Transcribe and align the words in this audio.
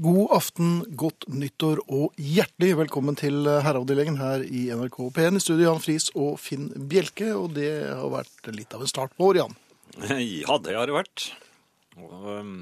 God 0.00 0.30
aften, 0.32 0.68
godt 0.96 1.26
nyttår 1.28 1.82
og 1.92 2.14
hjertelig 2.16 2.70
velkommen 2.78 3.18
til 3.20 3.44
herreavdelingen 3.44 4.16
her 4.16 4.40
i 4.46 4.62
NRK 4.72 4.96
P1. 5.12 5.36
I 5.36 5.42
studio 5.44 5.66
Jan 5.66 5.82
Friis 5.84 6.06
og 6.16 6.38
Finn 6.40 6.70
Bjelke, 6.88 7.28
og 7.36 7.52
det 7.58 7.68
har 7.84 8.08
vært 8.08 8.48
litt 8.56 8.72
av 8.72 8.86
en 8.86 8.88
start 8.88 9.12
på 9.18 9.28
året, 9.28 9.42
Jan. 9.42 9.58
Ja, 10.40 10.56
det 10.64 10.78
har 10.78 10.88
det 10.88 10.96
vært. 10.96 11.26
Og, 12.00 12.14
um, 12.32 12.54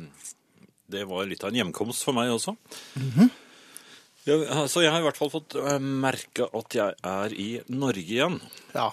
det 0.91 1.05
var 1.07 1.31
litt 1.31 1.45
av 1.47 1.53
en 1.53 1.61
hjemkomst 1.61 2.09
for 2.09 2.17
meg 2.17 2.33
også. 2.35 2.57
ja, 4.27 4.65
så 4.67 4.83
jeg 4.83 4.91
har 4.91 4.99
i 4.99 5.07
hvert 5.07 5.21
fall 5.21 5.31
fått 5.31 5.55
uh, 5.63 5.77
merke 5.79 6.49
at 6.51 6.79
jeg 6.81 6.99
er 7.13 7.39
i 7.39 7.51
Norge 7.71 8.03
igjen. 8.03 8.41
Ja. 8.75 8.91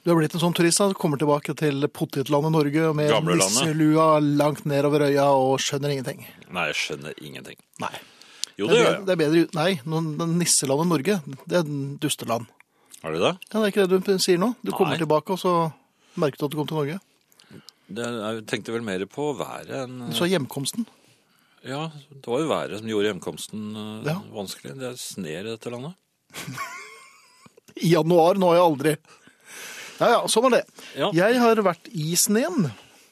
Du 0.00 0.08
har 0.10 0.16
blitt 0.16 0.32
en 0.32 0.40
sånn 0.40 0.54
turist 0.56 0.80
som 0.80 0.94
kommer 0.96 1.20
tilbake 1.20 1.52
til 1.60 1.84
potetlandet 1.92 2.54
Norge 2.54 2.92
med 2.96 3.10
nisselua 3.28 4.06
langt 4.24 4.62
nedover 4.68 5.04
øya 5.10 5.26
og 5.36 5.58
skjønner 5.60 5.92
ingenting. 5.92 6.22
Nei, 6.48 6.64
jeg 6.70 6.78
skjønner 6.80 7.18
ingenting. 7.20 7.58
Nei. 7.82 7.92
Jo, 8.56 8.68
det, 8.68 8.72
det 8.72 8.78
gjør 8.80 8.88
jeg. 8.94 9.02
det 9.04 9.12
er 9.12 9.20
bedre 9.20 9.42
Nei, 9.58 9.68
nisselandet 10.40 10.88
Norge, 10.88 11.18
det 11.48 11.60
er 11.60 11.68
dusteland. 12.00 12.48
Er 13.04 13.14
det 13.16 13.20
det? 13.26 13.34
Ja, 13.44 13.52
det 13.58 13.60
er 13.66 13.74
ikke 13.74 13.86
det 13.92 14.00
du 14.08 14.24
sier 14.24 14.40
nå? 14.40 14.50
Du 14.64 14.72
kommer 14.76 15.00
tilbake, 15.00 15.36
og 15.36 15.40
så 15.40 15.52
merker 16.20 16.40
du 16.40 16.48
at 16.48 16.54
du 16.54 16.58
kom 16.62 16.70
til 16.72 16.80
Norge. 16.80 16.98
det 17.90 18.08
jeg 18.08 18.42
tenkte 18.48 18.72
vel 18.72 18.84
mer 18.86 19.04
på 19.10 19.30
været 19.36 19.70
enn 19.82 20.08
Du 20.08 20.16
sa 20.16 20.28
hjemkomsten. 20.28 20.88
Ja, 21.60 21.90
det 22.08 22.24
var 22.24 22.40
jo 22.40 22.48
været 22.48 22.80
som 22.80 22.88
gjorde 22.88 23.12
hjemkomsten 23.12 23.70
uh, 23.76 24.04
Ja. 24.08 24.16
vanskelig. 24.32 24.78
Det 24.80 24.92
er 24.94 25.00
sne 25.00 25.32
i 25.36 25.44
dette 25.44 25.72
landet. 25.72 25.92
I 27.84 27.92
januar, 27.94 28.40
nå 28.40 28.48
har 28.48 28.60
jeg 28.62 28.68
aldri. 28.70 28.94
Ja, 30.00 30.08
ja, 30.16 30.20
sånn 30.32 30.48
er 30.50 30.58
det. 30.58 30.62
Ja. 30.96 31.10
Jeg 31.14 31.40
har 31.42 31.60
vært 31.64 31.90
i 31.92 32.14
sneen. 32.16 32.70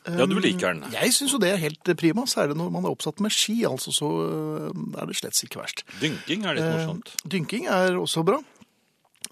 Ja, 0.09 0.25
du 0.25 0.39
liker 0.41 0.73
den. 0.73 0.87
Jeg 0.95 1.13
syns 1.13 1.35
jo 1.35 1.39
det 1.43 1.51
er 1.53 1.59
helt 1.61 1.91
prima, 2.01 2.23
særlig 2.31 2.57
når 2.57 2.71
man 2.73 2.87
er 2.89 2.95
oppsatt 2.95 3.21
med 3.21 3.35
ski. 3.35 3.59
altså 3.69 3.93
Så 3.93 4.09
øh, 4.25 4.71
er 4.97 5.11
det 5.11 5.19
slett 5.19 5.37
ikke 5.45 5.61
verst. 5.61 5.85
Dynking 6.01 6.47
er 6.49 6.57
litt 6.57 6.65
Eh, 6.65 6.79
morsomt. 6.79 7.13
Dynking 7.29 7.69
er 7.69 7.99
også 8.01 8.25
bra. 8.25 8.39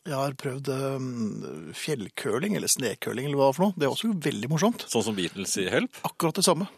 Jeg 0.07 0.15
har 0.15 0.37
prøvd 0.39 0.69
fjellkøling, 1.75 2.55
eller 2.59 2.71
snekøling, 2.71 3.27
eller 3.27 3.41
hva 3.41 3.49
for 3.57 3.67
noe. 3.67 3.75
Det 3.79 3.89
er 3.89 3.95
også 3.95 4.13
veldig 4.13 4.51
morsomt. 4.53 4.85
Sånn 4.93 5.03
som 5.09 5.17
Beatles 5.17 5.57
i 5.63 5.67
Help. 5.73 5.99
Akkurat 6.07 6.37
det 6.39 6.45
samme. 6.47 6.69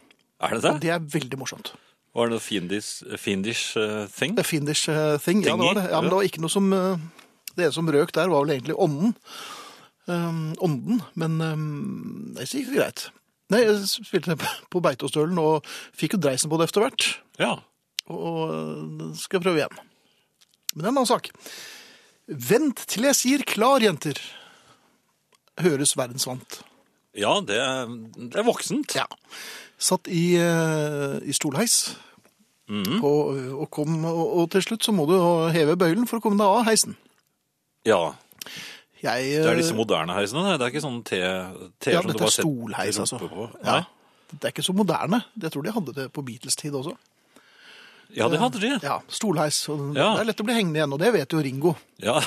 Er 0.40 0.54
det 0.56 0.62
det? 0.64 0.74
Det 0.86 0.92
er 0.94 1.02
veldig 1.18 1.40
morsomt. 1.40 1.72
Var 2.16 2.28
det 2.30 2.36
noe 2.36 2.42
Findish, 2.42 3.02
Fiendish 3.20 3.76
uh, 3.76 4.06
thing? 4.14 4.38
Findish 4.46 4.88
uh, 4.88 5.18
thing. 5.22 5.42
Ja, 5.44 5.56
det 5.58 5.66
var 5.66 5.76
det. 5.80 5.86
Ja, 5.90 6.00
men 6.00 6.10
det 6.10 6.16
var 6.20 6.28
ikke 6.30 6.42
noe 6.44 6.52
som 6.52 6.70
uh, 6.72 6.96
Det 7.58 7.68
som 7.74 7.90
røk 7.90 8.14
der, 8.16 8.30
var 8.32 8.46
vel 8.46 8.54
egentlig 8.56 8.78
ånden. 8.78 9.12
Um, 10.08 10.54
ånden. 10.64 11.02
Men 11.20 11.40
um, 11.44 12.34
det 12.36 12.48
gikk 12.48 12.72
greit. 12.78 13.08
Nei, 13.52 13.62
jeg 13.64 13.84
spilte 13.88 14.36
på 14.72 14.80
Beitostølen 14.84 15.38
og 15.40 15.66
fikk 15.96 16.16
jo 16.16 16.22
dreisen 16.24 16.52
på 16.52 16.58
det 16.60 16.68
etter 16.68 16.84
hvert. 16.84 17.08
Ja. 17.40 17.54
Og 18.08 18.48
skal 18.48 19.14
skal 19.20 19.44
prøve 19.44 19.60
igjen. 19.60 19.78
Men 20.72 20.80
det 20.80 20.86
er 20.86 20.90
en 20.90 21.00
annen 21.00 21.10
sak. 21.10 21.30
Vent 22.28 22.84
til 22.88 23.08
jeg 23.08 23.16
sier 23.16 23.44
klar, 23.48 23.84
jenter. 23.84 24.20
Høres 25.60 25.96
verdensvant. 25.98 26.60
Ja, 27.18 27.38
det 27.44 27.56
er, 27.56 27.88
det 28.16 28.36
er 28.38 28.46
voksent. 28.46 28.94
Ja. 28.96 29.08
Satt 29.80 30.08
i, 30.12 30.36
uh, 30.40 31.18
i 31.24 31.36
stolheis. 31.36 31.96
Mm. 32.68 33.00
Og, 33.00 33.36
og, 33.62 33.66
kom, 33.72 33.96
og, 34.04 34.24
og 34.42 34.48
til 34.52 34.64
slutt 34.64 34.84
så 34.84 34.92
må 34.92 35.08
du 35.08 35.16
heve 35.54 35.76
bøylen 35.80 36.08
for 36.08 36.20
å 36.20 36.24
komme 36.24 36.40
deg 36.40 36.48
av 36.48 36.66
heisen. 36.68 36.96
Ja, 37.88 38.12
Jeg, 39.02 39.28
det 39.44 39.46
er 39.46 39.60
disse 39.60 39.77
moderne 39.78 40.14
heisene. 40.16 40.56
det. 40.58 40.64
Er 40.66 40.72
ikke 40.72 40.82
sånn 40.82 41.02
te 41.06 41.20
ja, 41.20 42.00
som 42.00 42.10
du 42.10 42.18
bare 42.18 42.34
stolheis, 42.34 42.98
altså. 42.98 43.20
på. 43.22 43.46
Ja. 43.62 43.84
Det 44.32 44.42
er 44.42 44.52
ikke 44.52 44.66
så 44.66 44.74
moderne. 44.77 45.22
Jeg 45.41 45.54
tror 45.54 45.64
de 45.64 45.72
hadde 45.77 45.94
det 45.96 46.08
på 46.12 46.24
Beatles-tid 46.27 46.74
også. 46.74 46.96
Ja, 48.16 48.28
det 48.32 48.41
hadde 48.41 48.60
de. 48.60 48.72
Ja, 48.82 48.98
stolheis. 49.12 49.62
Ja. 49.69 50.14
Det 50.16 50.22
er 50.24 50.28
lett 50.30 50.41
å 50.42 50.46
bli 50.48 50.56
hengende 50.56 50.80
igjen, 50.80 50.94
og 50.96 51.00
det 51.02 51.12
vet 51.14 51.34
jo 51.36 51.42
Ringo. 51.44 51.74
Ja. 52.02 52.19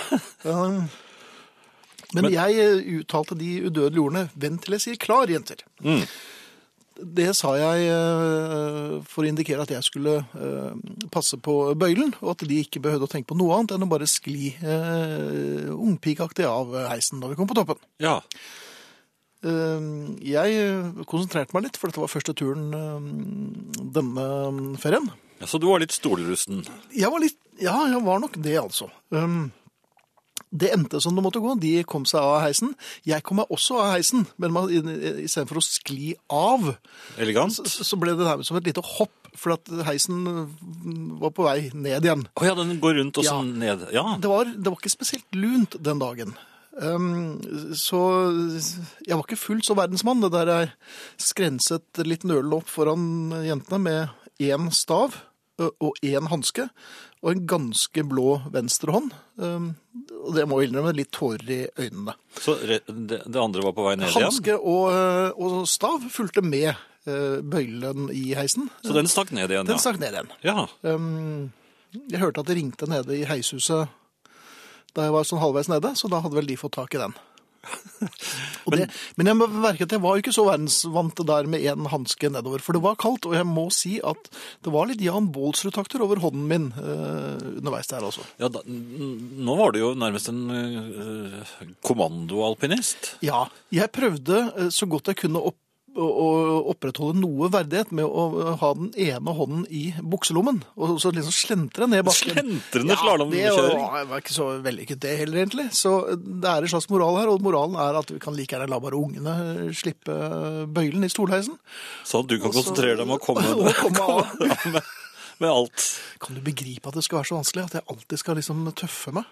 Um, 0.45 0.83
Men, 2.13 2.25
Men- 2.25 2.33
jeg 2.33 2.57
eh, 2.59 2.99
uttalte 2.99 3.37
de 3.39 3.49
udødelige 3.69 4.01
ordene 4.03 4.29
'vent 4.35 4.63
til 4.65 4.75
jeg 4.75 4.81
sier 4.83 4.97
klar, 4.99 5.27
jenter'. 5.31 5.63
Mm. 5.79 6.03
Det 7.01 7.31
sa 7.37 7.53
jeg 7.57 7.87
eh, 7.89 8.95
for 9.09 9.25
å 9.25 9.29
indikere 9.29 9.63
at 9.65 9.71
jeg 9.73 9.85
skulle 9.87 10.19
eh, 10.21 10.73
passe 11.13 11.39
på 11.41 11.55
bøylen, 11.79 12.13
og 12.21 12.35
at 12.35 12.45
de 12.47 12.59
ikke 12.61 12.81
behøvde 12.83 13.07
å 13.07 13.11
tenke 13.11 13.31
på 13.31 13.37
noe 13.39 13.57
annet 13.57 13.73
enn 13.75 13.85
å 13.85 13.89
bare 13.89 14.09
skli 14.09 14.51
uh, 14.61 15.71
ungpikaktig 15.73 16.45
av 16.45 16.75
heisen 16.91 17.21
når 17.21 17.33
vi 17.33 17.39
kom 17.39 17.49
på 17.49 17.57
toppen. 17.57 17.81
ja. 18.03 18.19
Uh, 19.41 20.13
Jeg 20.21 21.05
konsentrerte 21.09 21.55
meg 21.57 21.65
litt, 21.65 21.77
for 21.81 21.89
dette 21.89 22.03
var 22.03 22.11
første 22.13 22.35
turen 22.37 22.67
uh, 22.77 22.99
denne 23.95 24.77
ferien. 24.77 25.09
Ja, 25.41 25.49
Så 25.49 25.57
du 25.57 25.65
var 25.71 25.81
litt 25.81 25.95
stolrusten. 25.95 26.61
Jeg 26.93 27.09
var 27.09 27.23
litt 27.23 27.39
Ja, 27.61 27.79
jeg 27.89 28.03
var 28.05 28.21
nok 28.21 28.37
det, 28.37 28.53
altså. 28.61 28.91
Um, 29.09 29.49
det 30.51 30.71
endte 30.75 30.99
som 31.01 31.15
det 31.15 31.23
måtte 31.23 31.39
gå. 31.39 31.53
De 31.59 31.83
kom 31.87 32.03
seg 32.05 32.19
av 32.19 32.41
heisen. 32.43 32.73
Jeg 33.07 33.23
kom 33.23 33.37
meg 33.39 33.47
også 33.53 33.77
av 33.79 33.93
heisen, 33.95 34.25
men 34.37 34.51
man- 34.51 34.69
istedenfor 34.69 35.61
å 35.61 35.63
skli 35.63 36.13
av, 36.29 36.73
Elegant. 37.17 37.53
så, 37.55 37.63
så 37.87 37.97
ble 37.99 38.11
det 38.17 38.25
nærmest 38.27 38.51
som 38.51 38.57
et 38.59 38.67
lite 38.67 38.83
hopp, 38.83 39.11
for 39.33 39.53
at 39.55 39.69
heisen 39.87 40.25
var 41.21 41.31
på 41.31 41.45
vei 41.47 41.69
ned 41.73 42.03
igjen. 42.03 42.25
Å 42.35 42.43
ja, 42.49 42.53
den 42.57 42.79
går 42.83 42.97
rundt 42.99 43.17
og 43.17 43.23
Ja. 43.23 43.31
sånn 43.37 43.53
ned. 43.61 43.87
Ja. 43.95 44.17
Det 44.19 44.27
var, 44.27 44.43
det 44.45 44.67
var 44.67 44.75
ikke 44.75 44.91
spesielt 44.91 45.23
lunt 45.39 45.77
den 45.81 45.99
dagen. 46.03 46.33
Um, 46.81 47.39
så 47.75 47.99
jeg 49.07 49.15
var 49.15 49.23
ikke 49.23 49.39
fullt 49.39 49.65
så 49.67 49.75
verdensmann. 49.75 50.21
Det 50.23 50.31
der 50.31 50.51
jeg 50.51 50.71
skrenset 51.19 52.03
litt 52.07 52.23
nølende 52.27 52.59
opp 52.59 52.67
foran 52.71 53.31
jentene 53.43 53.79
med 53.79 54.09
én 54.41 54.69
stav 54.75 55.15
og 55.61 55.93
én 56.01 56.27
hanske 56.31 56.69
og 57.21 57.31
en 57.31 57.43
ganske 57.49 58.03
blå 58.09 58.41
venstrehånd. 58.53 59.13
Um, 59.37 59.71
og 60.21 60.35
det 60.37 60.45
må 60.49 60.59
jeg 60.61 60.71
innrømme, 60.71 60.93
litt 60.97 61.11
tårer 61.13 61.49
i 61.53 61.59
øynene. 61.77 62.15
Så 62.41 62.57
det, 62.65 62.81
andre 63.37 63.65
var 63.65 63.75
på 63.77 63.85
vei 63.85 63.95
ned 63.97 64.09
igjen? 64.09 64.27
Hanske 64.27 64.57
og, 64.57 64.89
og 65.37 65.61
stav 65.69 66.03
fulgte 66.13 66.43
med 66.45 66.73
bøylen 67.05 68.11
i 68.13 68.35
heisen. 68.37 68.67
Så 68.85 68.93
den 68.93 69.09
stakk 69.09 69.31
ned 69.33 69.49
igjen, 69.49 69.65
Den 69.65 69.79
ja. 69.79 69.81
stakk 69.81 69.97
ned 70.01 70.13
igjen. 70.13 70.29
Ja. 70.45 70.67
Um, 70.85 71.49
jeg 71.93 72.21
hørte 72.21 72.43
at 72.43 72.51
det 72.51 72.59
ringte 72.59 72.89
nede 72.89 73.17
i 73.17 73.25
heishuset 73.29 73.89
da 74.95 75.07
jeg 75.07 75.13
var 75.15 75.27
sånn 75.27 75.41
halvveis 75.41 75.69
nede, 75.71 75.93
så 75.95 76.09
da 76.11 76.19
hadde 76.23 76.35
vel 76.35 76.49
de 76.49 76.57
fått 76.59 76.75
tak 76.75 76.95
i 76.95 76.99
den. 76.99 77.13
Og 78.65 78.73
det, 78.73 78.87
men 79.17 79.29
jeg 79.29 79.37
må 79.37 79.47
merke 79.51 79.85
at 79.85 79.93
jeg 79.93 80.01
var 80.01 80.19
ikke 80.19 80.33
så 80.33 80.45
verdensvant 80.47 81.21
der 81.27 81.49
med 81.49 81.65
en 81.69 81.89
hanske 81.91 82.31
nedover, 82.33 82.63
for 82.63 82.77
det 82.77 82.83
var 82.83 82.97
kaldt, 83.01 83.27
og 83.29 83.35
jeg 83.37 83.47
må 83.47 83.67
si 83.73 83.97
at 84.05 84.29
det 84.65 84.73
var 84.73 84.89
litt 84.89 85.03
Jan 85.03 85.29
Baalsrud-takter 85.33 86.01
over 86.05 86.21
hånden 86.23 86.47
min 86.49 86.69
eh, 86.79 87.43
underveis 87.61 87.91
der 87.91 88.05
altså. 88.07 88.25
ja 88.41 88.49
da, 88.53 88.63
nå 88.65 89.57
var 89.59 89.73
du 89.73 89.81
jo 89.81 89.91
nærmest 89.97 90.31
en 90.31 90.41
uh, 90.49 91.51
kommandoalpinist. 91.85 93.15
Ja, 93.25 93.45
jeg 93.73 93.91
prøvde 93.93 94.43
eh, 94.55 94.71
så 94.73 94.89
godt 94.89 95.11
jeg 95.11 95.21
kunne 95.23 95.43
opp, 95.51 95.59
å, 95.59 95.60
å 95.91 96.27
opprettholde 96.71 97.19
noe 97.19 97.49
verdighet 97.51 97.89
med 97.91 98.05
å 98.07 98.53
ha 98.61 98.69
den 98.77 98.93
ene 98.95 99.33
hånden 99.35 99.65
i 99.67 99.89
bukselommen, 99.99 100.61
og 100.79 100.93
så 101.03 101.11
liksom 101.11 101.33
slentre 101.35 101.87
ned 101.91 102.05
bakken. 102.07 102.31
Slentrende 102.37 102.95
det 103.33 103.41
Ja, 103.41 103.55
var, 103.75 104.05
var 104.07 104.21
ikke 104.23 104.33
så 104.37 104.47
vellykket 104.63 105.01
det 105.03 105.17
heller, 105.19 105.41
egentlig. 105.43 105.67
Så 105.75 106.15
det 106.15 106.47
er 106.47 106.63
en 106.63 106.71
slags 106.71 106.87
moral 106.89 107.19
her, 107.19 107.27
og 107.33 107.43
moralen 107.43 107.75
er 107.75 107.99
at 107.99 108.09
vi 108.13 108.19
kan 108.23 108.33
like 108.37 108.55
gjerne 108.55 108.69
la 108.71 108.79
bare 108.79 108.95
ungene 108.95 109.35
slippe 109.75 110.15
bøylen 110.71 111.03
i 111.03 111.11
stolheisen. 111.11 111.59
Så 112.07 112.23
du 112.23 112.37
kan 112.39 112.49
Også, 112.53 112.61
konsentrere 112.71 112.95
deg 112.95 113.05
om 113.09 113.15
å 113.17 113.21
komme, 113.21 113.43
og 113.59 113.71
komme 113.83 114.07
av. 114.07 114.35
med, 114.71 114.81
med 115.43 115.49
alt. 115.51 115.87
Kan 116.23 116.39
du 116.39 116.41
begripe 116.45 116.87
at 116.87 116.95
det 116.95 117.03
skal 117.03 117.19
være 117.19 117.31
så 117.33 117.39
vanskelig 117.41 117.67
at 117.67 117.79
jeg 117.81 117.87
alltid 117.91 118.23
skal 118.23 118.39
liksom 118.39 118.63
tøffe 118.79 119.11
meg? 119.19 119.27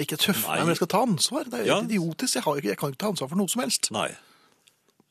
Ikke 0.00 0.16
tøffe 0.16 0.48
meg, 0.48 0.62
men 0.62 0.70
jeg 0.72 0.78
skal 0.80 0.88
ta 0.94 1.02
ansvar. 1.04 1.50
Det 1.50 1.58
er 1.60 1.66
jo 1.66 1.74
Ja. 1.74 1.80
idiotisk. 1.82 2.38
Jeg, 2.38 2.44
ikke- 2.62 2.68
jeg 2.70 2.78
kan 2.78 2.92
ikke 2.94 3.02
ta 3.02 3.10
ansvar 3.12 3.28
for 3.28 3.36
noe 3.42 3.48
som 3.52 3.60
helst. 3.66 3.90
Nei, 3.92 4.08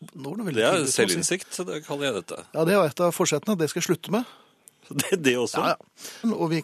det 0.01 0.63
er 0.65 0.85
selvinnsikt, 0.89 1.53
det 1.67 1.83
kaller 1.85 2.07
jeg 2.09 2.15
dette. 2.21 2.39
Ja, 2.55 2.65
det 2.65 2.73
er 2.73 2.87
et 2.89 3.03
av 3.05 3.13
forsettene. 3.13 3.57
Det 3.59 3.69
skal 3.69 3.81
jeg 3.83 3.89
slutte 3.91 4.13
med. 4.13 4.37
Det, 4.91 5.15
det 5.23 5.37
også. 5.39 5.61
Ja, 5.61 5.75
ja. 5.77 6.31
Og 6.33 6.49
vi 6.51 6.57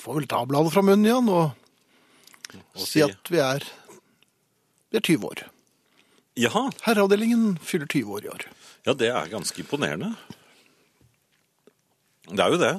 får 0.00 0.20
vel 0.20 0.28
ta 0.30 0.38
bladet 0.48 0.72
fra 0.72 0.80
munnen 0.86 1.04
igjen 1.04 1.26
og 1.28 1.50
Og 2.78 2.86
si 2.86 3.02
at 3.04 3.28
vi 3.28 3.40
er, 3.42 3.66
vi 4.94 4.96
er 4.96 5.04
20 5.04 5.26
år. 5.28 5.42
Jaha, 6.40 6.62
Herreavdelingen 6.86 7.58
fyller 7.60 7.90
20 7.90 8.14
år 8.16 8.24
i 8.24 8.30
år. 8.32 8.46
ja 8.86 8.94
det 8.96 9.10
er 9.10 9.28
ganske 9.32 9.60
imponerende. 9.60 10.14
Det 12.30 12.40
er 12.40 12.54
jo 12.54 12.60
det. 12.62 12.72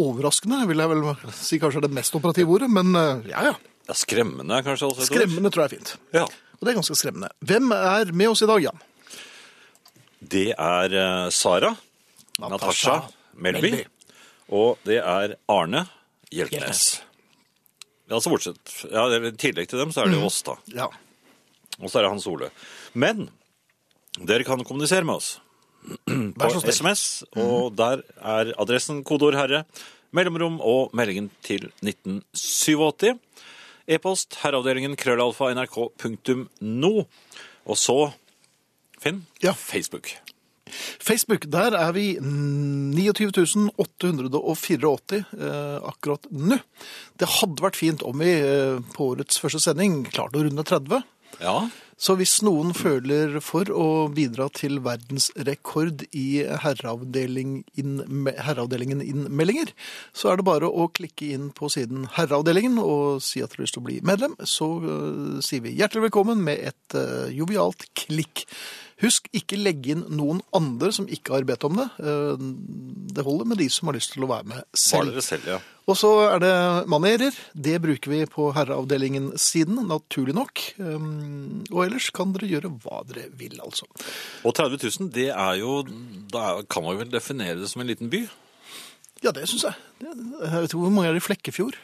Overraskende 0.00 0.60
vil 0.70 0.80
jeg 0.84 0.92
vel 0.92 1.02
si 1.36 1.58
kanskje 1.60 1.82
er 1.82 1.88
det 1.88 1.96
mest 1.96 2.14
operative 2.16 2.54
ordet, 2.54 2.70
men 2.72 2.94
eh, 2.96 3.26
ja, 3.32 3.48
ja. 3.50 3.56
Ja, 3.88 3.96
skremmende 3.98 4.60
kanskje 4.62 4.86
også. 4.92 5.08
Skremmende 5.08 5.50
tror 5.50 5.64
jeg 5.64 5.72
er 5.72 5.76
fint. 5.80 5.96
Ja. 6.14 6.28
Og 6.60 6.62
det 6.62 6.72
er 6.72 6.78
ganske 6.78 6.94
skremmende. 7.00 7.32
Hvem 7.42 7.72
er 7.74 8.12
med 8.14 8.30
oss 8.30 8.44
i 8.44 8.48
dag, 8.48 8.62
Jan? 8.62 8.82
Det 10.20 10.50
er 10.52 10.96
eh, 11.00 11.28
Sara, 11.32 11.74
Natasha, 12.40 13.02
Melby, 13.40 13.84
og 14.52 14.80
det 14.84 15.00
er 15.00 15.36
Arne 15.48 15.86
Hjeltnes. 16.30 16.60
Hjeltnes. 16.60 16.82
Altså 18.10 18.32
bortsett, 18.32 18.72
ja, 18.90 19.04
I 19.06 19.30
tillegg 19.38 19.70
til 19.70 19.80
dem 19.80 19.92
så 19.94 20.02
er 20.02 20.10
det 20.10 20.18
jo 20.18 20.26
oss, 20.26 20.40
da. 20.46 20.56
Ja. 20.74 20.88
Og 21.78 21.88
så 21.88 22.00
er 22.00 22.06
det 22.06 22.10
Hans 22.12 22.26
Ole. 22.28 22.50
Men 22.92 23.28
dere 24.18 24.44
kan 24.46 24.64
kommunisere 24.66 25.06
med 25.06 25.20
oss. 25.20 25.38
På. 25.80 26.50
SMS, 26.68 27.22
og 27.40 27.72
der 27.78 28.02
er 28.20 28.50
adressen 28.60 29.00
kodeord 29.06 29.38
herre, 29.38 29.62
mellomrom 30.12 30.58
og 30.60 30.90
meldingen 30.96 31.30
til 31.46 31.70
1987. 31.80 33.14
E-post 33.90 34.36
herreavdelingen 34.42 34.98
krøllalfa 34.98 35.52
nrk.no. 35.54 36.92
Og 37.64 37.78
så, 37.78 37.98
Finn, 39.00 39.24
Ja. 39.42 39.52
Facebook. 39.56 40.12
Facebook, 41.00 41.48
der 41.50 41.74
er 41.74 41.90
vi 41.96 42.12
29.884 42.20 45.18
eh, 45.18 45.78
akkurat 45.82 46.28
nå. 46.30 46.58
Det 47.18 47.26
hadde 47.40 47.64
vært 47.64 47.80
fint 47.80 48.02
om 48.06 48.18
vi 48.22 48.30
eh, 48.38 48.78
på 48.94 49.08
årets 49.16 49.40
første 49.42 49.58
sending 49.64 50.04
klarte 50.12 50.38
å 50.38 50.44
runde 50.46 50.62
30. 50.68 51.02
Ja, 51.40 51.68
Så 52.00 52.14
hvis 52.16 52.38
noen 52.40 52.72
føler 52.72 53.42
for 53.44 53.68
å 53.68 54.08
bidra 54.08 54.48
til 54.56 54.78
verdensrekord 54.80 56.06
i 56.16 56.40
herreavdeling 56.62 57.58
inn, 57.76 58.00
herreavdelingen 58.40 59.02
innmeldinger, 59.04 59.68
så 60.16 60.30
er 60.32 60.40
det 60.40 60.46
bare 60.48 60.64
å 60.68 60.88
klikke 60.96 61.28
inn 61.36 61.50
på 61.52 61.68
siden 61.72 62.06
Herreavdelingen 62.16 62.78
og 62.80 63.20
si 63.24 63.42
at 63.44 63.52
du 63.52 63.56
har 63.60 63.64
lyst 63.66 63.76
til 63.76 63.84
å 63.84 63.88
bli 63.90 63.98
medlem. 64.00 64.32
Så 64.48 64.80
uh, 64.80 65.40
sier 65.44 65.60
vi 65.66 65.76
hjertelig 65.76 66.06
velkommen 66.08 66.40
med 66.46 66.56
et 66.72 66.96
uh, 66.96 67.28
jovialt 67.36 67.84
klikk. 67.92 68.46
Husk, 69.00 69.30
ikke 69.32 69.56
legge 69.56 69.94
inn 69.94 70.02
noen 70.12 70.42
andre 70.52 70.90
som 70.92 71.06
ikke 71.08 71.32
har 71.32 71.46
bedt 71.48 71.64
om 71.64 71.78
det. 71.80 71.86
Eh, 72.04 72.42
Det 73.10 73.24
holder 73.26 73.48
med 73.48 73.58
de 73.58 73.68
som 73.72 73.88
har 73.88 73.96
lyst 73.96 74.12
til 74.12 74.22
å 74.22 74.28
være 74.30 74.44
med 74.46 74.58
var 74.60 74.64
selv. 74.76 75.10
dere 75.10 75.22
selv, 75.24 75.46
ja. 75.48 75.58
Og 75.88 75.96
så 75.96 76.10
er 76.28 76.38
det 76.38 76.52
manerer. 76.86 77.34
Det 77.56 77.80
bruker 77.82 78.10
vi 78.12 78.20
på 78.30 78.52
herreavdelingen-siden, 78.54 79.80
naturlig 79.88 80.34
nok. 80.36 80.60
Um, 80.78 81.64
og 81.72 81.86
ellers 81.88 82.10
kan 82.14 82.30
dere 82.36 82.46
gjøre 82.46 82.70
hva 82.84 83.00
dere 83.08 83.26
vil, 83.34 83.56
altså. 83.64 83.88
Og 84.44 84.54
30 84.54 84.78
000, 85.00 85.10
det 85.10 85.30
er 85.32 85.54
jo 85.58 85.80
Da 86.30 86.62
kan 86.70 86.84
man 86.84 87.00
vel 87.00 87.10
definere 87.10 87.58
det 87.58 87.68
som 87.72 87.80
en 87.82 87.88
liten 87.90 88.10
by? 88.12 88.28
Ja, 89.24 89.32
det 89.32 89.48
syns 89.50 89.64
jeg. 89.66 89.74
Jeg 90.04 90.52
vet 90.52 90.70
ikke 90.70 90.78
hvor 90.84 90.94
mange 90.94 91.08
er 91.08 91.16
det 91.18 91.24
i 91.24 91.26
Flekkefjord? 91.26 91.74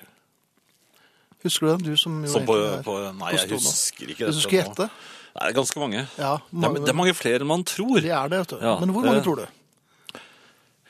Husker 1.42 1.66
du 1.66 1.72
det? 1.72 1.84
Du 1.90 1.96
som 1.96 2.22
jo 2.24 2.30
Som 2.30 2.46
på, 2.46 2.54
er 2.56 2.82
på 2.86 2.94
Nei, 3.18 3.32
jeg 3.34 3.50
husker 3.58 4.08
ikke 4.12 4.28
Hvis 4.30 4.38
du 4.38 4.44
skulle 4.46 4.62
gjette? 4.62 4.88
Det 5.36 5.50
er 5.50 5.52
ganske 5.58 5.80
mange. 5.82 6.02
Ja, 6.16 6.36
Det 6.48 6.64
er, 6.64 6.74
det 6.80 6.88
er 6.88 6.96
mange 6.96 7.12
flere 7.14 7.40
enn 7.44 7.48
man 7.50 7.64
tror. 7.68 7.98
Det 8.00 8.08
er 8.10 8.28
det, 8.32 8.38
vet 8.40 8.54
du. 8.54 8.56
Ja, 8.64 8.78
Men 8.80 8.92
hvor 8.94 9.04
mange 9.04 9.18
det- 9.20 9.24
tror 9.26 9.36
du? 9.42 9.46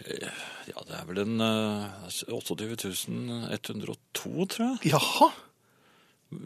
Ja, 0.07 0.83
det 0.87 0.95
er 1.01 1.05
vel 1.09 1.19
en 1.25 1.41
eh, 1.43 1.87
28 2.31 2.77
102, 3.51 4.47
tror 4.47 4.67
jeg. 4.67 4.93
Jaha! 4.93 5.29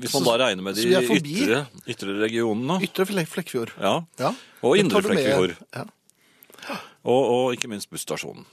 Hvis 0.00 0.12
man 0.14 0.24
da 0.28 0.34
regner 0.44 0.62
med 0.64 0.76
de 0.76 0.84
er 0.94 1.02
ytre, 1.08 1.60
ytre 1.88 2.16
regionene. 2.20 2.76
Ytre 2.84 3.06
Flek- 3.08 3.30
Flekkefjord. 3.32 3.72
Ja. 3.80 3.94
Ja. 4.20 4.32
Og 4.62 4.76
indre 4.80 5.00
Flekkefjord. 5.04 5.56
Ja. 5.76 5.84
Og, 7.08 7.20
og 7.32 7.54
ikke 7.56 7.68
minst 7.72 7.88
busstasjonen. 7.92 8.44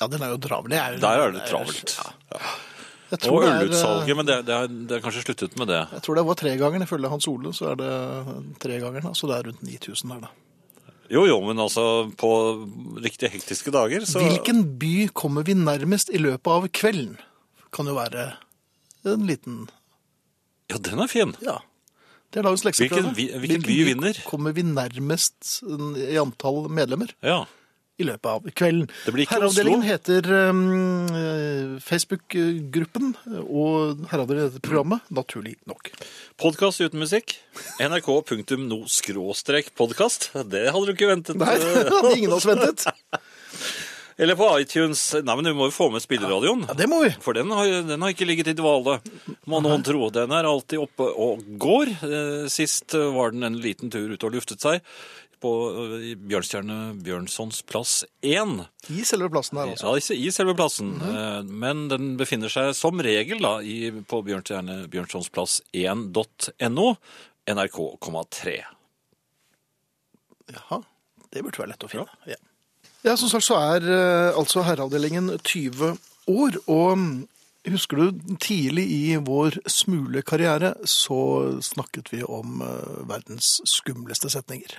ja, 0.00 0.06
den 0.10 0.22
er 0.22 0.30
jo 0.34 0.38
travel. 0.42 0.72
Er 0.72 0.94
jo- 0.94 1.00
Der 1.02 1.22
er 1.26 1.32
det 1.34 1.46
travelt. 1.50 1.96
Ja. 1.98 2.38
Og 3.30 3.42
er, 3.42 3.50
eh, 3.50 3.64
ølutsalget, 3.66 4.16
men 4.18 4.28
det, 4.28 4.38
det, 4.48 4.54
er, 4.54 4.72
det 4.88 4.96
er 4.96 5.04
kanskje 5.04 5.24
sluttet 5.24 5.58
med 5.60 5.70
det. 5.70 5.82
Jeg 5.96 6.04
tror 6.06 6.18
det 6.18 6.24
var 6.28 6.38
tregangeren. 6.40 6.86
Ifølge 6.86 7.10
Hans 7.12 7.28
Ole 7.30 7.52
så 7.56 7.70
er 7.72 7.78
det 7.80 7.92
tregangeren. 8.62 9.06
Altså 9.10 9.30
det 9.30 9.36
er 9.38 9.48
rundt 9.50 9.62
9000 9.62 10.14
der, 10.14 10.24
da. 10.26 10.32
Jo, 11.12 11.26
jo, 11.28 11.36
men 11.44 11.60
altså 11.60 11.84
på 12.16 12.30
riktig 13.04 13.28
hektiske 13.34 13.72
dager, 13.74 14.06
så 14.08 14.22
Hvilken 14.24 14.64
by 14.80 15.10
kommer 15.12 15.44
vi 15.44 15.56
nærmest 15.58 16.08
i 16.08 16.20
løpet 16.22 16.48
av 16.50 16.68
kvelden? 16.72 17.18
Kan 17.74 17.90
jo 17.90 17.96
være 17.98 18.30
en 19.04 19.26
liten 19.28 19.66
Ja, 20.72 20.78
den 20.80 21.02
er 21.04 21.10
fin. 21.10 21.34
Ja. 21.44 21.58
Det 22.32 22.40
er 22.40 22.48
dagens 22.48 22.64
lekseprøve. 22.64 23.12
Hvilken 23.12 23.14
hvilken, 23.14 23.40
hvilken 23.44 23.66
by 23.68 23.76
vinner? 23.90 24.20
kommer 24.26 24.54
vi 24.56 24.64
nærmest 24.66 25.60
i 26.00 26.16
antall 26.18 26.64
medlemmer 26.72 27.12
Ja. 27.22 27.44
I 28.00 28.04
løpet 28.08 28.26
av 28.26 28.42
kvelden? 28.58 28.88
Herreavdelingen 29.06 29.82
heter 29.86 30.26
um, 30.50 30.62
eh, 31.14 31.78
Facebook-gruppen, 31.84 33.12
og 33.44 34.02
herreavdelingen 34.10 34.48
heter 34.50 34.64
programmet, 34.66 35.00
naturlig 35.14 35.54
nok. 35.70 35.92
Podkast 36.40 36.80
uten 36.82 36.98
musikk. 37.02 37.36
nrk.no-podkast. 37.78 40.20
Det 40.50 40.64
hadde 40.74 40.86
du 40.86 40.92
ikke 40.96 41.12
ventet. 41.12 41.36
Nei, 41.38 41.54
det 41.62 41.92
hadde 41.92 42.16
ingen 42.18 42.32
av 42.34 42.38
oss 42.40 42.50
ventet. 42.50 42.80
Eller 44.14 44.38
på 44.38 44.46
iTunes. 44.62 45.00
Nei, 45.26 45.34
men 45.34 45.48
Vi 45.48 45.52
må 45.58 45.66
jo 45.66 45.74
få 45.74 45.88
med 45.90 45.98
spilleradioen. 46.02 46.60
Ja, 46.68 46.74
det 46.78 46.86
må 46.86 47.00
vi. 47.02 47.10
For 47.22 47.34
den 47.34 47.50
har, 47.50 47.66
den 47.82 48.02
har 48.02 48.10
ikke 48.14 48.26
ligget 48.28 48.46
i 48.52 48.54
dvale, 48.54 49.00
må 49.50 49.58
noen 49.64 49.82
tro. 49.86 50.06
Den 50.14 50.30
er 50.34 50.44
alltid 50.46 50.78
oppe 50.84 51.06
og 51.10 51.42
går. 51.58 51.86
Eh, 52.06 52.46
Sist 52.52 52.94
var 52.94 53.30
den 53.34 53.42
en 53.46 53.58
liten 53.62 53.90
tur 53.90 54.10
ute 54.14 54.26
og 54.28 54.34
luftet 54.36 54.60
seg 54.62 54.74
på 55.44 55.52
eh, 55.70 56.12
Bjørnstjerne 56.20 56.78
Bjørnsons 57.04 57.60
plass 57.68 58.02
1. 58.24 58.56
I 58.92 59.04
selve 59.06 59.28
plassen 59.32 59.60
der, 59.60 59.74
altså. 59.74 59.92
Ja, 59.92 60.16
i 60.16 60.32
selve 60.34 60.54
plassen, 60.56 60.94
eh, 61.04 61.40
men 61.44 61.86
den 61.92 62.14
befinner 62.20 62.52
seg 62.52 62.72
som 62.78 63.02
regel 63.04 63.42
da, 63.44 63.58
i, 63.60 63.90
på 64.08 64.22
Bjørnstjerne 64.24 64.84
Bjørnsons 64.92 65.30
plass 65.34 65.60
1.no, 65.76 66.88
NRK,3. 67.54 68.56
Jaha, 70.54 70.80
det 71.32 71.44
burde 71.44 71.64
være 71.64 71.72
lett 71.74 71.86
å 71.86 71.92
finne. 71.92 72.18
Ja, 72.28 72.40
ja 73.04 73.18
som 73.20 73.32
sagt 73.32 73.48
så 73.48 73.60
er 73.60 73.84
eh, 73.84 74.32
altså 74.32 74.64
herreavdelingen 74.64 75.34
20 75.42 75.94
år, 76.32 76.58
og 76.64 76.96
mm, 77.00 77.12
husker 77.74 78.00
du 78.00 78.24
tidlig 78.40 78.88
i 78.92 79.04
vår 79.24 79.60
smule 79.68 80.24
karriere 80.24 80.74
så 80.88 81.20
snakket 81.64 82.12
vi 82.12 82.24
om 82.24 82.60
verdens 83.08 83.58
skumleste 83.68 84.32
setninger. 84.32 84.76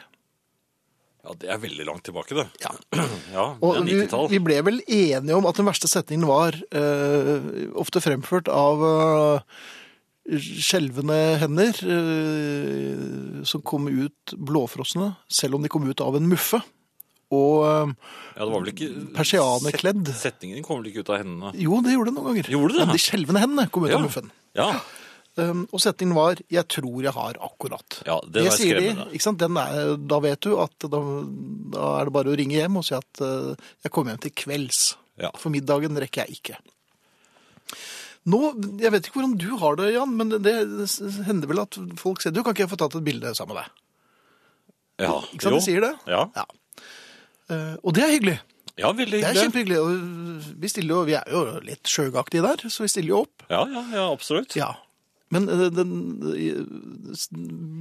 Ja, 1.26 1.34
det 1.42 1.50
er 1.50 1.58
veldig 1.64 1.86
langt 1.88 2.04
tilbake, 2.06 2.36
det. 2.38 2.46
Ja. 2.62 2.72
Ja, 3.36 3.46
det 3.60 3.70
er 3.72 3.88
vi, 3.88 3.96
90-tall. 4.04 4.28
vi 4.32 4.40
ble 4.46 4.60
vel 4.68 4.78
enige 4.86 5.36
om 5.40 5.48
at 5.50 5.58
den 5.60 5.66
verste 5.68 5.90
setningen 5.92 6.28
var 6.30 6.56
eh, 6.70 7.66
ofte 7.82 8.00
fremført 8.06 8.48
av 8.54 8.84
eh, 8.86 10.38
skjelvende 10.40 11.18
hender 11.42 11.82
eh, 11.96 13.44
som 13.46 13.62
kom 13.66 13.90
ut 13.92 14.36
blåfrosne, 14.38 15.12
selv 15.28 15.58
om 15.58 15.66
de 15.66 15.70
kom 15.74 15.86
ut 15.90 16.02
av 16.06 16.18
en 16.18 16.30
muffe. 16.32 16.62
Og 17.34 17.66
eh, 17.66 17.94
Ja. 18.38 18.48
Persianekledd. 19.16 20.06
Set- 20.14 20.22
Setningen 20.30 20.64
kom 20.66 20.82
vel 20.82 20.92
ikke 20.92 21.04
ut 21.06 21.10
av 21.14 21.22
hendene? 21.24 21.52
jo, 21.58 21.82
det 21.86 21.94
gjorde 21.96 22.12
det 22.12 22.16
noen 22.20 22.30
ganger. 22.32 22.50
Gjorde 22.54 22.78
det? 22.78 22.84
Ja, 22.86 22.92
de 22.94 23.02
skjelvende 23.02 23.42
hendene 23.44 23.68
kom 23.74 23.86
ut 23.88 23.94
av 23.96 24.04
muffen. 24.06 24.32
Ja, 24.58 24.70
og 25.38 25.80
setningen 25.84 26.16
var 26.16 26.36
'jeg 26.48 26.68
tror 26.72 27.02
jeg 27.04 27.12
har 27.12 27.34
akkurat'. 27.44 28.04
ja 28.08 28.20
det 28.24 28.54
sier 28.54 28.80
de, 28.80 28.90
ikke 29.12 29.22
sant? 29.24 29.40
Den 29.40 29.58
er, 29.58 29.98
da 29.98 30.20
vet 30.20 30.40
du 30.40 30.58
at 30.60 30.72
da, 30.80 31.00
da 31.76 32.00
er 32.00 32.06
det 32.06 32.14
bare 32.14 32.32
å 32.32 32.38
ringe 32.38 32.56
hjem 32.56 32.78
og 32.78 32.86
si 32.86 32.96
at 32.96 33.22
uh, 33.22 33.56
jeg 33.84 33.92
kommer 33.92 34.14
hjem 34.14 34.22
til 34.24 34.32
kvelds. 34.32 34.96
Ja. 35.20 35.32
For 35.36 35.50
middagen 35.52 35.98
rekker 36.00 36.26
jeg 36.26 36.40
ikke. 36.40 36.58
Nå, 38.26 38.40
Jeg 38.82 38.92
vet 38.92 39.06
ikke 39.06 39.20
hvordan 39.20 39.38
du 39.38 39.52
har 39.62 39.76
det, 39.76 39.94
Jan, 39.94 40.16
men 40.18 40.30
det, 40.30 40.42
det 40.42 40.88
hender 41.28 41.48
vel 41.48 41.62
at 41.62 41.78
folk 42.00 42.22
sier 42.22 42.34
du 42.34 42.42
kan 42.42 42.56
ikke 42.56 42.66
jeg 42.66 42.72
få 42.72 42.80
tatt 42.82 42.96
et 42.98 43.06
bilde 43.06 43.36
sammen 43.38 43.54
med 43.54 43.64
deg. 43.64 43.72
Ja, 45.06 45.20
Ikke 45.20 45.44
sant 45.44 45.52
jo. 45.52 45.60
de 45.60 45.66
sier 45.68 45.82
det? 45.82 45.94
Ja, 46.08 46.30
Ja. 46.36 46.46
Uh, 47.46 47.76
og 47.86 47.94
det 47.94 48.02
er 48.02 48.10
hyggelig. 48.10 48.40
ja 48.82 48.90
veldig 48.90 49.20
hyggelig. 49.20 49.22
Det 49.22 49.38
er 49.38 49.44
kjempehyggelig. 49.44 49.78
Vi, 50.58 50.70
jo, 50.88 51.02
vi 51.06 51.14
er 51.14 51.28
jo 51.30 51.60
litt 51.62 51.86
sjøgaktige 51.86 52.42
der, 52.42 52.64
så 52.74 52.82
vi 52.82 52.90
stiller 52.90 53.10
jo 53.14 53.20
opp. 53.28 53.46
Ja, 53.52 53.68
ja, 53.70 53.84
ja, 53.94 54.06
absolutt. 54.10 54.56
Ja. 54.58 54.72
Men 55.34 55.48
eh, 55.50 55.70
den 55.74 55.94
eh, 56.38 56.60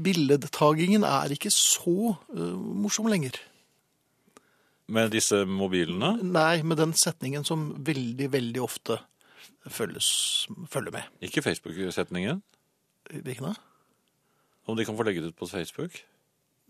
billedtagingen 0.04 1.04
er 1.08 1.34
ikke 1.34 1.52
så 1.52 2.14
eh, 2.32 2.54
morsom 2.84 3.10
lenger. 3.12 3.36
Med 4.94 5.12
disse 5.14 5.44
mobilene. 5.48 6.14
Nei, 6.24 6.62
med 6.64 6.80
den 6.80 6.94
setningen 6.96 7.44
som 7.46 7.70
veldig, 7.84 8.30
veldig 8.32 8.64
ofte 8.64 8.98
følges, 9.72 10.08
følger 10.72 10.92
med. 10.92 11.08
Ikke 11.24 11.44
Facebook-setningen. 11.44 12.42
Hvilken 13.12 13.50
da? 13.50 13.54
Om 14.68 14.76
de 14.76 14.84
kan 14.88 14.96
få 14.96 15.04
legget 15.04 15.28
ut 15.28 15.36
på 15.36 15.48
Facebook. 15.48 15.96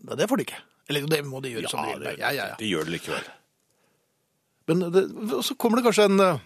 Nei, 0.03 0.17
det 0.19 0.27
får 0.31 0.39
de 0.39 0.47
ikke. 0.47 0.63
Eller 0.91 1.07
det 1.11 1.21
må 1.27 1.39
de 1.43 1.55
gjøre 1.55 1.71
som 1.71 1.83
de 1.87 1.95
det. 2.03 2.17
Ja, 2.19 2.31
ja, 2.35 2.51
ja. 2.51 2.57
de 2.59 2.67
gjør 2.69 2.87
det 2.87 2.97
likevel. 2.97 3.29
Men 4.69 4.83
det, 4.91 5.05
så 5.45 5.55
kommer 5.59 5.79
det 5.79 5.87
kanskje 5.87 6.09
en 6.09 6.41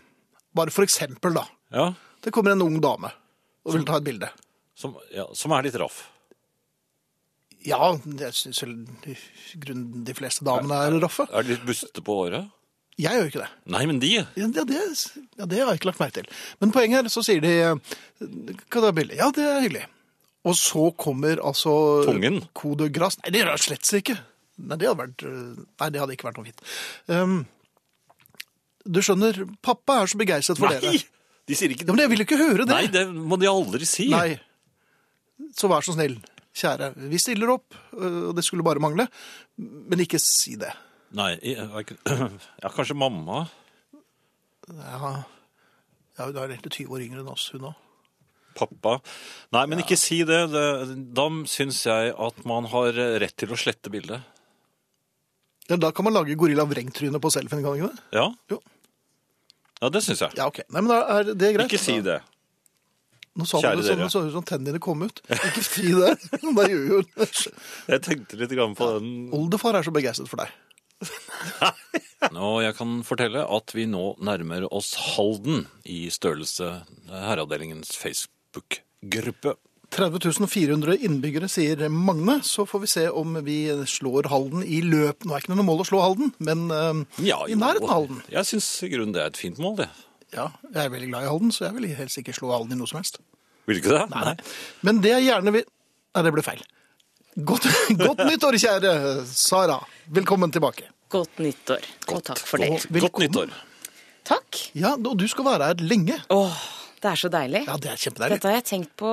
Bare 0.57 0.73
for 0.73 0.81
eksempel, 0.81 1.35
da. 1.37 1.43
Ja, 1.69 1.83
Det 2.25 2.33
kommer 2.33 2.51
en 2.51 2.63
ung 2.65 2.79
dame 2.81 3.11
og 3.65 3.75
vil 3.75 3.85
ta 3.87 3.97
et 3.99 4.07
bilde. 4.07 4.29
som, 4.79 4.95
ja, 5.15 5.25
som 5.35 5.51
er 5.55 5.67
litt 5.67 5.75
raff. 5.81 6.05
Ja, 7.67 7.91
jeg 8.21 8.31
syns 8.37 8.61
grunnen 9.59 10.05
de 10.07 10.15
fleste 10.15 10.45
damene 10.47 10.77
er 10.87 10.95
raffe. 11.03 11.25
Er 11.35 11.43
de 11.43 11.57
litt 11.57 11.65
bustete 11.67 12.03
på 12.05 12.15
håret? 12.21 12.47
Jeg 12.99 13.15
gjør 13.15 13.29
ikke 13.29 13.41
det. 13.43 13.49
Nei, 13.71 13.81
men 13.87 13.99
de. 14.03 14.09
Ja, 14.15 14.47
det, 14.55 14.63
ja, 14.75 15.45
det 15.47 15.59
har 15.59 15.69
jeg 15.71 15.79
ikke 15.79 15.89
lagt 15.91 16.01
merke 16.01 16.17
til. 16.19 16.31
Men 16.59 16.73
poenget 16.75 17.01
her, 17.01 17.11
så 17.11 17.23
sier 17.23 17.43
de 17.43 17.53
Kan 18.67 18.81
du 18.83 18.87
ha 18.89 18.95
bilde? 18.95 19.15
Ja, 19.19 19.29
det 19.35 19.45
er 19.47 19.61
hyggelig. 19.63 19.85
Og 20.47 20.55
så 20.55 20.89
kommer 20.99 21.39
altså 21.43 21.71
Tungen? 22.07 22.41
Kode 22.55 22.89
Grass. 22.95 23.19
Nei, 23.23 23.31
det 23.35 23.41
gjør 23.43 23.53
jeg 23.53 23.63
slett 23.67 23.93
ikke. 24.01 24.17
Nei, 24.59 24.75
det 24.79 24.87
hadde 24.89 24.99
vært 25.03 25.23
Nei, 25.29 25.89
det 25.95 26.01
hadde 26.03 26.15
ikke 26.15 26.27
vært 26.27 26.39
noe 26.39 26.47
fint. 26.49 26.63
Um, 27.11 27.37
du 28.87 28.99
skjønner, 29.03 29.43
pappa 29.63 30.01
er 30.01 30.11
så 30.11 30.19
begeistret 30.19 30.59
for 30.59 30.71
Nei! 30.71 30.79
dere. 30.83 31.03
De 31.49 31.57
sier 31.57 31.73
ikke 31.73 31.87
Ja, 31.87 31.93
men 31.95 32.03
jeg 32.03 32.11
vil 32.13 32.21
jo 32.21 32.27
ikke 32.27 32.41
høre 32.41 32.65
det. 32.67 32.75
Nei, 32.75 32.89
det 32.93 33.07
må 33.09 33.39
de 33.41 33.49
aldri 33.49 33.87
si. 33.89 34.09
Nei. 34.13 34.37
Så 35.57 35.69
vær 35.71 35.85
så 35.85 35.95
snill, 35.95 36.17
kjære. 36.55 36.91
Vi 37.09 37.21
stiller 37.21 37.55
opp, 37.55 37.77
og 37.95 38.31
det 38.37 38.45
skulle 38.45 38.65
bare 38.65 38.81
mangle. 38.83 39.07
Men 39.57 40.03
ikke 40.03 40.21
si 40.21 40.57
det. 40.59 40.71
Nei, 41.17 41.33
ja, 41.55 42.69
kanskje 42.69 42.97
mamma. 42.97 43.43
Ja, 44.69 45.13
ja 46.19 46.27
hun 46.27 46.37
er 46.37 46.51
egentlig 46.51 46.75
20 46.75 46.93
år 46.93 47.05
yngre 47.07 47.23
enn 47.23 47.31
oss, 47.31 47.49
hun 47.55 47.71
òg. 47.71 47.85
Pappa. 48.59 48.97
Nei, 49.55 49.63
men 49.71 49.81
ikke 49.81 49.97
si 49.97 50.19
det. 50.27 50.41
det. 50.51 50.67
Da 51.15 51.29
syns 51.49 51.79
jeg 51.87 52.11
at 52.13 52.43
man 52.49 52.67
har 52.73 52.97
rett 53.23 53.37
til 53.39 53.55
å 53.55 53.59
slette 53.59 53.91
bildet. 53.93 54.25
Ja, 55.69 55.77
da 55.77 55.91
kan 55.93 56.07
man 56.07 56.15
lage 56.17 56.37
gorilla 56.37 56.65
vrengtryne 56.67 57.21
på 57.21 57.31
selfien, 57.33 57.61
kan 57.61 57.71
man 57.71 57.79
ikke 57.79 57.93
det? 57.93 58.05
Ja? 58.17 58.27
Jo. 58.51 58.59
Ja, 59.79 59.89
det 59.93 60.01
syns 60.03 60.21
jeg. 60.25 60.35
Ja, 60.39 60.49
ok. 60.51 60.61
Nei, 60.67 60.81
men 60.83 60.91
da 60.91 60.99
er 61.19 61.31
det 61.31 61.53
greit. 61.55 61.69
Ikke 61.69 61.79
si 61.81 61.99
det. 62.03 62.19
Nå 63.39 63.45
sa 63.47 63.61
Kjære 63.63 63.77
du 63.77 63.83
det 63.83 63.87
sånn, 63.87 64.01
det 64.01 64.09
så 64.11 64.21
ut 64.25 64.33
som 64.33 64.47
tennene 64.47 64.81
kom 64.83 65.05
ut. 65.05 65.21
Ikke 65.31 65.63
si 65.63 65.93
det. 65.95 66.15
Da 66.57 66.65
gjør 66.67 66.87
jo 66.89 66.97
Jeg 67.87 68.01
tenkte 68.03 68.39
litt 68.41 68.55
grann 68.57 68.75
på 68.75 68.89
den. 68.97 69.13
Oldefar 69.35 69.77
er 69.79 69.87
så 69.87 69.93
begeistret 69.95 70.31
for 70.31 70.43
deg. 70.43 70.51
Nå, 72.35 72.47
jeg 72.65 72.75
kan 72.75 72.97
fortelle 73.07 73.45
at 73.47 73.71
vi 73.71 73.85
nå 73.87 74.17
nærmer 74.27 74.65
oss 74.75 74.91
Halden 75.15 75.63
i 75.87 76.09
størrelse 76.11 76.81
Herreavdelingens 77.07 77.93
Facebook-gruppe. 78.01 79.55
30 79.89 80.45
400 80.47 80.97
innbyggere, 81.07 81.47
sier 81.49 81.81
Magne. 81.89 82.39
Så 82.45 82.65
får 82.69 82.83
vi 82.83 82.89
se 82.91 83.05
om 83.09 83.39
vi 83.45 83.57
slår 83.89 84.29
Halden 84.29 84.61
i 84.63 84.81
løp. 84.85 85.25
Nå 85.25 85.33
er 85.35 85.41
ikke 85.43 85.55
noe 85.55 85.65
mål 85.65 85.81
å 85.83 85.87
slå 85.89 86.01
Halden, 86.03 86.33
men 86.45 86.67
uh, 86.69 87.01
Ja, 87.25 87.41
i 87.49 87.57
nærheten 87.57 87.87
av 87.89 87.95
Halden. 87.95 88.21
Jeg 88.31 88.45
syns 88.51 88.67
i 88.85 88.91
grunnen 88.93 89.15
det 89.15 89.23
er 89.23 89.33
et 89.33 89.39
fint 89.41 89.57
mål, 89.61 89.79
det. 89.81 89.89
Ja, 90.35 90.51
jeg 90.69 90.83
er 90.83 90.91
veldig 90.93 91.09
glad 91.09 91.25
i 91.25 91.31
Halden, 91.31 91.53
så 91.55 91.65
jeg 91.65 91.77
vil 91.79 91.87
helst 91.97 92.19
ikke 92.21 92.35
slå 92.37 92.51
Halden 92.53 92.75
i 92.75 92.79
noe 92.79 92.89
som 92.91 92.99
helst. 93.01 93.17
Vil 93.69 93.79
du 93.79 93.81
ikke 93.83 93.95
det? 93.95 94.03
Nei, 94.13 94.25
nei. 94.29 94.35
Men 94.85 95.01
det 95.05 95.15
jeg 95.17 95.27
gjerne 95.31 95.55
vil 95.57 95.65
Nei, 96.17 96.23
det 96.25 96.31
ble 96.33 96.41
feil. 96.41 96.61
Godt, 97.45 97.67
godt 98.01 98.21
nyttår, 98.25 98.55
kjære 98.61 98.93
Sara. 99.29 99.75
Velkommen 100.17 100.49
tilbake. 100.53 100.87
Godt 101.13 101.37
nyttår, 101.41 101.85
og 102.13 102.23
takk 102.25 102.41
for 102.45 102.61
det. 102.61 102.69
Og 102.69 102.79
Godt 102.79 102.93
velkommen. 102.97 103.27
nyttår. 103.29 103.53
Takk. 104.29 104.57
Ja, 104.77 104.95
og 104.97 105.15
du 105.21 105.25
skal 105.29 105.45
være 105.47 105.69
her 105.71 105.83
lenge. 105.85 106.17
Åh, 106.33 106.57
det 107.03 107.11
er 107.11 107.19
så 107.21 107.29
deilig. 107.33 107.63
Ja, 107.67 107.77
det 107.81 107.91
er 107.91 108.01
kjempedeilig. 108.01 108.37
Dette 108.37 108.49
har 108.49 108.57
jeg 108.59 108.67
tenkt 108.69 108.95
på 108.99 109.11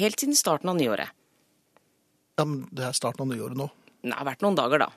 helt 0.00 0.22
siden 0.22 0.38
starten 0.38 0.72
av 0.72 0.78
nyåret. 0.78 1.14
Ja, 2.38 2.46
men 2.46 2.64
det 2.74 2.86
er 2.86 2.96
starten 2.96 3.24
av 3.26 3.30
nyåret 3.32 3.58
nå. 3.58 3.68
Det 4.04 4.14
har 4.14 4.28
vært 4.28 4.44
noen 4.46 4.58
dager, 4.58 4.86
da. 4.86 4.92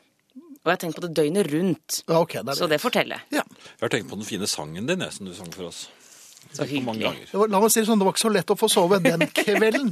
Og 0.62 0.70
jeg 0.70 0.76
har 0.76 0.82
tenkt 0.84 1.00
på 1.00 1.04
det 1.08 1.16
døgnet 1.18 1.50
rundt. 1.50 2.04
Ja, 2.06 2.20
ok, 2.22 2.38
det 2.46 2.54
er 2.54 2.60
Så 2.60 2.70
det 2.70 2.78
forteller. 2.84 3.24
Ja. 3.34 3.42
Jeg 3.42 3.82
har 3.82 3.94
tenkt 3.96 4.12
på 4.12 4.20
den 4.20 4.28
fine 4.28 4.48
sangen 4.50 4.86
din, 4.88 5.02
jeg, 5.02 5.16
som 5.16 5.26
du 5.26 5.34
sang 5.34 5.50
for 5.56 5.72
oss. 5.72 5.88
Så 6.52 6.68
hyggelig. 6.68 7.08
var, 7.32 7.50
la 7.50 7.62
meg 7.64 7.72
si 7.72 7.80
det 7.80 7.88
sånn, 7.88 8.02
det 8.02 8.06
var 8.06 8.14
ikke 8.14 8.26
så 8.26 8.32
lett 8.34 8.52
å 8.52 8.58
få 8.60 8.70
sove 8.70 9.00
den 9.02 9.24
kvelden. 9.32 9.92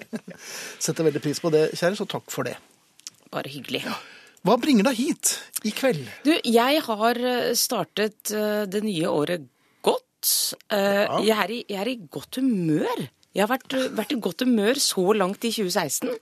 Setter 0.84 1.06
veldig 1.06 1.22
pris 1.22 1.42
på 1.44 1.52
det, 1.54 1.68
kjære, 1.76 1.98
så 2.00 2.06
takk 2.08 2.26
for 2.32 2.48
det. 2.48 2.56
Bare 3.34 3.50
hyggelig. 3.52 3.84
Ja. 3.86 3.96
Hva 4.44 4.58
bringer 4.60 4.88
deg 4.90 4.98
hit 4.98 5.34
i 5.64 5.72
kveld? 5.72 6.04
Du, 6.26 6.32
jeg 6.36 6.80
har 6.84 7.20
eh, 7.20 7.52
startet 7.56 8.32
eh, 8.34 8.64
det 8.68 8.82
nye 8.84 9.08
året 9.08 9.46
godt. 10.24 10.72
Ja. 10.72 11.20
Jeg, 11.20 11.36
er 11.36 11.52
i, 11.52 11.60
jeg 11.68 11.82
er 11.82 11.92
i 11.92 11.98
godt 12.10 12.40
humør. 12.40 13.04
Jeg 13.34 13.42
har 13.42 13.50
vært, 13.50 13.74
eh, 13.74 13.90
vært 13.94 14.12
i 14.14 14.20
godt 14.22 14.44
humør 14.46 14.78
så 14.82 15.04
langt 15.18 15.44
i 15.44 15.50
2016. 15.50 16.12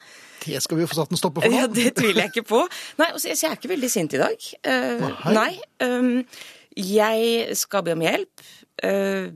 Det 0.42 0.62
skal 0.64 0.78
vi 0.78 0.82
jo 0.82 0.90
få 0.90 0.98
satt 0.98 1.12
en 1.12 1.20
stopper 1.20 1.44
for 1.44 1.54
Ja, 1.54 1.66
det 1.70 1.92
tviler 1.98 2.24
jeg 2.24 2.32
ikke 2.32 2.48
på. 2.48 2.62
Nei, 2.98 3.10
altså, 3.12 3.28
jeg 3.28 3.50
er 3.50 3.58
ikke 3.58 3.74
veldig 3.74 3.90
sint 3.92 4.16
i 4.16 4.22
dag. 4.22 4.46
Uh, 4.66 5.32
Nei. 5.36 5.50
um, 5.84 6.24
jeg 6.74 7.56
skal 7.60 7.84
be 7.86 7.94
om 7.94 8.02
hjelp. 8.02 8.46
Uh, 8.82 9.28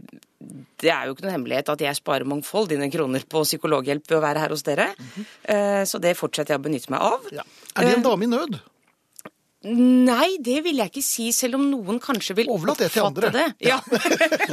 det 0.80 0.90
er 0.92 1.06
jo 1.06 1.14
ikke 1.14 1.26
noen 1.26 1.36
hemmelighet 1.36 1.70
at 1.72 1.82
jeg 1.84 1.98
sparer 1.98 2.28
mangfoldige 2.28 2.88
kroner 2.92 3.24
på 3.28 3.42
psykologhjelp 3.46 4.08
ved 4.08 4.18
å 4.18 4.24
være 4.24 4.42
her 4.42 4.52
hos 4.52 4.64
dere. 4.66 4.90
Eh, 5.48 5.82
så 5.88 5.98
det 6.02 6.12
fortsetter 6.18 6.54
jeg 6.54 6.60
å 6.60 6.64
benytte 6.66 6.92
meg 6.92 7.02
av. 7.02 7.24
Ja. 7.34 7.44
Er 7.74 7.88
det 7.88 7.94
en 7.96 8.04
dame 8.04 8.26
i 8.26 8.30
nød? 8.30 8.58
Nei, 9.66 10.36
det 10.46 10.60
vil 10.62 10.78
jeg 10.78 10.92
ikke 10.92 11.02
si, 11.02 11.24
selv 11.34 11.58
om 11.58 11.64
noen 11.66 11.98
kanskje 12.02 12.36
vil 12.38 12.50
Overlat 12.52 12.84
det 12.84 12.90
til 12.94 13.06
andre. 13.06 13.32
det. 13.34 13.46
Ja. 13.66 13.80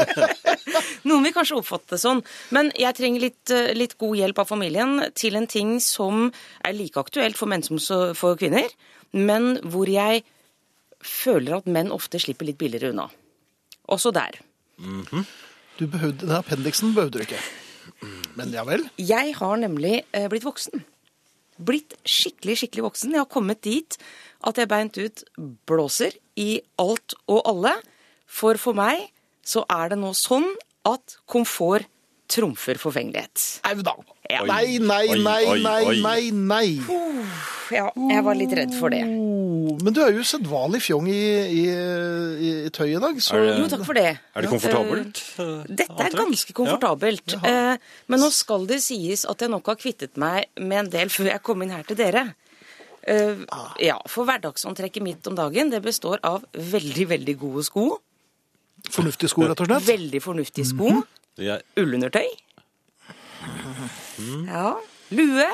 noen 1.09 1.27
vil 1.27 1.35
kanskje 1.35 1.59
oppfatte 1.59 1.93
det 1.93 1.99
sånn. 2.01 2.23
Men 2.55 2.71
jeg 2.79 2.97
trenger 2.97 3.25
litt, 3.27 3.53
eh, 3.53 3.75
litt 3.77 3.93
god 4.01 4.17
hjelp 4.17 4.41
av 4.41 4.49
familien 4.49 4.95
til 5.13 5.37
en 5.37 5.45
ting 5.49 5.75
som 5.83 6.31
er 6.65 6.73
like 6.73 6.97
aktuelt 6.97 7.37
for 7.37 7.51
menn 7.51 7.65
som 7.65 7.77
for 8.17 8.39
kvinner, 8.39 8.73
men 9.13 9.59
hvor 9.61 9.91
jeg 9.91 10.23
føler 11.03 11.59
at 11.59 11.69
menn 11.69 11.91
ofte 11.93 12.21
slipper 12.21 12.49
litt 12.49 12.57
billigere 12.61 12.95
unna. 12.95 13.09
Også 13.93 14.13
der. 14.15 14.39
Du 15.77 15.85
behøvde, 15.85 16.25
den 16.25 16.37
appendiksen 16.39 16.95
behøvde 16.95 17.19
du 17.19 17.27
ikke. 17.27 17.43
Men 18.39 18.53
ja 18.55 18.63
vel. 18.65 18.87
Jeg 18.97 19.35
har 19.37 19.59
nemlig 19.61 20.01
eh, 20.15 20.25
blitt 20.31 20.45
voksen. 20.47 20.81
Blitt 21.63 21.95
skikkelig, 22.07 22.57
skikkelig 22.63 22.87
voksen. 22.89 23.15
Jeg 23.15 23.23
har 23.23 23.31
kommet 23.31 23.63
dit 23.65 23.97
at 24.43 24.59
jeg 24.59 24.69
beint 24.71 24.99
ut 24.99 25.23
blåser 25.69 26.15
i 26.39 26.57
alt 26.81 27.15
og 27.27 27.43
alle. 27.49 27.75
For 28.27 28.59
for 28.61 28.77
meg 28.77 29.07
så 29.45 29.65
er 29.71 29.93
det 29.93 29.99
nå 30.01 30.13
sånn 30.17 30.47
at 30.87 31.17
komfort 31.29 31.87
trumfer 32.33 32.79
forfengelighet. 32.81 33.61
Au 33.67 33.81
da. 33.85 33.93
Ja. 34.31 34.43
Nei, 34.47 34.79
nei, 34.81 35.05
nei, 35.19 35.43
nei, 35.61 35.99
nei, 36.01 36.21
nei. 36.31 36.69
Ja, 37.71 37.91
jeg 37.95 38.23
var 38.25 38.35
litt 38.35 38.51
redd 38.57 38.73
for 38.75 38.89
det. 38.89 39.01
Oh, 39.07 39.77
Men 39.83 39.93
du 39.95 40.01
er 40.03 40.11
jo 40.11 40.23
sedvanlig 40.27 40.81
fjong 40.83 41.07
i, 41.07 41.21
i, 41.47 41.63
i, 41.69 42.51
i 42.67 42.69
tøy 42.73 42.89
i 42.95 42.99
dag, 42.99 43.15
så 43.23 43.39
det- 43.39 43.57
Jo, 43.59 43.67
takk 43.71 43.85
for 43.85 43.93
det. 43.93 44.19
Er 44.35 44.41
det 44.41 44.49
komfortabelt? 44.51 45.21
Eh, 45.39 45.43
eh, 45.45 45.63
Dette 45.83 46.03
er 46.07 46.09
ganske 46.17 46.53
komfortabelt. 46.53 47.35
Ja. 47.43 47.77
Men 48.07 48.19
nå 48.19 48.29
skal 48.31 48.65
det 48.67 48.81
sies 48.83 49.25
at 49.25 49.39
jeg 49.39 49.49
nok 49.49 49.65
har 49.71 49.75
kvittet 49.79 50.17
meg 50.17 50.47
med 50.59 50.77
en 50.85 50.89
del 50.89 51.07
før 51.13 51.31
jeg 51.31 51.43
kom 51.43 51.61
inn 51.61 51.69
her 51.71 51.83
til 51.83 51.95
dere. 51.95 52.33
Eh, 53.07 53.35
Ja, 53.83 53.97
For 54.07 54.25
hverdagsantrekket 54.25 55.01
mitt 55.03 55.27
om 55.27 55.35
dagen 55.35 55.69
det 55.69 55.81
består 55.83 56.19
av 56.23 56.43
veldig, 56.53 57.07
veldig 57.07 57.37
gode 57.39 57.63
sko. 57.63 57.99
fornuftige 58.89 59.29
sko, 59.29 59.41
rett 59.47 59.59
og 59.61 59.67
slett. 59.67 59.87
Veldig 59.87 60.21
fornuftige 60.21 60.65
sko. 60.65 60.89
Mm 60.89 61.03
-hmm. 61.03 61.49
er 61.49 61.61
Ullundertøy. 61.77 62.27
Ja. 64.47 64.75
Lue. 65.11 65.47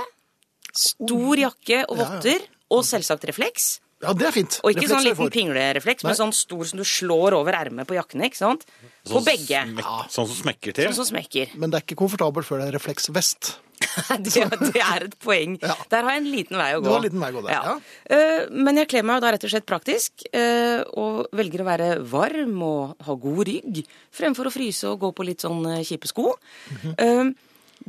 Stor 0.80 1.42
jakke 1.44 1.84
og 1.90 1.98
Ja, 1.98 2.04
ja. 2.04 2.10
votter. 2.16 2.48
Og 2.70 2.84
selvsagt 2.86 3.24
refleks. 3.26 3.80
Ja, 4.00 4.14
det 4.16 4.28
er 4.30 4.32
fint. 4.32 4.60
Og 4.64 4.70
ikke 4.72 4.86
Refleks 4.86 4.92
sånn 4.94 5.08
liten 5.10 5.32
pinglerefleks, 5.34 6.04
men 6.08 6.16
sånn 6.16 6.32
stor 6.32 6.62
som 6.70 6.78
du 6.80 6.86
slår 6.88 7.34
over 7.36 7.52
ermet 7.58 7.88
på 7.90 7.98
jakkene. 7.98 8.30
ikke 8.30 8.38
sant? 8.40 8.62
På 9.04 9.18
sånn 9.18 9.26
begge. 9.26 9.64
Smek, 9.74 9.90
sånn 10.14 10.28
som 10.30 10.38
smekker 10.38 10.76
til? 10.78 10.86
Sånn 10.88 11.00
som 11.02 11.10
smekker. 11.10 11.52
Men 11.60 11.74
det 11.74 11.82
er 11.82 11.84
ikke 11.84 11.98
komfortabelt 12.00 12.48
før 12.48 12.62
det 12.62 12.70
er 12.70 12.78
refleksvest. 12.78 13.50
det, 14.24 14.46
det 14.70 14.80
er 14.84 15.04
et 15.10 15.18
poeng. 15.20 15.58
Ja. 15.64 15.76
Der 15.92 16.06
har 16.08 16.16
jeg 16.16 16.22
en 16.24 16.30
liten 16.32 16.60
vei 16.62 16.70
å 16.78 16.80
gå. 16.80 16.86
Du 16.86 16.92
har 16.94 17.02
en 17.02 17.08
liten 17.10 17.26
vei 17.26 17.32
å 17.34 17.36
gå 17.40 17.44
der, 17.48 17.52
ja. 17.58 17.76
Eh, 18.16 18.46
Men 18.56 18.80
jeg 18.80 18.90
kler 18.94 19.04
meg 19.10 19.20
jo 19.20 19.26
da 19.26 19.34
rett 19.36 19.48
og 19.50 19.54
slett 19.56 19.68
praktisk, 19.68 20.24
eh, 20.32 20.80
og 21.00 21.28
velger 21.36 21.66
å 21.66 21.68
være 21.68 21.90
varm 22.14 22.56
og 22.70 23.04
ha 23.08 23.18
god 23.28 23.44
rygg, 23.52 23.82
fremfor 24.16 24.48
å 24.48 24.54
fryse 24.56 24.88
og 24.94 25.00
gå 25.04 25.12
på 25.20 25.28
litt 25.28 25.44
sånn 25.44 25.60
eh, 25.74 25.84
kjipe 25.84 26.08
sko. 26.12 26.38
Mhm. 26.78 26.96
Eh, 26.96 27.36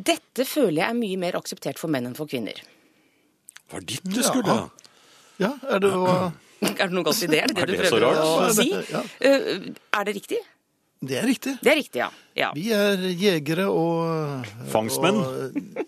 Dette 0.00 0.44
føler 0.46 0.78
jeg 0.84 0.88
er 0.90 0.94
mye 0.98 1.16
mer 1.18 1.36
akseptert 1.38 1.78
for 1.78 1.90
menn 1.90 2.06
enn 2.06 2.14
for 2.16 2.26
kvinner. 2.30 2.54
Var 3.70 3.80
dit 3.86 4.04
du 4.04 4.22
skulle? 4.26 4.56
Ja, 5.40 5.52
er 5.70 5.80
det 5.84 5.90
å... 5.96 6.06
Er 6.60 6.88
det 6.88 6.92
noe 6.92 7.04
galt 7.06 7.22
i 7.24 7.28
det? 7.30 7.38
Er 7.40 7.48
det 7.48 7.54
det 7.56 7.62
Er 7.62 7.70
du 7.70 7.76
det 7.76 7.86
så 7.88 7.96
prøver 7.96 8.18
rart? 8.18 8.50
å 8.50 8.54
si? 8.56 8.66
ja. 8.92 9.00
Eh, 9.24 9.70
Er 9.96 10.04
det 10.08 10.14
riktig? 10.18 10.40
Det 11.00 11.16
er 11.16 11.24
riktig. 11.30 11.54
Det 11.64 11.70
er 11.72 11.78
riktig, 11.80 12.00
ja. 12.02 12.10
ja. 12.36 12.50
Vi 12.52 12.66
er 12.76 13.06
jegere 13.16 13.64
og... 13.72 14.44
Fangstmenn? 14.68 15.16
og- 15.24 15.86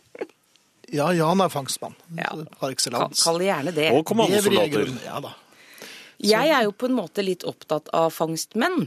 Ja, 0.93 1.07
Jan 1.17 1.41
er 1.41 1.49
fangstmann. 1.53 1.95
Ja. 2.19 2.31
Par 2.61 2.73
excellence. 2.73 3.23
kall 3.25 3.39
det 3.41 3.47
gjerne 3.51 3.73
det. 3.77 3.87
Og 3.97 4.03
kommandosoldater. 4.09 4.91
Ja 5.07 5.21
da. 5.25 5.31
Jeg 6.23 6.51
er 6.53 6.67
jo 6.67 6.73
på 6.77 6.87
en 6.91 6.97
måte 6.99 7.25
litt 7.25 7.45
opptatt 7.49 7.89
av 7.97 8.11
fangstmenn. 8.12 8.87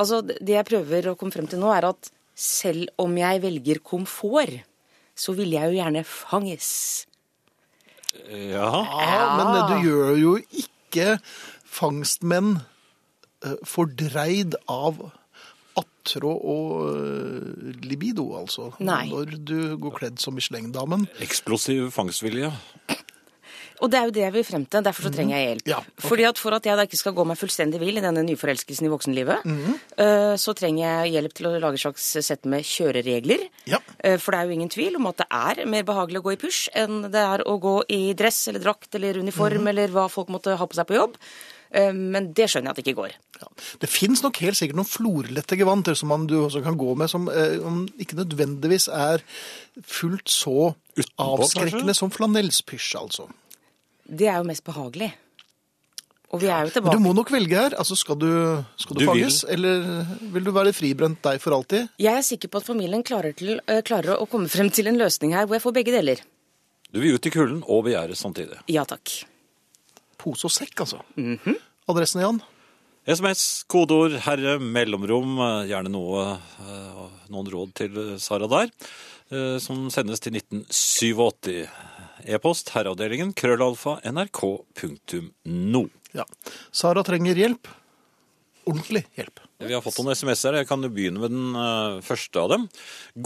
Altså, 0.00 0.22
det 0.24 0.54
jeg 0.56 0.64
prøver 0.70 1.10
å 1.10 1.16
komme 1.20 1.34
frem 1.34 1.48
til 1.50 1.60
nå, 1.60 1.68
er 1.76 1.88
at 1.90 2.08
selv 2.40 2.88
om 3.00 3.12
jeg 3.20 3.42
velger 3.42 3.82
komfort, 3.84 4.62
så 5.16 5.34
vil 5.36 5.52
jeg 5.52 5.68
jo 5.74 5.76
gjerne 5.80 6.04
fanges. 6.08 6.70
Ja. 8.14 8.70
Ja, 8.82 9.22
men 9.38 9.54
du 9.70 9.88
gjør 9.88 10.16
jo 10.18 10.34
ikke 10.50 11.16
fangstmenn 11.70 12.56
eh, 13.44 13.56
fordreid 13.68 14.56
av 14.70 14.98
attrå 15.78 16.32
og 16.34 16.72
eh, 16.90 17.76
libido, 17.86 18.26
altså. 18.38 18.72
Nei. 18.82 19.04
Når 19.12 19.36
du 19.46 19.58
går 19.80 19.96
kledd 20.00 20.22
som 20.22 20.34
Michelin-damen. 20.36 21.06
Eksplosiv 21.22 21.92
fangstvilje. 21.94 22.50
Og 23.80 23.90
det 23.90 23.98
er 24.00 24.08
jo 24.08 24.14
det 24.16 24.22
jeg 24.26 24.34
vil 24.34 24.44
frem 24.44 24.64
til. 24.68 24.82
Derfor 24.84 25.06
så 25.06 25.12
trenger 25.14 25.36
jeg 25.38 25.46
hjelp. 25.48 25.68
Ja, 25.70 25.78
okay. 25.80 26.08
Fordi 26.08 26.24
at 26.28 26.38
For 26.40 26.56
at 26.56 26.66
jeg 26.68 26.76
da 26.76 26.84
ikke 26.88 27.00
skal 27.00 27.14
gå 27.16 27.24
meg 27.28 27.38
fullstendig 27.40 27.80
vill 27.80 27.96
i 28.00 28.04
denne 28.04 28.24
nyforelskelsen 28.26 28.88
i 28.88 28.92
voksenlivet, 28.92 29.46
eh, 29.96 30.34
så 30.36 30.54
trenger 30.58 30.82
jeg 30.84 31.14
hjelp 31.16 31.36
til 31.38 31.48
å 31.50 31.54
lage 31.60 31.80
et 31.80 31.84
slags 31.86 32.08
sett 32.26 32.44
med 32.44 32.66
kjøreregler. 32.68 33.46
Ja. 33.70 33.78
Eh, 33.98 34.18
For 34.20 34.32
det 34.32 34.40
er 34.40 34.50
jo 34.50 34.58
ingen 34.58 34.72
tvil 34.72 34.96
om 35.00 35.06
at 35.12 35.22
det 35.22 35.28
er 35.30 35.64
mer 35.66 35.86
behagelig 35.88 36.20
å 36.20 36.26
gå 36.28 36.34
i 36.36 36.40
push 36.42 36.68
enn 36.76 37.06
det 37.10 37.24
er 37.24 37.44
å 37.48 37.56
gå 37.60 37.78
i 37.88 38.12
dress 38.12 38.48
eller 38.48 38.60
drakt 38.60 38.94
eller 38.94 39.18
uniform 39.20 39.66
eller 39.72 39.88
hva 39.88 40.08
folk 40.12 40.28
måtte 40.28 40.56
ha 40.56 40.66
på 40.66 40.76
seg 40.76 40.86
på 40.86 40.98
jobb. 41.00 41.16
Eh, 41.72 41.92
Men 41.94 42.32
det 42.34 42.48
skjønner 42.50 42.70
jeg 42.70 42.74
at 42.74 42.76
det 42.80 42.86
ikke 42.88 43.00
går. 43.00 43.12
Ja. 43.40 43.48
Det 43.80 43.88
fins 43.88 44.22
nok 44.24 44.36
helt 44.42 44.58
sikkert 44.58 44.76
noen 44.76 44.90
florlette 44.90 45.56
gevanter 45.56 45.94
som 45.96 46.10
man, 46.12 46.26
du 46.26 46.36
også 46.42 46.62
kan 46.64 46.76
gå 46.76 46.94
med, 46.98 47.08
som 47.08 47.28
eh, 47.30 47.56
ikke 48.02 48.18
nødvendigvis 48.18 48.88
er 48.92 49.22
fullt 49.86 50.28
så 50.28 50.74
Utenpå, 50.98 51.28
avskrekkende 51.40 51.94
som 51.96 52.10
flanellspysj, 52.12 52.96
altså. 53.00 53.28
Det 54.10 54.26
er 54.26 54.40
jo 54.40 54.46
mest 54.48 54.64
behagelig. 54.66 55.12
Og 56.30 56.38
vi 56.42 56.46
er 56.46 56.62
jo 56.62 56.68
Men 56.68 56.74
tilbake 56.76 56.98
du 56.98 57.02
må 57.02 57.12
nok 57.14 57.30
velge 57.34 57.56
her. 57.58 57.74
Altså, 57.78 57.96
skal 57.98 58.18
du, 58.18 58.28
skal 58.78 58.98
du, 58.98 59.04
Du 59.04 59.12
vil. 59.12 59.30
eller 59.50 60.04
vil 60.34 60.44
du 60.46 60.52
være 60.54 60.72
fribrent 60.74 61.18
deg 61.26 61.40
for 61.42 61.56
alltid? 61.56 61.88
Jeg 61.98 62.18
er 62.20 62.26
sikker 62.26 62.48
på 62.52 62.60
at 62.62 62.68
familien 62.68 63.02
klarer, 63.02 63.34
til, 63.34 63.58
øh, 63.66 63.82
klarer 63.82 64.14
å 64.18 64.28
komme 64.30 64.50
frem 64.50 64.70
til 64.70 64.86
en 64.90 64.98
løsning 64.98 65.34
her 65.34 65.46
hvor 65.46 65.58
jeg 65.58 65.64
får 65.64 65.74
begge 65.80 65.94
deler. 65.96 66.22
Du 66.90 67.00
vil 67.02 67.14
ut 67.18 67.26
i 67.26 67.30
kulden 67.34 67.64
og 67.66 67.84
begjære 67.86 68.14
samtidig. 68.18 68.58
Ja 68.70 68.84
takk. 68.86 69.10
Pose 70.18 70.46
og 70.46 70.54
sekk, 70.54 70.84
altså. 70.86 71.02
Adressen 71.90 72.22
igjen? 72.22 72.40
SMS, 73.10 73.64
kodeord, 73.70 74.14
herre, 74.26 74.58
mellomrom, 74.60 75.38
eh, 75.40 75.68
gjerne 75.70 75.90
noe, 75.90 76.26
eh, 76.60 77.06
noen 77.32 77.48
råd 77.50 77.72
til 77.74 78.18
Sara 78.20 78.46
der, 78.46 78.70
eh, 79.32 79.56
som 79.58 79.88
sendes 79.90 80.20
til 80.20 80.32
1987. 80.36 81.66
E-post 82.24 82.72
herreavdelingen 82.74 83.34
krøllalfa 83.38 83.98
nrk.no. 84.10 85.84
Ja. 86.16 86.26
Sara 86.72 87.04
trenger 87.06 87.38
hjelp. 87.38 87.70
Ordentlig 88.68 89.06
hjelp. 89.16 89.40
Vi 89.60 89.74
har 89.74 89.82
fått 89.84 89.98
noen 90.00 90.14
SMS-er. 90.16 90.58
Jeg 90.60 90.68
kan 90.68 90.84
jo 90.84 90.90
begynne 90.92 91.20
med 91.20 91.32
den 91.32 91.56
eh, 91.58 92.00
første 92.04 92.40
av 92.40 92.50
dem. 92.52 92.66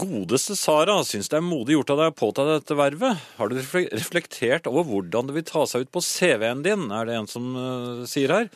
Godeste 0.03 0.55
Sara, 0.59 0.97
syns 1.07 1.29
det 1.31 1.37
er 1.39 1.45
modig 1.45 1.77
gjort 1.77 1.93
av 1.93 2.01
deg 2.01 2.11
å 2.11 2.17
påta 2.17 2.45
deg 2.47 2.61
dette 2.61 2.77
vervet. 2.79 3.25
Har 3.37 3.51
du 3.51 3.57
reflektert 3.59 4.69
over 4.71 4.87
hvordan 4.89 5.29
det 5.29 5.37
vil 5.37 5.47
ta 5.47 5.65
seg 5.69 5.85
ut 5.85 5.93
på 5.95 6.03
CV-en 6.03 6.63
din, 6.65 6.87
er 6.91 7.07
det 7.07 7.17
en 7.19 7.29
som 7.31 7.51
eh, 7.59 8.05
sier 8.09 8.33
her. 8.35 8.49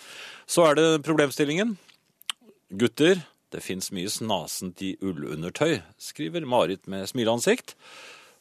Så 0.50 0.66
er 0.68 0.80
det 0.80 0.88
problemstillingen. 1.08 1.76
Gutter, 2.80 3.24
det 3.54 3.64
fins 3.66 3.92
mye 3.96 4.12
snasent 4.12 4.84
i 4.86 4.94
ullundertøy, 5.02 5.80
skriver 6.02 6.48
Marit 6.48 6.84
med 6.92 7.08
smileansikt. 7.10 7.76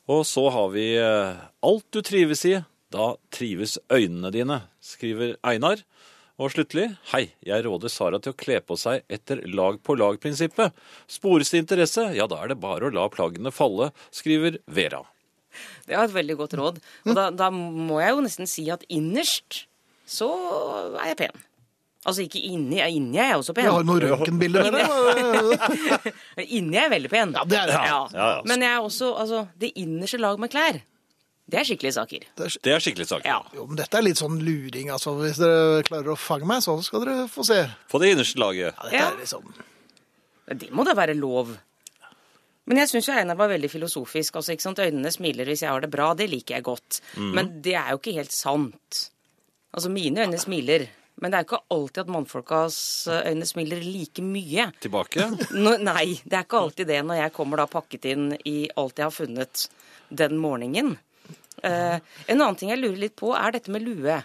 Og 0.09 0.25
så 0.25 0.47
har 0.53 0.71
vi 0.73 0.87
eh, 0.97 1.41
alt 1.69 1.87
du 1.93 2.01
trives 2.05 2.45
i, 2.49 2.57
da 2.93 3.13
trives 3.35 3.77
øynene 3.93 4.33
dine, 4.33 4.63
skriver 4.81 5.37
Einar. 5.45 5.85
Og 6.39 6.53
sluttelig, 6.55 6.87
hei, 7.11 7.33
jeg 7.43 7.65
råder 7.67 7.91
Sara 7.91 8.21
til 8.23 8.31
å 8.31 8.39
kle 8.39 8.61
på 8.63 8.77
seg 8.79 9.03
etter 9.11 9.43
lag-på-lag-prinsippet. 9.51 10.77
Spores 11.11 11.51
det 11.51 11.65
interesse, 11.65 12.05
ja 12.15 12.29
da 12.31 12.39
er 12.45 12.53
det 12.53 12.61
bare 12.63 12.89
å 12.89 12.95
la 12.95 13.09
plaggene 13.11 13.53
falle, 13.53 13.91
skriver 14.15 14.61
Vera. 14.71 15.03
Det 15.89 15.97
er 15.97 16.05
et 16.05 16.15
veldig 16.15 16.39
godt 16.39 16.55
råd. 16.61 16.79
Og 17.09 17.19
da, 17.19 17.29
da 17.35 17.51
må 17.51 17.99
jeg 18.01 18.15
jo 18.15 18.25
nesten 18.25 18.49
si 18.49 18.69
at 18.71 18.87
innerst 18.87 19.65
så 20.09 20.31
er 21.03 21.11
jeg 21.11 21.21
pen. 21.27 21.45
Altså 22.07 22.23
ikke 22.23 22.41
inni, 22.47 22.79
inni 22.95 23.19
er 23.19 23.33
jeg 23.33 23.41
også 23.41 23.55
pen. 23.57 23.67
Vi 23.67 23.73
har 23.75 23.85
noen 23.85 24.05
røntgenbilder 24.05 24.69
der. 24.71 24.87
Inni 26.57 26.77
er 26.79 26.85
jeg 26.87 26.93
veldig 26.95 27.11
pen. 27.13 27.33
Ja, 27.35 27.43
det 27.49 27.59
er 27.59 27.67
det. 27.73 27.75
Ja. 27.75 27.97
Ja, 28.15 28.29
ja. 28.37 28.43
Men 28.49 28.63
jeg 28.65 28.71
er 28.77 28.85
også, 28.87 29.09
altså, 29.19 29.41
det 29.61 29.73
innerste 29.83 30.21
lag 30.23 30.39
med 30.41 30.53
klær, 30.53 30.79
det 31.49 31.59
er 31.59 31.65
skikkelige 31.67 31.97
saker. 31.97 32.27
Det 32.39 32.47
er, 32.47 32.55
Det 32.65 32.73
er 32.77 32.85
skikkelig 32.85 33.07
saker. 33.11 33.27
Ja. 33.29 33.39
jo, 33.57 33.67
men 33.67 33.81
dette 33.81 33.99
er 33.99 34.05
litt 34.07 34.21
sånn 34.21 34.39
luring, 34.45 34.91
altså. 34.95 35.17
Hvis 35.19 35.41
dere 35.43 35.83
klarer 35.89 36.13
å 36.15 36.17
fange 36.21 36.47
meg, 36.49 36.63
så 36.65 36.77
skal 36.87 37.03
dere 37.07 37.25
få 37.33 37.45
se. 37.49 37.59
På 37.91 38.01
det 38.03 38.13
innerste 38.15 38.41
laget. 38.43 38.71
Ja, 38.77 38.85
dette 38.85 39.01
Ja. 39.01 39.09
er 39.11 39.19
liksom... 39.25 39.49
Det 40.63 40.71
må 40.73 40.85
da 40.89 40.95
være 40.97 41.17
lov. 41.19 41.51
Men 42.69 42.79
jeg 42.83 42.89
syns 42.93 43.09
Einar 43.13 43.37
var 43.37 43.49
veldig 43.51 43.69
filosofisk. 43.73 44.37
altså 44.37 44.53
ikke 44.55 44.65
sant? 44.65 44.79
Øynene 44.81 45.11
smiler 45.13 45.45
hvis 45.49 45.63
jeg 45.65 45.71
har 45.73 45.81
det 45.85 45.91
bra, 45.93 46.13
det 46.17 46.29
liker 46.31 46.55
jeg 46.61 46.65
godt. 46.65 47.01
Men 47.17 47.59
det 47.65 47.75
er 47.81 47.91
jo 47.93 47.99
ikke 48.01 48.15
helt 48.17 48.33
sant. 48.33 49.11
Altså, 49.75 49.91
mine 49.93 50.25
øyne 50.25 50.39
smiler. 50.41 50.87
Men 51.19 51.33
det 51.33 51.39
er 51.39 51.45
jo 51.45 51.49
ikke 51.49 51.75
alltid 51.75 52.01
at 52.05 52.11
mannfolkas 52.15 52.79
øyne 53.11 53.47
smiler 53.49 53.83
like 53.83 54.23
mye. 54.23 54.69
Tilbake. 54.85 55.27
Nå, 55.65 55.75
nei, 55.83 56.07
det 56.25 56.39
er 56.39 56.47
ikke 56.47 56.63
alltid 56.63 56.91
det 56.93 57.03
når 57.07 57.23
jeg 57.25 57.35
kommer 57.35 57.63
da 57.63 57.67
pakket 57.71 58.07
inn 58.13 58.31
i 58.47 58.57
alt 58.79 59.01
jeg 59.01 59.09
har 59.09 59.15
funnet 59.15 59.67
den 60.09 60.39
morgenen. 60.41 60.95
Eh, 61.67 61.99
en 61.99 62.39
annen 62.39 62.59
ting 62.59 62.71
jeg 62.71 62.81
lurer 62.81 63.01
litt 63.03 63.17
på, 63.19 63.33
er 63.35 63.57
dette 63.57 63.75
med 63.75 63.83
lue. 63.83 64.21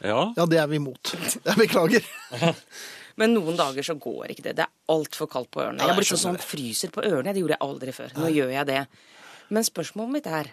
Ja. 0.00 0.20
Ja, 0.36 0.46
det 0.48 0.58
er 0.62 0.68
vi 0.70 0.80
imot. 0.80 1.12
Jeg 1.44 1.56
beklager. 1.60 2.04
Men 3.20 3.34
noen 3.36 3.56
dager 3.58 3.84
så 3.86 3.94
går 4.00 4.32
ikke 4.32 4.42
det. 4.48 4.56
Det 4.58 4.64
er 4.64 4.92
altfor 4.92 5.28
kaldt 5.30 5.52
på 5.54 5.62
ørene. 5.62 5.84
Jeg 5.86 5.96
blir 5.98 6.08
sånn 6.08 6.18
skjønner 6.18 6.40
sånn 6.40 6.50
fryser 6.50 6.92
på 6.94 7.04
ørene. 7.04 7.34
Det 7.34 7.44
gjorde 7.44 7.54
jeg 7.54 7.66
aldri 7.68 7.94
før. 7.94 8.14
Nå 8.18 8.30
gjør 8.34 8.50
jeg 8.56 8.68
det. 8.72 8.80
Men 9.54 9.66
spørsmålet 9.66 10.16
mitt 10.16 10.30
er 10.40 10.50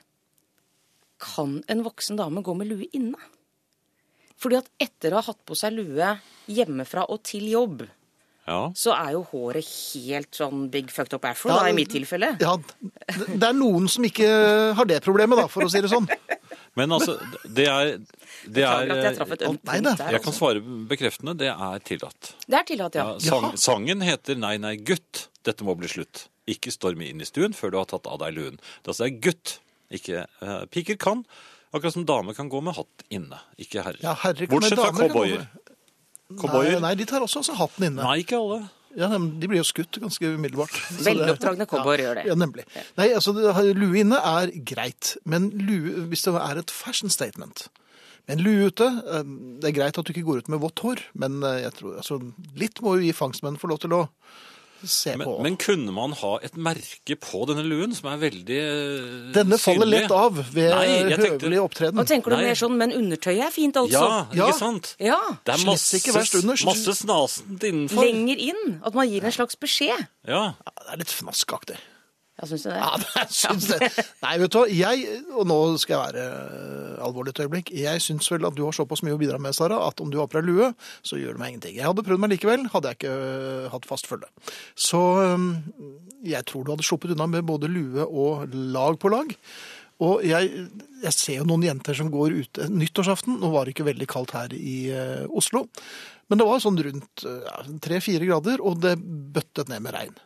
Kan 1.22 1.62
en 1.70 1.84
voksen 1.86 2.20
dame 2.20 2.44
gå 2.46 2.54
med 2.58 2.70
lue 2.70 2.90
inne? 2.98 3.18
Fordi 4.42 4.58
at 4.58 4.70
etter 4.82 5.14
å 5.14 5.22
ha 5.22 5.28
hatt 5.30 5.42
på 5.46 5.58
seg 5.58 5.76
lue 5.76 6.14
hjemmefra 6.52 7.06
og 7.14 7.22
til 7.28 7.46
jobb, 7.52 7.84
ja. 8.48 8.62
så 8.78 8.96
er 8.96 9.14
jo 9.16 9.22
håret 9.30 9.68
helt 9.68 10.34
sånn 10.36 10.66
big 10.74 10.90
fucked 10.94 11.14
up 11.18 11.28
afro, 11.30 11.52
Ja, 11.52 11.60
da, 11.62 11.70
i 11.70 11.78
mitt 11.78 11.92
tilfelle. 11.94 12.34
Ja, 12.42 12.56
det 12.58 13.48
er 13.48 13.58
noen 13.58 13.88
som 13.92 14.06
ikke 14.08 14.30
har 14.78 14.90
det 14.90 15.02
problemet, 15.06 15.40
da, 15.40 15.46
for 15.52 15.68
å 15.68 15.72
si 15.72 15.84
det 15.84 15.92
sånn. 15.92 16.10
Men 16.80 16.96
altså, 16.96 17.18
det 17.44 17.68
er, 17.68 17.94
det 18.48 18.64
jeg 18.64 18.92
er 18.96 19.18
ømt 19.50 19.66
Nei 19.68 19.80
det. 19.84 19.96
Jeg 20.00 20.22
kan 20.24 20.32
altså. 20.32 20.36
svare 20.38 20.62
bekreftende. 20.88 21.36
Det 21.40 21.50
er 21.52 21.82
tillatt. 21.88 22.34
Det 22.48 22.60
er 22.62 22.68
tillatt, 22.70 22.96
ja. 22.96 23.08
Ja, 23.12 23.24
sang, 23.26 23.50
sangen 23.60 24.06
heter 24.08 24.40
Nei, 24.40 24.56
nei, 24.62 24.78
gutt. 24.80 25.28
Dette 25.46 25.68
må 25.68 25.76
bli 25.76 25.90
slutt. 25.92 26.30
Ikke 26.50 26.72
storme 26.74 27.10
inn 27.10 27.22
i 27.22 27.28
stuen 27.28 27.56
før 27.58 27.74
du 27.74 27.82
har 27.82 27.90
tatt 27.92 28.08
av 28.08 28.22
deg 28.24 28.38
luen. 28.38 28.62
Det 28.62 28.88
er 28.88 28.94
altså 28.96 29.08
er 29.10 29.18
gutt, 29.28 29.58
ikke 29.92 30.24
uh, 30.40 30.64
Piker 30.72 31.00
kan. 31.02 31.26
Akkurat 31.72 31.94
som 31.96 32.06
damer 32.08 32.36
kan 32.36 32.50
gå 32.52 32.60
med 32.64 32.76
hatt 32.76 33.04
inne, 33.14 33.38
ikke 33.62 33.84
herrer. 33.86 34.02
Ja, 34.04 34.14
herre, 34.26 34.44
men 34.48 34.52
Bortsett 34.58 34.76
fra 34.80 34.90
damer 34.92 35.00
kan 35.08 35.14
cowboyer. 35.16 35.48
gå 35.48 35.72
Nei, 36.32 36.40
Cowboyer? 36.42 36.80
nei, 36.84 36.94
de 37.00 37.06
tar 37.08 37.24
også, 37.26 37.42
også 37.44 37.56
hatten 37.60 37.86
inne. 37.90 38.04
Nei, 38.04 38.18
ikke 38.24 38.38
alle. 38.40 38.62
Ja, 38.96 39.08
De 39.08 39.48
blir 39.48 39.62
jo 39.62 39.64
skutt 39.68 40.00
ganske 40.04 40.34
umiddelbart. 40.36 40.74
Veloppdragne 41.04 41.64
cowboyer 41.68 42.02
gjør 42.06 42.18
det. 42.20 42.26
Ja, 42.28 42.36
nemlig. 42.40 42.66
Nei, 43.00 43.08
altså, 43.16 43.32
Lue 43.76 44.00
inne 44.04 44.20
er 44.20 44.52
greit, 44.68 45.14
men 45.24 45.50
lue, 45.56 46.08
hvis 46.12 46.24
det 46.28 46.34
er 46.36 46.60
et 46.60 46.72
fashion 46.76 47.10
statement 47.12 47.70
Men 48.28 48.44
lue 48.44 48.68
ute 48.68 48.86
eh, 48.86 49.24
Det 49.64 49.70
er 49.72 49.76
greit 49.80 49.98
at 49.98 50.06
du 50.06 50.12
ikke 50.12 50.26
går 50.28 50.44
ut 50.44 50.52
med 50.52 50.60
vått 50.64 50.84
hår, 50.84 51.00
men 51.24 51.40
eh, 51.44 51.62
jeg 51.64 51.74
tror, 51.80 51.96
altså, 52.04 52.20
litt 52.60 52.82
må 52.84 52.98
jo 53.00 53.06
gi 53.08 53.16
fangstmenn 53.16 53.60
få 53.60 53.72
lov 53.72 53.80
til 53.86 53.96
å 53.96 54.02
se 54.88 55.16
Men, 55.18 55.28
på. 55.28 55.36
men 55.44 55.58
kunne 55.58 55.92
man 55.94 56.12
ha 56.14 56.38
et 56.44 56.56
merke 56.58 57.16
på 57.20 57.46
denne 57.50 57.64
luen 57.68 57.94
som 57.96 58.10
er 58.14 58.18
veldig 58.30 58.60
synlig? 58.62 59.34
Denne 59.36 59.58
faller 59.62 59.86
synlig? 59.86 60.02
lett 60.02 60.12
av 60.12 60.34
ved 60.54 60.70
Nei, 60.72 60.86
jeg 60.88 61.20
tenkte- 61.20 61.32
høvelig 61.46 61.60
opptreden. 61.62 62.00
Og 62.00 62.08
tenker 62.08 62.30
du 62.32 62.36
Nei. 62.38 62.44
mer 62.46 62.56
sånn, 62.56 62.78
men 62.78 62.92
undertøyet 62.92 63.46
er 63.48 63.52
fint, 63.52 63.76
altså. 63.76 63.92
Ja, 63.92 64.28
Ja. 64.34 64.48
ikke 64.50 64.58
sant? 64.60 64.96
Ja. 65.00 65.20
Det 65.46 65.54
er 65.56 65.66
masse, 65.66 66.02
masse 66.66 66.94
snasent 67.04 67.64
innenfor. 67.64 68.04
Lenger 68.04 68.38
inn. 68.38 68.82
At 68.86 68.94
man 68.94 69.08
gir 69.10 69.24
en 69.24 69.32
slags 69.32 69.56
beskjed. 69.56 70.08
Ja. 70.28 70.54
Ja, 70.54 70.72
det 70.86 70.94
er 70.94 70.98
litt 70.98 71.08
fnaskaktig. 71.14 71.78
Ja, 72.42 72.48
syns 72.50 72.64
du 72.64 72.70
det? 72.72 72.78
Ja, 72.82 72.92
det 73.02 73.26
syns 73.30 73.68
jeg. 73.70 73.90
Nei, 74.24 74.34
vet 74.42 74.54
du 74.54 74.58
hva, 74.58 74.64
jeg, 74.74 75.18
og 75.38 75.46
nå 75.50 75.58
skal 75.82 75.94
jeg 75.94 76.02
være 76.08 76.24
eh, 76.26 77.04
alvorlig 77.06 77.36
et 77.36 77.42
øyeblikk, 77.44 77.70
jeg 77.78 78.02
syns 78.02 78.30
vel 78.34 78.48
at 78.50 78.56
du 78.58 78.64
har 78.66 78.74
såpass 78.74 79.04
mye 79.06 79.14
å 79.14 79.20
bidra 79.22 79.38
med, 79.42 79.54
Sara, 79.54 79.78
at 79.86 80.02
om 80.02 80.10
du 80.10 80.18
har 80.18 80.30
på 80.32 80.40
deg 80.40 80.50
lue, 80.50 80.72
så 81.06 81.20
gjør 81.22 81.38
det 81.38 81.44
meg 81.44 81.54
ingenting. 81.54 81.76
Jeg 81.78 81.86
hadde 81.86 82.06
prøvd 82.08 82.24
meg 82.24 82.34
likevel, 82.34 82.64
hadde 82.74 82.94
jeg 82.94 83.00
ikke 83.00 83.12
øh, 83.14 83.68
hatt 83.76 83.86
fast 83.90 84.10
følge. 84.10 84.32
Så 84.74 85.02
jeg 86.26 86.48
tror 86.50 86.66
du 86.66 86.74
hadde 86.74 86.86
sluppet 86.86 87.14
unna 87.14 87.28
med 87.30 87.46
både 87.46 87.70
lue 87.70 88.08
og 88.08 88.56
lag 88.74 88.98
på 89.02 89.12
lag. 89.14 89.36
Og 90.02 90.26
jeg, 90.26 90.66
jeg 91.04 91.14
ser 91.14 91.38
jo 91.38 91.46
noen 91.46 91.68
jenter 91.68 91.98
som 91.98 92.10
går 92.10 92.34
ute 92.42 92.66
nyttårsaften. 92.74 93.38
Nå 93.38 93.52
var 93.54 93.68
det 93.68 93.76
ikke 93.76 93.86
veldig 93.92 94.10
kaldt 94.10 94.34
her 94.34 94.58
i 94.58 94.80
eh, 94.90 95.30
Oslo, 95.30 95.68
men 96.32 96.42
det 96.42 96.48
var 96.48 96.62
sånn 96.64 96.80
rundt 96.80 97.26
tre-fire 97.84 98.26
grader, 98.26 98.66
og 98.66 98.82
det 98.82 98.96
bøttet 98.98 99.70
ned 99.70 99.86
med 99.86 99.98
regn. 99.98 100.20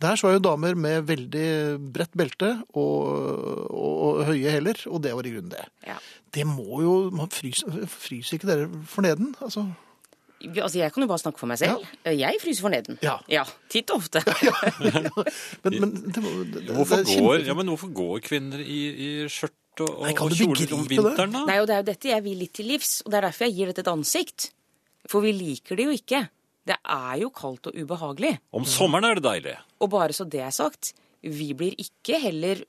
Der 0.00 0.16
så 0.16 0.30
jeg 0.30 0.40
jo 0.40 0.46
damer 0.48 0.78
med 0.80 1.04
veldig 1.10 1.48
bredt 1.92 2.16
belte 2.16 2.54
og, 2.72 3.68
og, 3.68 3.92
og 4.06 4.24
høye 4.30 4.54
hæler, 4.54 4.80
og 4.88 5.02
det 5.04 5.12
var 5.16 5.28
i 5.28 5.34
grunnen 5.34 5.52
det. 5.52 5.66
Ja. 5.86 5.98
Det 6.32 6.46
må 6.48 6.80
jo 6.84 6.94
Man 7.12 7.28
fryser, 7.32 7.84
fryser 7.90 8.38
ikke 8.38 8.48
dere 8.48 8.68
for 8.88 9.04
neden? 9.04 9.34
Altså, 9.44 9.66
Altså, 10.40 10.78
Jeg 10.78 10.92
kan 10.92 11.02
jo 11.02 11.06
bare 11.06 11.20
snakke 11.20 11.38
for 11.38 11.50
meg 11.50 11.58
selv. 11.60 11.84
Jeg 12.06 12.38
fryser 12.40 12.64
for 12.64 12.72
neden. 12.72 12.96
Ja. 13.04 13.18
ja 13.28 13.42
Titt 13.68 13.90
og 13.92 14.00
ofte. 14.00 14.22
men, 15.64 15.74
men 15.80 15.90
det, 16.06 16.22
det, 16.54 16.62
Hvorfor, 16.72 17.04
går, 17.04 17.44
ja, 17.44 17.54
men 17.54 17.68
hvorfor 17.68 17.92
går 17.92 18.22
kvinner 18.24 18.62
i, 18.64 18.80
i 18.88 19.10
skjørt 19.28 19.84
og, 19.84 20.00
Nei, 20.04 20.14
kan 20.16 20.26
og 20.26 20.32
du 20.32 20.38
kjoler 20.40 20.72
om 20.76 20.84
begripe 20.86 21.02
det? 21.02 21.10
vinteren, 21.10 21.36
da? 21.36 21.44
Nei, 21.48 21.58
og 21.60 21.68
Det 21.68 21.76
er 21.76 21.82
jo 21.82 21.88
dette 21.90 22.12
jeg 22.14 22.24
vil 22.24 22.40
litt 22.40 22.54
til 22.56 22.70
livs, 22.72 22.94
og 23.04 23.12
det 23.12 23.20
er 23.20 23.28
derfor 23.28 23.46
jeg 23.46 23.56
gir 23.58 23.70
dette 23.70 23.84
et 23.84 23.92
ansikt. 23.92 24.48
For 25.08 25.24
vi 25.24 25.32
liker 25.36 25.76
det 25.76 25.86
jo 25.88 25.96
ikke. 25.96 26.24
Det 26.68 26.76
er 26.76 27.16
jo 27.22 27.30
kaldt 27.34 27.70
og 27.70 27.76
ubehagelig. 27.76 28.34
Om 28.52 28.66
sommeren 28.68 29.08
er 29.08 29.18
det 29.18 29.24
deilig. 29.24 29.56
Og 29.80 29.90
bare 29.92 30.16
så 30.16 30.26
det 30.28 30.42
er 30.44 30.54
sagt, 30.54 30.92
vi 31.24 31.52
blir 31.56 31.76
ikke 31.80 32.20
heller 32.20 32.62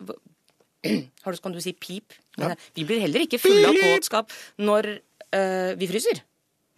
Har 1.23 1.31
du, 1.35 1.37
Kan 1.37 1.53
du 1.53 1.61
si 1.61 1.75
pip? 1.77 2.15
Ja. 2.39 2.55
Vi 2.73 2.87
blir 2.89 3.03
heller 3.03 3.27
ikke 3.27 3.37
fulle 3.41 3.69
av 3.69 3.77
kåtskap 3.77 4.33
når 4.63 4.89
eh, 4.95 5.73
vi 5.77 5.89
fryser. 5.91 6.23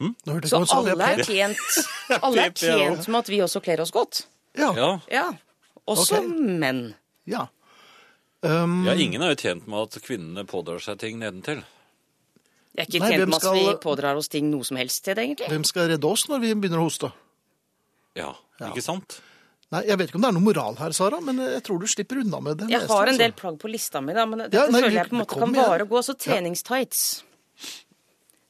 Mm? 0.03 0.13
Så 0.43 0.59
alle 0.75 1.07
er 1.07 1.23
tjent, 1.23 1.61
alle 2.25 2.49
er 2.49 2.55
tjent 2.57 3.07
med 3.07 3.19
at 3.21 3.31
vi 3.31 3.39
også 3.45 3.61
kler 3.63 3.83
oss 3.85 3.93
godt. 3.95 4.25
Ja. 4.59 4.73
Ja. 4.75 4.89
Ja. 5.11 5.27
Også 5.89 6.19
okay. 6.19 6.57
menn. 6.59 6.85
ja. 7.29 7.47
Um, 8.43 8.81
ja, 8.83 8.91
ingen 8.99 9.23
er 9.23 9.31
jo 9.31 9.39
tjent 9.39 9.69
med 9.71 9.85
at 9.85 10.01
kvinnene 10.03 10.43
pådrar 10.43 10.81
seg 10.83 10.97
ting 10.99 11.21
nedentil. 11.21 11.61
Jeg 12.75 12.81
er 12.83 12.89
ikke 12.89 12.99
Nei, 13.03 13.09
tjent 13.13 13.29
med 13.29 13.35
at 13.37 13.53
vi 13.53 13.75
pådrar 13.83 14.17
oss 14.17 14.27
ting 14.33 14.49
noe 14.49 14.63
som 14.65 14.77
helst 14.77 15.03
til 15.05 15.13
det, 15.15 15.23
egentlig. 15.27 15.47
hvem 15.51 15.63
skal 15.69 15.87
redde 15.91 16.09
oss 16.09 16.25
når 16.27 16.39
vi 16.41 16.53
begynner 16.55 16.81
å 16.81 16.87
hoste? 16.89 17.11
Ja, 18.17 18.33
Ja. 18.59 18.69
ikke 18.71 18.81
sant? 18.81 19.19
Nei, 19.71 19.83
Jeg 19.87 19.97
vet 19.97 20.09
ikke 20.09 20.15
om 20.15 20.21
det 20.21 20.27
er 20.29 20.33
noe 20.37 20.41
moral 20.45 20.75
her, 20.77 20.91
Sara, 20.91 21.19
men 21.21 21.37
jeg 21.37 21.63
tror 21.63 21.79
du 21.79 21.87
slipper 21.87 22.19
unna 22.21 22.39
med 22.41 22.57
det. 22.57 22.69
Jeg 22.69 22.81
mest, 22.81 22.91
har 22.91 23.03
en 23.07 23.09
altså. 23.13 23.17
del 23.23 23.31
plagg 23.33 23.57
på 23.59 23.69
lista 23.71 24.01
mi, 24.01 24.13
da, 24.13 24.25
men 24.25 24.39
dette 24.39 24.53
Ja, 24.53 24.67
nei, 24.69 24.81
føler 24.81 24.91
jeg 24.99 25.09
på 25.09 25.13
en 25.15 25.21
måte 25.21 25.39
kan 25.39 25.53
vare 25.53 25.81
og 25.81 25.89
gå. 25.89 26.01
Så 26.05 26.13
treningstights. 26.17 27.23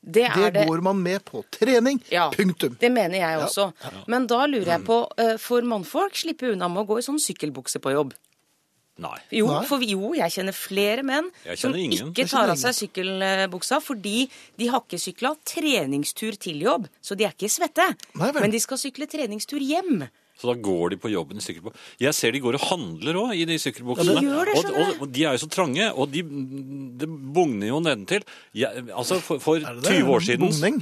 Det 0.05 0.23
er 0.25 0.36
Det 0.36 0.53
det. 0.53 0.67
går 0.67 0.81
man 0.83 1.01
med 1.01 1.23
på 1.23 1.43
trening. 1.49 2.01
Ja, 2.12 2.29
Punktum. 2.29 2.75
Det 2.79 2.91
mener 2.91 3.15
jeg 3.19 3.39
også. 3.39 3.71
Men 4.07 4.27
da 4.27 4.45
lurer 4.47 4.65
jeg 4.77 4.83
på, 4.83 5.07
eh, 5.17 5.38
får 5.38 5.63
mannfolk 5.63 6.12
slippe 6.15 6.51
unna 6.51 6.67
med 6.67 6.83
å 6.83 6.88
gå 6.88 6.97
i 6.97 7.01
sånn 7.01 7.19
sykkelbukse 7.19 7.79
på 7.79 7.93
jobb? 7.93 8.13
Nei. 9.01 9.15
Jo, 9.34 9.47
Nei. 9.49 9.63
for 9.65 9.82
jo, 9.82 10.12
jeg 10.13 10.34
kjenner 10.36 10.53
flere 10.53 11.01
menn 11.06 11.32
kjenner 11.41 11.58
som 11.58 11.73
ingen. 11.73 12.12
ikke 12.12 12.27
tar 12.29 12.51
av 12.53 12.60
seg 12.62 12.75
sykkelbuksa 12.77 13.79
fordi 13.82 14.27
de 14.62 14.67
har 14.69 14.84
ikke 14.86 14.99
sykla 15.01 15.32
treningstur 15.49 16.38
til 16.38 16.62
jobb, 16.62 16.86
så 17.01 17.17
de 17.17 17.25
er 17.25 17.34
ikke 17.34 17.49
svette. 17.49 17.88
Nei 18.21 18.29
vel. 18.29 18.45
Men 18.45 18.53
de 18.53 18.62
skal 18.62 18.77
sykle 18.77 19.10
treningstur 19.10 19.63
hjem. 19.65 20.06
Så 20.38 20.49
da 20.49 20.56
går 20.62 20.93
de 20.93 20.97
på 21.01 21.10
jobben 21.10 21.41
i 21.41 21.45
sykkelbukse. 21.45 21.82
Jeg 22.01 22.13
ser 22.17 22.34
de 22.36 22.41
går 22.43 22.60
og 22.60 22.67
handler 22.69 23.19
òg 23.23 23.34
i 23.38 23.49
de 23.49 23.58
sykkelbuksene. 23.62 24.13
Ja, 24.13 24.21
de 24.21 24.29
gjør 24.29 24.49
det, 24.49 24.56
og, 24.58 24.63
skjønner 24.65 24.86
og, 24.86 25.03
og 25.06 25.12
de 25.17 25.25
er 25.25 25.38
jo 25.38 25.41
så 25.43 25.49
trange, 25.58 25.89
og 25.93 26.13
de 26.13 26.23
det 27.01 27.10
bugner 27.10 27.69
jo 27.69 27.82
nedentil. 27.86 28.25
Jeg, 28.58 28.86
altså, 28.93 29.19
for, 29.25 29.41
for 29.41 29.62
Er 29.62 29.77
det 29.77 29.88
det? 29.89 29.99
20 30.03 30.13
år 30.13 30.25
siden 30.29 30.82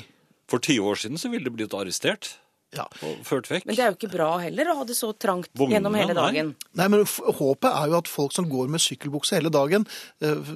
For 0.52 0.60
20 0.60 0.88
år 0.92 1.00
siden 1.00 1.20
så 1.22 1.32
ville 1.32 1.48
det 1.48 1.56
blitt 1.56 1.76
arrestert 1.78 2.34
Ja. 2.72 2.86
og 3.04 3.24
ført 3.28 3.50
vekk. 3.52 3.66
Men 3.68 3.76
det 3.76 3.84
er 3.84 3.92
jo 3.92 3.98
ikke 3.98 4.12
bra 4.14 4.30
heller 4.40 4.72
å 4.72 4.78
ha 4.80 4.86
det 4.88 4.96
så 4.96 5.12
trangt 5.20 5.52
Bugnende, 5.52 5.76
gjennom 5.76 5.98
hele 6.00 6.16
dagen. 6.16 6.54
Nei, 6.80 6.88
men 6.94 7.04
Håpet 7.04 7.68
er 7.68 7.92
jo 7.92 7.98
at 8.00 8.12
folk 8.12 8.36
som 8.36 8.48
går 8.52 8.72
med 8.72 8.84
sykkelbukse 8.84 9.36
hele 9.36 9.52
dagen, 9.52 9.86
eh, 10.24 10.52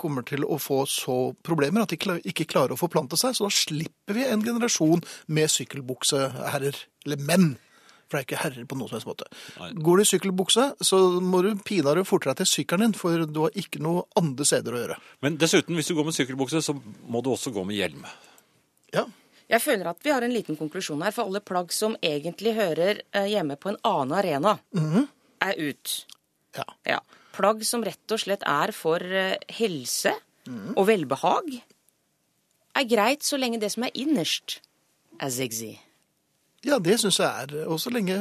kommer 0.00 0.24
til 0.24 0.46
å 0.48 0.56
få 0.62 0.82
så 0.88 1.18
problemer 1.44 1.84
at 1.84 1.92
de 1.92 2.00
ikke 2.24 2.48
klarer 2.48 2.72
å 2.72 2.80
forplante 2.80 3.20
seg. 3.20 3.36
Så 3.36 3.44
da 3.44 3.52
slipper 3.52 4.16
vi 4.16 4.24
en 4.24 4.44
generasjon 4.44 5.04
med 5.28 5.52
sykkelbukseherrer. 5.52 6.84
Eller 7.04 7.20
menn. 7.20 7.50
For 8.08 8.16
det 8.16 8.22
er 8.22 8.26
ikke 8.26 8.40
herrer 8.40 8.68
på 8.68 8.76
noen 8.78 8.88
som 8.88 8.96
helst 8.96 9.08
måte. 9.10 9.26
Nei. 9.60 9.68
Går 9.84 10.00
du 10.00 10.02
i 10.02 10.08
sykkelbukse, 10.08 10.64
så 10.88 11.00
må 11.20 11.42
du 11.44 11.50
pinadø 11.60 12.06
forte 12.08 12.30
deg 12.30 12.40
til 12.40 12.48
sykkelen 12.48 12.86
din, 12.86 12.96
for 12.96 13.26
du 13.28 13.42
har 13.44 13.58
ikke 13.60 13.82
noe 13.84 14.06
andre 14.16 14.46
steder 14.48 14.72
å 14.72 14.80
gjøre. 14.80 14.96
Men 15.24 15.36
dessuten, 15.40 15.76
hvis 15.76 15.90
du 15.90 15.96
går 15.98 16.08
med 16.08 16.16
sykkelbukse, 16.16 16.62
så 16.64 16.72
må 16.78 17.20
du 17.20 17.28
også 17.34 17.52
gå 17.52 17.66
med 17.68 17.76
hjelm. 17.76 18.08
Ja, 18.96 19.04
Jeg 19.48 19.64
føler 19.64 19.88
at 19.88 20.04
vi 20.04 20.12
har 20.12 20.24
en 20.24 20.34
liten 20.34 20.58
konklusjon 20.58 21.02
her, 21.06 21.14
for 21.16 21.28
alle 21.28 21.40
plagg 21.40 21.72
som 21.72 21.96
egentlig 22.04 22.52
hører 22.58 23.02
eh, 23.16 23.28
hjemme 23.32 23.56
på 23.56 23.72
en 23.72 23.80
annen 23.88 24.16
arena, 24.18 24.58
er 25.40 25.60
ut. 25.60 25.94
ja. 26.58 26.66
Ja. 26.84 27.00
Plagg 27.38 27.60
som 27.62 27.84
rett 27.86 28.10
og 28.10 28.18
slett 28.18 28.42
er 28.42 28.72
for 28.74 28.98
helse 28.98 29.36
helse 29.60 30.16
og 30.76 30.86
velbehag, 30.88 31.50
er 32.78 32.86
greit 32.88 33.26
så 33.26 33.38
lenge 33.38 33.60
det 33.60 33.70
som 33.74 33.84
er 33.86 33.94
innerst, 33.98 34.60
er 35.20 35.30
sexy. 35.34 35.74
ja 36.64 36.78
det 36.78 36.98
syns 37.00 37.18
jeg 37.20 37.28
er. 37.28 37.66
Og 37.68 37.80
så 37.80 37.90
lenge 37.90 38.16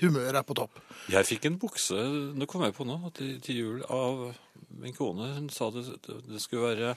humøret 0.00 0.36
er 0.40 0.46
på 0.46 0.56
topp. 0.58 0.80
Jeg 1.10 1.26
fikk 1.26 1.46
en 1.46 1.58
bukse, 1.58 1.94
nå 2.34 2.46
kom 2.50 2.64
jeg 2.66 2.74
på 2.74 2.86
nå, 2.86 2.98
til, 3.14 3.36
til 3.40 3.60
jul 3.60 3.82
av 3.88 4.34
min 4.70 4.94
kone. 4.94 5.34
Hun 5.38 5.48
sa 5.50 5.70
det, 5.70 5.86
det 6.06 6.42
skulle 6.42 6.74
være 6.74 6.94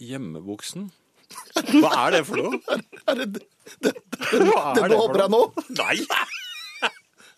hjemmebuksen. 0.00 0.90
Hva 1.80 1.90
er 2.06 2.14
det 2.16 2.20
for 2.28 2.40
noe? 2.40 2.60
Er 3.10 3.18
det 3.20 3.26
det, 3.34 3.42
det, 3.84 3.92
det 4.22 4.40
du 4.40 4.96
håper 4.98 5.22
deg 5.24 5.32
nå? 5.34 5.40
Nei! 5.78 5.96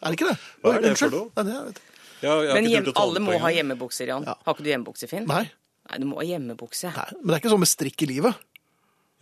Er 0.03 0.11
det 0.11 0.17
ikke 0.19 0.31
det? 0.33 0.37
Hva 0.65 0.73
er 0.77 0.85
det 0.87 0.93
for 0.99 1.13
noe? 1.15 1.29
Nei, 1.39 1.59
det 1.73 1.89
Ja, 2.23 2.37
Men 2.55 2.93
alle 2.95 3.21
må 3.23 3.35
ha 3.43 3.51
hjemmebukser, 3.55 4.07
Jan. 4.13 4.25
Ja. 4.29 4.37
Har 4.47 4.55
ikke 4.57 4.65
du 4.67 4.71
hjemmebukse, 4.73 5.09
Finn? 5.11 5.27
nei. 5.31 5.45
Nei, 5.91 5.99
du 5.99 6.07
må 6.07 6.21
ha 6.21 6.25
hjemmebukse. 6.27 6.93
nei. 6.95 7.07
Men 7.19 7.33
det 7.33 7.35
er 7.37 7.41
ikke 7.43 7.51
sånn 7.53 7.63
med 7.65 7.71
strikk 7.73 8.05
i 8.05 8.09
livet. 8.13 8.37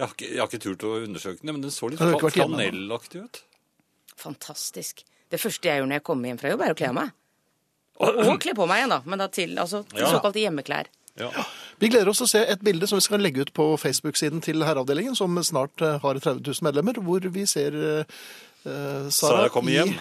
Jeg 0.00 0.04
har, 0.06 0.12
ikke, 0.14 0.28
jeg 0.32 0.40
har 0.40 0.48
ikke 0.50 0.60
turt 0.64 0.84
å 0.88 0.90
undersøke 1.04 1.40
den, 1.40 1.52
men 1.56 1.62
den 1.64 1.72
så 1.74 1.88
litt 1.92 2.00
flanellaktig 2.00 3.22
ut. 3.24 3.40
Fantastisk. 4.20 5.02
Det 5.30 5.40
første 5.40 5.68
jeg 5.70 5.80
gjør 5.80 5.88
når 5.88 5.98
jeg 6.00 6.04
kommer 6.06 6.30
hjem 6.30 6.40
fra 6.40 6.52
jobb, 6.52 6.62
er 6.66 6.74
å 6.74 6.78
kle 6.78 6.90
av 6.92 6.96
meg. 7.00 7.16
Og, 8.00 8.16
og 8.24 8.38
kle 8.40 8.54
på 8.56 8.64
meg 8.68 8.80
igjen, 8.80 8.92
da. 8.94 9.00
Men 9.12 9.20
da 9.20 9.26
til, 9.28 9.50
altså, 9.60 9.82
til 9.90 10.00
Ja. 10.00 10.08
såkalte 10.08 10.40
hjemmeklær. 10.40 10.88
Ja. 11.20 11.28
Vi 11.80 11.88
gleder 11.88 12.10
oss 12.12 12.20
til 12.20 12.28
å 12.28 12.32
se 12.34 12.40
et 12.52 12.60
bilde 12.64 12.88
som 12.88 12.98
vi 13.00 13.04
skal 13.06 13.22
legge 13.24 13.46
ut 13.46 13.52
på 13.56 13.66
Facebook-siden 13.80 14.42
til 14.44 14.60
Herreavdelingen, 14.66 15.16
som 15.16 15.38
snart 15.46 15.80
eh, 15.80 15.96
har 16.02 16.18
30 16.20 16.42
000 16.44 16.66
medlemmer, 16.66 17.00
hvor 17.00 17.24
vi 17.32 17.46
ser 17.48 17.76
eh, 17.76 18.18
Sara, 18.64 19.12
Sara 19.16 19.52
kommer 19.52 19.78
hjem. 19.78 19.94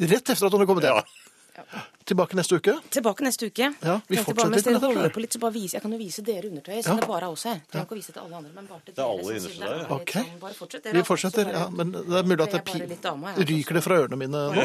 Rett 0.00 0.32
etter 0.32 0.46
at 0.48 0.54
hun 0.54 0.62
har 0.64 0.70
kommet 0.70 0.88
hjem. 0.88 1.02
Ja. 1.02 1.31
Ja. 1.54 1.62
Tilbake 2.04 2.36
neste 2.36 2.56
uke? 2.56 2.80
Tilbake 2.90 3.24
neste 3.24 3.46
uke. 3.46 3.74
Ja, 3.80 4.00
vi 4.08 4.16
Tenkte 4.16 4.34
fortsetter 4.34 4.72
bare, 4.72 4.80
dette, 4.80 4.90
eller? 4.90 5.20
Litt, 5.20 5.36
vise, 5.54 5.76
jeg 5.76 5.82
kan 5.84 5.92
jo 5.92 5.98
vise 6.00 6.22
dere 6.24 6.46
undertøyet, 6.48 6.84
så 6.84 6.90
ja. 6.94 7.00
det 7.00 7.06
bare 7.10 7.26
er 7.26 7.30
oss 7.34 7.44
her. 7.48 7.58
Trenger 7.68 7.86
ikke 7.86 7.94
å 7.94 7.96
vise 8.00 8.12
til 8.14 8.22
alle 8.22 8.36
andre, 8.40 8.52
men 8.56 8.66
bare 8.70 8.80
til 8.86 8.88
dere. 8.88 8.96
Det 8.96 9.02
er 9.04 9.08
alle 9.12 9.22
innerste 9.36 9.60
der, 9.60 9.66
ja. 9.82 9.86
Okay. 9.98 10.24
Bare 10.40 10.54
sånn, 10.54 10.60
fortsett. 10.62 10.82
Dere, 10.86 10.94
vi 10.96 11.02
fortsetter, 11.10 11.44
bare, 11.50 11.60
ja. 11.60 11.64
Men 11.76 11.86
det 11.92 12.16
er 12.22 12.26
mulig 12.32 12.44
at 12.46 12.52
det 12.56 12.62
dame, 13.04 13.26
jeg, 13.36 13.44
ryker 13.52 13.72
det 13.78 13.84
fra 13.84 13.94
ørene 14.00 14.16
mine 14.24 14.40
nå. 14.56 14.64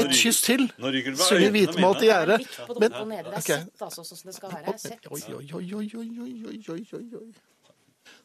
Et 0.00 0.12
kyss 0.16 0.40
til! 0.48 0.62
Synge 1.28 1.50
hvitmalt 1.58 2.00
i 2.02 2.08
gjerdet. 2.08 2.40
Men 2.80 2.90
sånn 2.96 3.12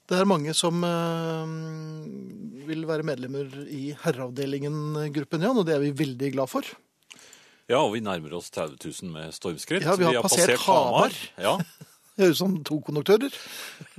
det 0.08 0.16
er 0.16 0.24
mange 0.30 0.54
som 0.56 0.80
øh, 0.88 1.44
vil 2.70 2.86
være 2.88 3.04
medlemmer 3.04 3.44
i 3.68 3.92
Herreavdelingen-gruppen, 4.06 5.44
Jan, 5.44 5.60
og 5.60 5.68
det 5.68 5.76
er 5.76 5.84
vi 5.84 5.92
veldig 6.00 6.32
glad 6.32 6.48
for. 6.48 6.64
Ja, 7.68 7.82
og 7.84 7.94
vi 7.98 8.00
nærmer 8.04 8.38
oss 8.38 8.50
30 8.56 8.80
000 8.80 9.12
med 9.12 9.34
stormskritt. 9.36 9.84
Ja, 9.84 9.98
vi 10.00 10.08
har 10.08 10.24
passert 10.24 10.56
Hamar. 10.64 11.16
Ja, 11.36 11.58
høres 12.18 12.38
ut 12.38 12.40
som 12.40 12.54
to 12.66 12.80
konduktører. 12.86 13.34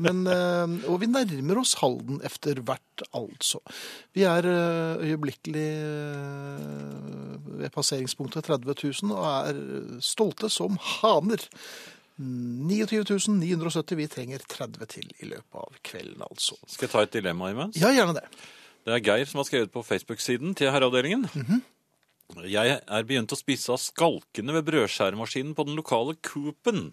Men, 0.02 0.24
eh, 0.26 0.88
og 0.90 1.02
vi 1.02 1.10
nærmer 1.10 1.60
oss 1.60 1.76
Halden 1.82 2.22
etter 2.26 2.62
hvert, 2.66 3.04
altså. 3.14 3.60
Vi 4.16 4.24
er 4.26 4.48
eh, 4.48 5.04
øyeblikkelig 5.10 5.68
eh, 5.84 7.36
ved 7.60 7.70
passeringspunktet 7.74 8.48
30 8.48 8.74
000 9.04 9.14
og 9.14 9.28
er 9.28 9.62
stolte 10.04 10.50
som 10.52 10.80
haner. 10.98 11.44
29 12.18 13.36
970. 13.38 13.94
Vi 14.00 14.06
trenger 14.10 14.42
30 14.42 14.86
til 14.90 15.10
i 15.22 15.28
løpet 15.30 15.60
av 15.60 15.76
kvelden, 15.86 16.24
altså. 16.26 16.58
Skal 16.66 16.88
jeg 16.88 16.94
ta 16.96 17.04
et 17.06 17.18
dilemma 17.20 17.52
imens? 17.52 17.78
Ja, 17.78 17.92
gjerne 17.94 18.16
det. 18.18 18.26
Det 18.88 18.96
er 18.96 19.04
Geir 19.04 19.28
som 19.28 19.38
har 19.42 19.46
skrevet 19.46 19.70
på 19.70 19.84
Facebook-siden 19.84 20.56
til 20.58 20.72
herreavdelingen. 20.72 21.28
Mhm. 21.34 21.66
Jeg 22.44 22.80
er 22.84 23.06
begynt 23.08 23.32
å 23.32 23.38
spise 23.38 23.72
av 23.72 23.80
skalkene 23.80 24.54
ved 24.58 24.66
brødskjæremaskinen 24.68 25.54
på 25.56 25.64
den 25.68 25.78
lokale 25.78 26.14
Coopen. 26.24 26.90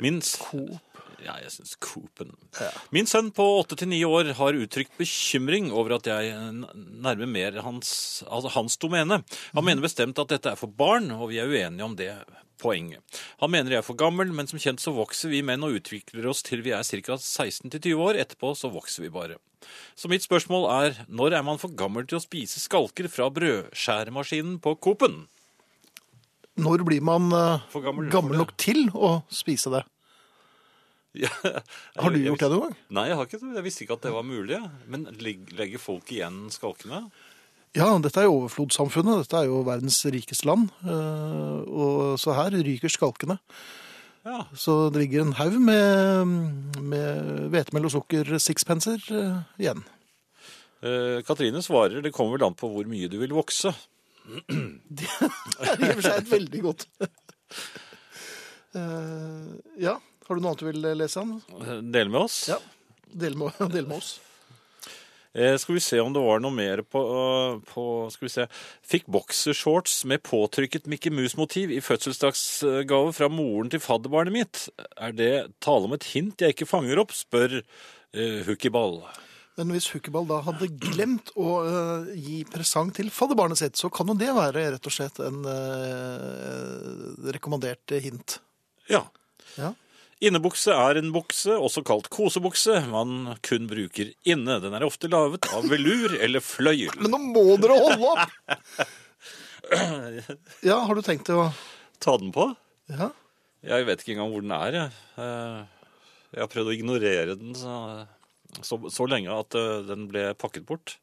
Min, 0.00 0.20
Coop. 0.20 0.78
ja, 1.20 1.34
jeg 1.42 1.50
synes 1.52 1.74
Coopen. 1.82 2.30
Min 2.94 3.08
sønn 3.10 3.32
på 3.36 3.44
8-9 3.60 3.98
år 4.08 4.30
har 4.38 4.56
uttrykt 4.56 4.94
bekymring 4.96 5.68
over 5.74 5.98
at 5.98 6.08
jeg 6.08 6.32
nærmer 6.54 7.28
mer 7.28 7.58
hans, 7.66 7.90
altså 8.30 8.54
hans 8.54 8.78
domene. 8.80 9.20
Han 9.52 9.66
mener 9.66 9.84
bestemt 9.84 10.18
at 10.22 10.32
dette 10.32 10.54
er 10.54 10.60
for 10.60 10.72
barn, 10.72 11.10
og 11.12 11.34
vi 11.34 11.42
er 11.42 11.50
uenige 11.50 11.84
om 11.84 11.98
det 11.98 12.14
poenget. 12.60 13.20
Han 13.42 13.52
mener 13.52 13.74
jeg 13.74 13.82
er 13.82 13.86
for 13.86 13.98
gammel, 13.98 14.32
men 14.36 14.48
som 14.48 14.60
kjent 14.62 14.80
så 14.80 14.94
vokser 14.96 15.32
vi 15.32 15.44
menn 15.44 15.64
og 15.66 15.80
utvikler 15.80 16.28
oss 16.30 16.44
til 16.46 16.64
vi 16.64 16.72
er 16.76 16.86
ca. 16.86 17.18
16-20 17.18 18.06
år. 18.08 18.20
Etterpå 18.24 18.54
så 18.56 18.72
vokser 18.72 19.04
vi 19.04 19.12
bare. 19.12 19.40
Så 19.96 20.08
mitt 20.10 20.24
spørsmål 20.24 20.66
er, 20.72 20.98
når 21.08 21.36
er 21.38 21.42
man 21.46 21.58
for 21.60 21.68
gammel 21.76 22.06
til 22.08 22.18
å 22.18 22.22
spise 22.24 22.60
skalker 22.62 23.08
fra 23.12 23.28
brødskjæremaskinen 23.34 24.58
på 24.64 24.76
Coop-en? 24.80 25.26
Når 26.60 26.82
blir 26.84 27.00
man 27.06 27.30
uh, 27.32 27.62
For 27.72 27.80
gammel 27.84 28.10
gammel, 28.12 28.36
nok 28.42 28.54
til 28.60 28.88
å 28.92 29.22
spise 29.32 29.70
det? 29.72 29.84
Ja, 31.18 31.28
Har 31.40 32.10
du 32.12 32.18
jeg- 32.18 32.22
jeg 32.22 32.30
gjort 32.30 32.42
det 32.44 32.50
noen 32.52 32.60
gang? 32.68 32.76
Nei, 32.90 33.06
jeg 33.08 33.16
har 33.18 33.26
ikke 33.26 33.40
det. 33.40 33.54
Jeg 33.56 33.64
visste 33.66 33.82
ikke 33.84 33.96
at 33.96 34.02
det 34.06 34.12
var 34.14 34.22
mulig. 34.26 34.60
Men 34.86 35.06
legger 35.18 35.78
folk 35.82 36.06
igjen 36.14 36.44
skalkene? 36.54 37.00
Ja, 37.74 37.86
dette 38.02 38.18
er 38.22 38.28
jo 38.28 38.36
overflodssamfunnet. 38.44 39.24
Dette 39.24 39.40
er 39.40 39.48
jo 39.50 39.62
verdens 39.66 39.98
rikeste 40.10 40.46
land. 40.46 40.70
eh, 40.84 41.60
Og 41.70 42.18
så 42.18 42.34
her 42.34 42.50
ryker 42.54 42.90
skalkene. 42.90 43.38
Ja. 44.26 44.42
Så 44.52 44.74
det 44.92 45.00
ligger 45.04 45.22
en 45.24 45.32
haug 45.38 45.54
med, 45.64 46.34
med 46.82 47.30
hvetemel 47.54 47.86
og 47.88 47.92
sukker 47.94 48.34
sixpenser 48.42 49.00
eh, 49.16 49.38
igjen. 49.62 49.80
Eh, 50.84 51.20
Katrine 51.24 51.62
svarer 51.64 52.02
det 52.04 52.12
kommer 52.16 52.36
vel 52.36 52.46
an 52.50 52.56
på 52.58 52.68
hvor 52.72 52.88
mye 52.88 53.08
du 53.12 53.16
vil 53.22 53.32
vokse. 53.36 53.72
Det 55.00 55.08
er 55.08 55.80
i 55.80 55.88
og 55.88 55.96
for 55.96 56.04
seg 56.04 56.18
et 56.20 56.28
veldig 56.34 56.60
godt 56.68 56.84
Eh, 58.76 59.46
Ja, 59.82 59.96
har 60.28 60.36
du 60.36 60.42
noe 60.44 60.52
annet 60.52 60.60
du 60.62 60.68
vil 60.68 60.84
lese? 61.00 61.24
Eh, 61.58 61.72
Del 61.90 62.12
med 62.12 62.20
oss. 62.20 62.36
Ja. 62.52 62.60
Del 63.10 63.34
med, 63.40 63.56
del 63.72 63.88
med 63.90 63.96
oss. 63.98 64.12
Eh, 65.30 65.54
skal 65.62 65.76
vi 65.76 65.82
se 65.82 66.00
om 66.02 66.10
det 66.10 66.22
var 66.24 66.40
noe 66.42 66.50
mer 66.50 66.82
på, 66.82 66.98
øh, 66.98 67.60
på 67.62 67.84
Skal 68.10 68.26
vi 68.26 68.32
se. 68.32 68.46
Fikk 68.82 69.06
boksershorts 69.06 70.04
med 70.04 70.24
påtrykket 70.26 70.88
Mickey 70.90 71.10
Mus-motiv 71.10 71.70
i 71.70 71.78
fødselsdagsgave 71.78 73.12
fra 73.14 73.28
moren 73.30 73.70
til 73.70 73.80
fadderbarnet 73.80 74.34
mitt. 74.34 74.68
Er 74.98 75.12
det 75.14 75.52
tale 75.62 75.86
om 75.86 75.94
et 75.94 76.08
hint 76.14 76.42
jeg 76.42 76.56
ikke 76.56 76.66
fanger 76.66 76.98
opp? 76.98 77.14
spør 77.14 77.60
uh, 77.60 78.40
Hookyball. 78.46 79.04
Men 79.58 79.70
hvis 79.74 79.90
Hukiball 79.92 80.26
da 80.26 80.40
hadde 80.46 80.70
glemt 80.80 81.30
å 81.38 81.60
uh, 81.62 82.10
gi 82.14 82.42
presang 82.48 82.90
til 82.94 83.10
fadderbarnet 83.10 83.58
sitt, 83.60 83.78
så 83.78 83.90
kan 83.92 84.08
jo 84.08 84.16
det 84.18 84.30
være 84.34 84.70
rett 84.74 84.86
og 84.86 84.94
slett 84.94 85.18
en 85.22 85.42
uh, 85.46 87.30
rekommandert 87.34 87.94
hint. 88.02 88.38
Ja. 88.90 89.04
Ja. 89.58 89.74
Innebukse 90.20 90.74
er 90.76 90.98
en 91.00 91.12
bukse, 91.14 91.54
også 91.56 91.80
kalt 91.88 92.10
kosebukse, 92.12 92.74
man 92.92 93.30
kun 93.46 93.64
bruker 93.70 94.10
inne. 94.28 94.58
Den 94.60 94.74
er 94.76 94.84
ofte 94.84 95.08
laget 95.08 95.46
av 95.56 95.64
velur 95.70 96.12
eller 96.18 96.44
fløyel. 96.44 96.92
Men 97.00 97.14
nå 97.14 97.20
må 97.30 97.44
dere 97.62 97.78
holde 97.80 98.10
opp! 98.14 98.34
Ja, 100.66 100.80
har 100.82 100.98
du 100.98 101.02
tenkt 101.06 101.28
å 101.30 101.44
Ta 102.02 102.16
den 102.18 102.32
på? 102.34 102.48
Ja. 102.90 103.10
Jeg 103.62 103.84
vet 103.86 104.00
ikke 104.02 104.14
engang 104.16 104.32
hvor 104.32 104.42
den 104.42 104.54
er, 104.56 104.76
jeg. 104.76 104.94
Eh, 105.20 105.92
Jeg 106.34 106.42
har 106.42 106.50
prøvd 106.50 106.70
å 106.72 106.74
ignorere 106.74 107.36
den 107.38 107.52
så, 107.58 107.74
så, 108.66 108.78
så 108.90 109.06
lenge 109.10 109.30
at 109.36 109.54
eh, 109.58 109.82
den 109.86 110.08
ble 110.10 110.30
pakket 110.40 110.66
bort. 110.66 110.96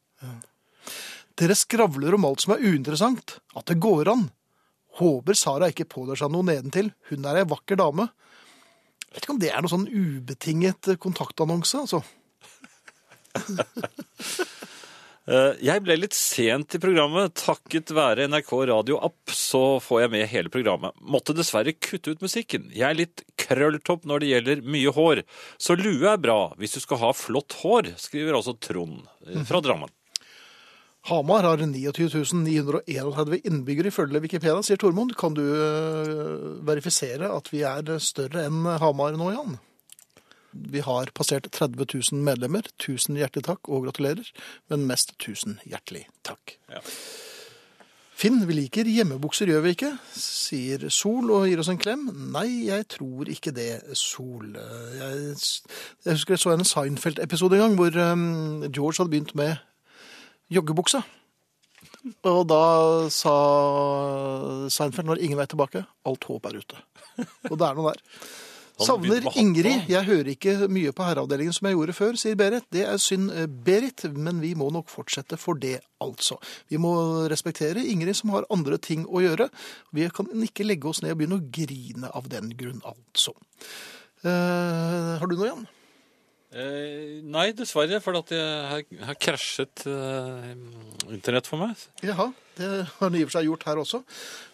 Dere 1.37 1.55
skravler 1.55 2.17
om 2.17 2.25
alt 2.27 2.43
som 2.43 2.55
er 2.57 2.65
uinteressant. 2.65 3.37
At 3.55 3.69
det 3.71 3.77
går 3.83 4.09
an. 4.11 4.25
Håper 4.99 5.37
Sara 5.37 5.69
ikke 5.71 5.85
pådrar 5.87 6.17
seg 6.19 6.33
noe 6.33 6.47
nedentil. 6.49 6.89
Hun 7.11 7.27
er 7.29 7.43
ei 7.43 7.47
vakker 7.47 7.77
dame. 7.79 8.09
Jeg 9.07 9.15
vet 9.15 9.23
ikke 9.25 9.35
om 9.35 9.41
det 9.41 9.49
er 9.53 9.63
noe 9.63 9.71
sånn 9.71 9.87
ubetinget 9.87 10.91
kontaktannonse, 11.03 11.85
altså. 11.85 12.03
Eh, 15.27 15.57
Jeg 15.59 15.81
ble 15.83 15.97
litt 15.99 16.15
sent 16.15 16.77
i 16.77 16.79
programmet. 16.79 17.33
Takket 17.35 17.91
være 17.91 18.29
NRK 18.31 18.51
Radio-app 18.69 19.33
så 19.35 19.59
får 19.83 20.05
jeg 20.05 20.13
med 20.13 20.29
hele 20.31 20.51
programmet. 20.53 20.95
Måtte 21.03 21.35
dessverre 21.35 21.73
kutte 21.75 22.13
ut 22.15 22.23
musikken. 22.23 22.69
Jeg 22.71 22.87
er 22.87 22.95
litt 22.95 23.25
krølltopp 23.43 24.07
når 24.07 24.23
det 24.23 24.29
gjelder 24.31 24.61
mye 24.63 24.93
hår. 24.95 25.23
Så 25.59 25.75
lue 25.75 26.07
er 26.07 26.21
bra 26.23 26.37
hvis 26.55 26.77
du 26.77 26.79
skal 26.79 27.01
ha 27.03 27.11
flott 27.11 27.57
hår, 27.59 27.91
skriver 27.99 28.39
altså 28.39 28.55
Trond 28.55 29.03
eh, 29.27 29.43
fra 29.49 29.59
Drammen. 29.65 29.91
Hamar 31.07 31.45
har 31.47 31.61
29 31.63 32.33
931 32.35 33.39
innbyggere 33.47 33.93
ifølge 33.93 34.19
Wikipedia, 34.25 34.59
sier 34.65 34.79
Tormod. 34.81 35.13
Kan 35.15 35.37
du 35.37 35.43
øh, 35.43 36.57
verifisere 36.67 37.29
at 37.31 37.47
vi 37.53 37.61
er 37.63 37.93
større 38.03 38.43
enn 38.49 38.65
Hamar 38.81 39.15
nå, 39.15 39.29
Jan? 39.31 39.55
Vi 40.51 40.81
har 40.83 41.13
passert 41.15 41.47
30 41.53 41.85
000 42.11 42.23
medlemmer. 42.27 42.67
Tusen 42.81 43.15
hjertelig 43.19 43.45
takk 43.47 43.69
og 43.71 43.85
gratulerer, 43.87 44.27
men 44.67 44.83
mest 44.89 45.15
tusen 45.21 45.61
hjertelig 45.67 46.07
takk. 46.27 46.57
Ja. 46.71 46.83
Finn, 48.17 48.41
vi 48.49 48.57
liker 48.57 48.87
hjemmebukser, 48.89 49.47
gjør 49.47 49.63
vi 49.63 49.75
ikke? 49.75 49.93
Sier 50.17 50.87
Sol 50.89 51.29
og 51.31 51.45
gir 51.47 51.61
oss 51.61 51.69
en 51.69 51.79
klem. 51.79 52.07
Nei, 52.33 52.65
jeg 52.65 52.87
tror 52.97 53.29
ikke 53.29 53.53
det, 53.55 53.69
Sol. 53.95 54.57
Jeg, 54.97 55.39
jeg 56.03 56.17
husker 56.17 56.35
jeg 56.35 56.43
så 56.43 56.55
en 56.55 56.67
Seinfeld-episode 56.67 57.59
en 57.59 57.63
gang 57.67 57.79
hvor 57.79 57.99
um, 58.11 58.65
George 58.73 58.97
hadde 58.99 59.13
begynt 59.13 59.35
med 59.37 59.55
joggebuksa. 60.53 61.03
Og 62.27 62.41
da 62.47 62.63
sa 63.13 63.35
Seinfeld 64.71 65.09
når 65.09 65.23
ingen 65.23 65.39
vei 65.39 65.47
tilbake, 65.49 65.83
alt 66.07 66.27
håp 66.29 66.45
er 66.49 66.59
ute. 66.61 66.83
Og 67.51 67.57
det 67.57 67.67
er 67.67 67.79
noe 67.79 67.93
der. 67.93 68.03
Savner 68.77 69.25
Ingrid. 69.39 69.87
Jeg 69.89 70.05
hører 70.05 70.27
ikke 70.35 70.67
mye 70.69 70.91
på 70.93 71.05
herreavdelingen 71.07 71.55
som 71.55 71.65
jeg 71.65 71.77
gjorde 71.77 71.95
før, 71.97 72.17
sier 72.19 72.37
Berit. 72.37 72.67
Det 72.73 72.83
er 72.85 72.99
synd, 73.01 73.31
eh, 73.33 73.47
Berit, 73.47 74.03
men 74.13 74.41
vi 74.41 74.53
må 74.53 74.69
nok 74.73 74.89
fortsette 74.91 75.37
for 75.41 75.57
det, 75.57 75.79
altså. 76.01 76.37
Vi 76.69 76.77
må 76.77 76.93
respektere 77.31 77.81
Ingrid 77.81 78.15
som 78.19 78.35
har 78.35 78.45
andre 78.53 78.77
ting 78.77 79.07
å 79.09 79.23
gjøre. 79.23 79.49
Vi 79.97 80.05
kan 80.13 80.29
ikke 80.29 80.67
legge 80.67 80.89
oss 80.89 81.01
ned 81.01 81.15
og 81.15 81.23
begynne 81.23 81.39
å 81.41 81.49
grine 81.49 82.11
av 82.13 82.29
den 82.29 82.53
grunn, 82.53 82.83
altså. 82.85 83.33
Uh, 84.25 85.17
har 85.17 85.25
du 85.25 85.35
noe 85.35 85.49
igjen? 85.49 85.67
Eh, 86.57 87.21
nei, 87.21 87.51
dessverre, 87.53 87.99
for 88.01 88.17
at 88.17 88.31
jeg 88.33 88.69
har, 88.71 88.81
har 89.11 89.17
krasjet 89.21 89.83
eh, 89.85 90.55
internett 91.13 91.45
for 91.45 91.61
meg. 91.61 91.77
Jaha, 92.01 92.31
det 92.57 92.69
har 92.95 93.11
den 93.11 93.19
i 93.19 93.25
og 93.25 93.29
for 93.29 93.37
seg 93.37 93.45
gjort 93.45 93.65
her 93.69 93.77
også. 93.83 93.99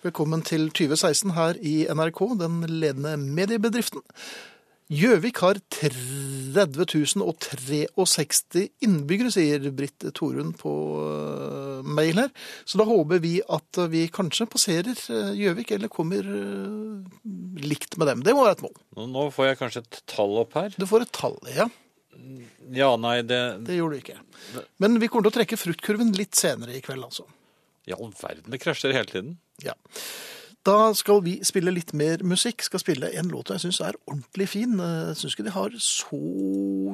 Velkommen 0.04 0.44
til 0.44 0.68
2016 0.76 1.32
her 1.38 1.56
i 1.64 1.88
NRK, 1.88 2.20
den 2.42 2.60
ledende 2.68 3.16
mediebedriften. 3.24 4.04
Gjøvik 4.92 5.40
har 5.40 5.56
30.063 5.72 8.68
innbyggere, 8.84 9.32
sier 9.32 9.64
Britt 9.72 10.04
Torunn 10.18 10.52
på 10.60 10.74
eh, 11.00 11.80
mail 11.88 12.20
her. 12.20 12.28
Så 12.68 12.76
da 12.82 12.86
håper 12.90 13.22
vi 13.24 13.40
at 13.48 13.80
vi 13.94 14.12
kanskje 14.12 14.44
passerer 14.52 14.92
eh, 14.92 15.32
Gjøvik, 15.40 15.72
eller 15.78 15.88
kommer 15.88 16.20
eh, 16.20 17.00
likt 17.64 17.96
med 17.96 18.12
dem. 18.12 18.28
Det 18.28 18.36
må 18.36 18.44
være 18.44 18.60
et 18.60 18.68
mål. 18.68 18.76
Nå, 19.00 19.08
nå 19.16 19.32
får 19.32 19.54
jeg 19.54 19.60
kanskje 19.64 19.88
et 19.88 20.04
tall 20.18 20.36
opp 20.44 20.52
her. 20.60 20.76
Du 20.76 20.84
får 20.90 21.08
et 21.08 21.16
tall, 21.16 21.40
ja. 21.56 21.72
Ja, 22.74 22.92
nei, 22.98 23.22
det 23.28 23.40
Det 23.68 23.78
gjorde 23.78 23.98
du 23.98 24.04
ikke. 24.04 24.20
Men 24.82 25.00
vi 25.02 25.10
kommer 25.12 25.28
til 25.28 25.34
å 25.34 25.38
trekke 25.40 25.60
fruktkurven 25.60 26.14
litt 26.18 26.38
senere 26.40 26.78
i 26.78 26.84
kveld, 26.84 27.04
altså. 27.06 27.26
I 27.90 27.96
all 27.98 28.14
verden, 28.16 28.48
det 28.54 28.62
krasjer 28.64 28.96
hele 28.96 29.10
tiden. 29.10 29.34
Ja. 29.64 29.76
Da 30.64 30.94
skal 30.96 31.20
vi 31.26 31.34
spille 31.44 31.74
litt 31.76 31.92
mer 31.98 32.22
musikk. 32.24 32.64
Skal 32.64 32.80
spille 32.80 33.10
en 33.20 33.28
låt 33.34 33.50
jeg 33.52 33.66
syns 33.66 33.82
er 33.84 33.98
ordentlig 34.08 34.46
fin. 34.48 34.78
Jeg 34.80 35.18
syns 35.20 35.36
ikke 35.36 35.46
de 35.50 35.56
har 35.58 35.76
så 35.84 36.20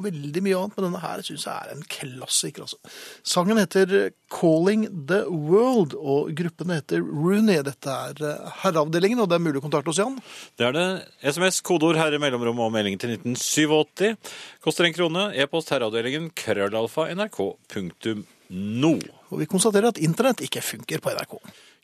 veldig 0.06 0.42
mye 0.42 0.58
annet, 0.58 0.74
men 0.74 0.86
denne 0.88 1.02
her 1.04 1.22
syns 1.22 1.46
jeg 1.46 1.54
er 1.54 1.70
en 1.76 1.84
klassiker. 1.94 2.66
Altså. 2.66 2.80
Sangen 3.22 3.62
heter 3.62 4.10
'Calling 4.30 4.88
the 5.06 5.22
World', 5.30 5.94
og 5.94 6.34
gruppen 6.34 6.74
heter 6.74 6.98
Rooney. 6.98 7.62
Dette 7.62 7.94
er 7.94 8.14
eh, 8.26 8.50
Herreavdelingen, 8.64 9.22
og 9.22 9.30
det 9.30 9.38
er 9.38 9.46
mulig 9.46 9.62
å 9.62 9.66
kontakte 9.68 9.94
oss, 9.94 10.02
Jan. 10.02 10.18
Det 10.58 10.66
er 10.66 10.74
det. 10.74 10.88
SMS, 11.22 11.62
kodeord 11.62 11.98
herre 11.98 12.18
mellomrom 12.18 12.58
og 12.66 12.74
melding 12.74 12.98
til 12.98 13.14
1987. 13.14 14.18
Koster 14.66 14.84
en 14.84 14.98
krone. 14.98 15.30
E-post 15.38 15.70
herreavdelingen 15.70 16.32
krøllalfa 16.34 17.06
nrk.no. 17.14 18.94
Og 19.30 19.38
vi 19.38 19.46
konstaterer 19.46 19.92
at 19.94 20.02
internett 20.02 20.42
ikke 20.42 20.62
funker 20.74 20.98
på 20.98 21.14
NRK. 21.14 21.38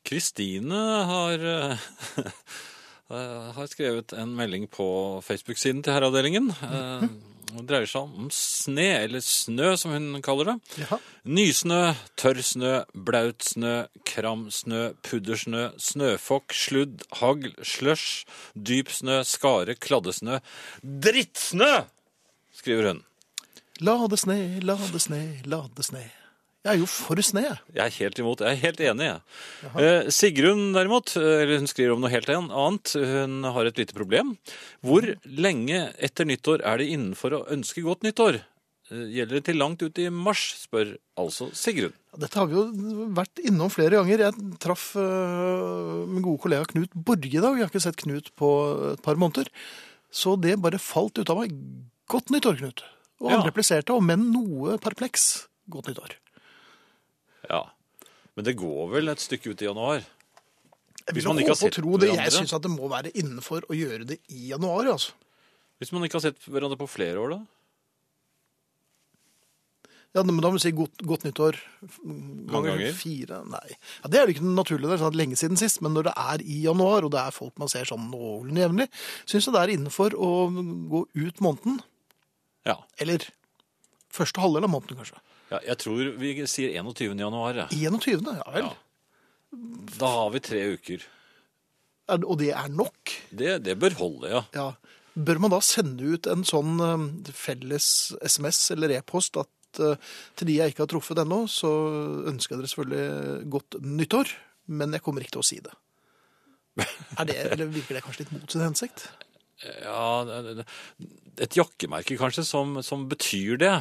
Kristine 0.07 0.83
har, 1.11 1.47
eh, 2.23 3.49
har 3.57 3.71
skrevet 3.73 4.15
en 4.17 4.37
melding 4.39 4.69
på 4.71 4.87
Facebook-siden 5.27 5.83
til 5.83 5.97
herreavdelingen. 5.97 6.53
Eh, 6.63 7.09
Det 7.57 7.63
dreier 7.71 7.89
seg 7.89 8.03
om 8.05 8.27
sne, 8.35 8.87
eller 9.07 9.23
snø 9.25 9.71
som 9.81 9.93
hun 9.95 10.21
kaller 10.25 10.51
det. 10.51 10.83
Ja. 10.83 10.99
Nysnø, 11.25 11.95
tørrsnø, 12.19 12.73
blautsnø, 13.07 13.87
kramsnø, 14.09 14.83
puddersnø, 15.07 15.69
snøfokk, 15.81 16.53
sludd, 16.57 17.07
hagl, 17.21 17.55
slush, 17.65 18.27
dypsnø, 18.59 19.23
skare, 19.25 19.79
kladdesnø. 19.79 20.41
Drittsnø! 20.83 21.87
skriver 22.57 22.91
hun. 22.91 23.03
La 23.85 23.97
det 24.11 24.19
sne, 24.21 24.39
la 24.65 24.77
det 24.93 25.03
sne, 25.05 25.23
la 25.49 25.63
det 25.77 25.85
sne. 25.87 26.07
Jeg 26.67 26.73
er 26.75 26.81
jo 26.83 26.87
for 26.91 27.21
sne. 27.23 27.45
jeg. 27.47 27.59
Er 27.79 27.93
helt 28.01 28.19
imot. 28.19 28.41
Jeg 28.43 28.57
er 28.57 28.63
helt 28.65 28.81
enig. 28.83 29.07
jeg. 29.07 29.21
Eh, 29.79 30.09
Sigrun 30.11 30.73
derimot, 30.75 31.13
eh, 31.17 31.43
eller 31.45 31.61
hun 31.63 31.71
skriver 31.71 31.95
om 31.95 32.03
noe 32.03 32.11
helt 32.11 32.27
annet. 32.35 32.93
Hun 32.99 33.45
har 33.55 33.69
et 33.71 33.79
lite 33.79 33.95
problem. 33.95 34.35
Hvor 34.83 35.07
lenge 35.25 35.93
etter 36.03 36.27
nyttår 36.27 36.65
er 36.67 36.83
det 36.83 36.89
innenfor 36.91 37.39
å 37.39 37.45
ønske 37.55 37.85
godt 37.87 38.03
nyttår? 38.03 38.41
Eh, 38.91 39.07
Gjelder 39.15 39.39
det 39.39 39.45
til 39.47 39.59
langt 39.63 39.83
ut 39.83 39.99
i 40.03 40.09
mars, 40.11 40.43
spør 40.67 40.97
altså 41.19 41.49
Sigrun. 41.55 41.95
Dette 42.19 42.39
har 42.39 42.47
vi 42.51 42.55
jo 42.59 42.67
vært 43.15 43.39
innom 43.47 43.71
flere 43.71 43.99
ganger. 44.01 44.27
Jeg 44.27 44.59
traff 44.63 44.89
uh, 44.97 46.03
min 46.09 46.23
gode 46.25 46.41
kollega 46.41 46.65
Knut 46.71 46.91
Borge 46.95 47.29
i 47.31 47.43
dag. 47.43 47.57
Jeg 47.59 47.67
har 47.67 47.71
ikke 47.71 47.83
sett 47.87 47.99
Knut 48.03 48.31
på 48.39 48.51
et 48.95 49.03
par 49.07 49.15
måneder. 49.21 49.51
Så 50.11 50.35
det 50.41 50.59
bare 50.63 50.79
falt 50.81 51.19
ut 51.21 51.29
av 51.31 51.43
meg. 51.45 51.53
Godt 52.09 52.31
nyttår, 52.33 52.59
Knut. 52.63 52.83
Og 53.21 53.31
han 53.33 53.41
Ja. 53.43 53.47
repliserte, 53.51 53.91
om 53.97 54.09
enn 54.13 54.31
noe 54.33 54.79
perpleks, 54.79 55.47
godt 55.69 55.89
nyttår. 55.91 56.17
Ja. 57.51 57.63
Men 58.37 58.45
det 58.45 58.57
går 58.61 58.91
vel 58.93 59.09
et 59.13 59.23
stykke 59.23 59.53
ut 59.55 59.63
i 59.63 59.69
januar? 59.71 60.03
Jeg 61.07 61.15
Hvis 61.15 61.23
vil 61.25 61.29
man 61.31 61.39
ikke 61.43 61.53
har 61.55 61.57
håpe 61.57 61.69
og 61.69 61.75
sett 61.75 61.77
tro 61.79 61.97
det. 62.03 62.09
Jeg 62.11 62.17
hverandre. 62.19 62.47
syns 62.49 62.63
det 62.67 62.71
må 62.73 62.89
være 62.91 63.13
innenfor 63.15 63.67
å 63.71 63.77
gjøre 63.79 64.07
det 64.11 64.19
i 64.35 64.49
januar, 64.51 64.89
altså. 64.97 65.13
Hvis 65.79 65.93
man 65.93 66.03
ikke 66.07 66.19
har 66.19 66.25
sett 66.31 66.41
hverandre 66.51 66.79
på 66.81 66.89
flere 66.89 67.21
år, 67.23 67.37
da? 67.37 67.41
Ja, 70.17 70.23
men 70.25 70.39
da 70.41 70.49
må 70.49 70.57
du 70.57 70.63
si 70.65 70.71
godt, 70.73 71.03
godt 71.05 71.27
nyttår 71.27 71.59
Mange 72.09 72.71
ganger? 72.71 72.95
fire. 72.97 73.43
Nei. 73.53 73.75
Ja, 74.01 74.09
det 74.09 74.19
er 74.21 74.27
det 74.31 74.37
ikke 74.37 74.49
naturlig. 74.49 74.89
Det 74.89 74.95
er 74.97 75.03
sånn 75.03 75.19
lenge 75.21 75.37
siden 75.37 75.59
sist. 75.61 75.83
Men 75.85 75.93
når 75.93 76.09
det 76.09 76.15
er 76.17 76.45
i 76.47 76.57
januar, 76.65 77.05
og 77.05 77.13
det 77.13 77.21
er 77.21 77.35
folk 77.37 77.53
man 77.61 77.69
ser 77.69 77.85
sånn 77.85 78.07
noenlunde 78.09 78.63
jevnlig, 78.65 78.87
syns 79.29 79.45
jeg 79.51 79.53
det 79.57 79.61
er 79.67 79.75
innenfor 79.75 80.17
å 80.17 80.31
gå 80.89 81.03
ut 81.21 81.43
måneden. 81.45 81.83
Ja. 82.65 82.79
Eller 83.03 83.29
første 84.17 84.41
halvdel 84.41 84.65
av 84.65 84.73
måneden, 84.73 84.97
kanskje. 85.03 85.21
Ja. 85.53 85.61
Jeg 85.73 85.79
tror 85.83 86.13
vi 86.21 86.33
sier 86.51 86.75
21. 86.75 87.15
januar. 87.21 87.63
Ja. 87.65 87.67
21. 87.71 88.27
Ja 88.41 88.47
vel. 88.55 88.71
Da 89.97 90.11
har 90.11 90.33
vi 90.35 90.43
tre 90.45 90.63
uker. 90.75 91.05
Er, 92.07 92.23
og 92.23 92.39
det 92.41 92.53
er 92.55 92.71
nok. 92.71 93.15
Det, 93.31 93.57
det 93.67 93.77
bør 93.83 93.97
holde, 93.99 94.31
ja. 94.31 94.43
Ja. 94.55 94.69
Bør 95.17 95.41
man 95.43 95.55
da 95.55 95.63
sende 95.65 96.13
ut 96.13 96.29
en 96.29 96.45
sånn 96.47 96.77
eh, 96.85 97.33
felles 97.35 97.89
SMS 98.21 98.61
eller 98.75 98.93
e-post 98.99 99.39
at 99.41 99.81
eh, 99.83 99.97
til 100.37 100.51
de 100.51 100.59
jeg 100.59 100.75
ikke 100.75 100.85
har 100.85 100.91
truffet 100.93 101.23
ennå, 101.23 101.45
så 101.51 101.71
ønsker 102.29 102.55
jeg 102.55 102.63
dere 102.63 102.73
selvfølgelig 102.73 103.51
godt 103.55 103.79
nyttår, 103.87 104.35
men 104.77 104.95
jeg 104.95 105.05
kommer 105.07 105.25
ikke 105.25 105.39
til 105.39 105.45
å 105.45 105.49
si 105.49 105.61
det. 105.65 105.75
Er 107.17 107.29
det, 107.29 107.39
eller 107.55 107.71
Virker 107.73 107.97
det 107.97 108.05
kanskje 108.05 108.27
litt 108.27 108.35
mot 108.37 108.53
sin 108.53 108.67
hensikt? 108.67 109.07
Ja, 109.65 110.21
et 111.41 111.57
jakkemerke 111.57 112.19
kanskje 112.21 112.45
som, 112.45 112.77
som 112.85 113.07
betyr 113.09 113.57
det, 113.63 113.73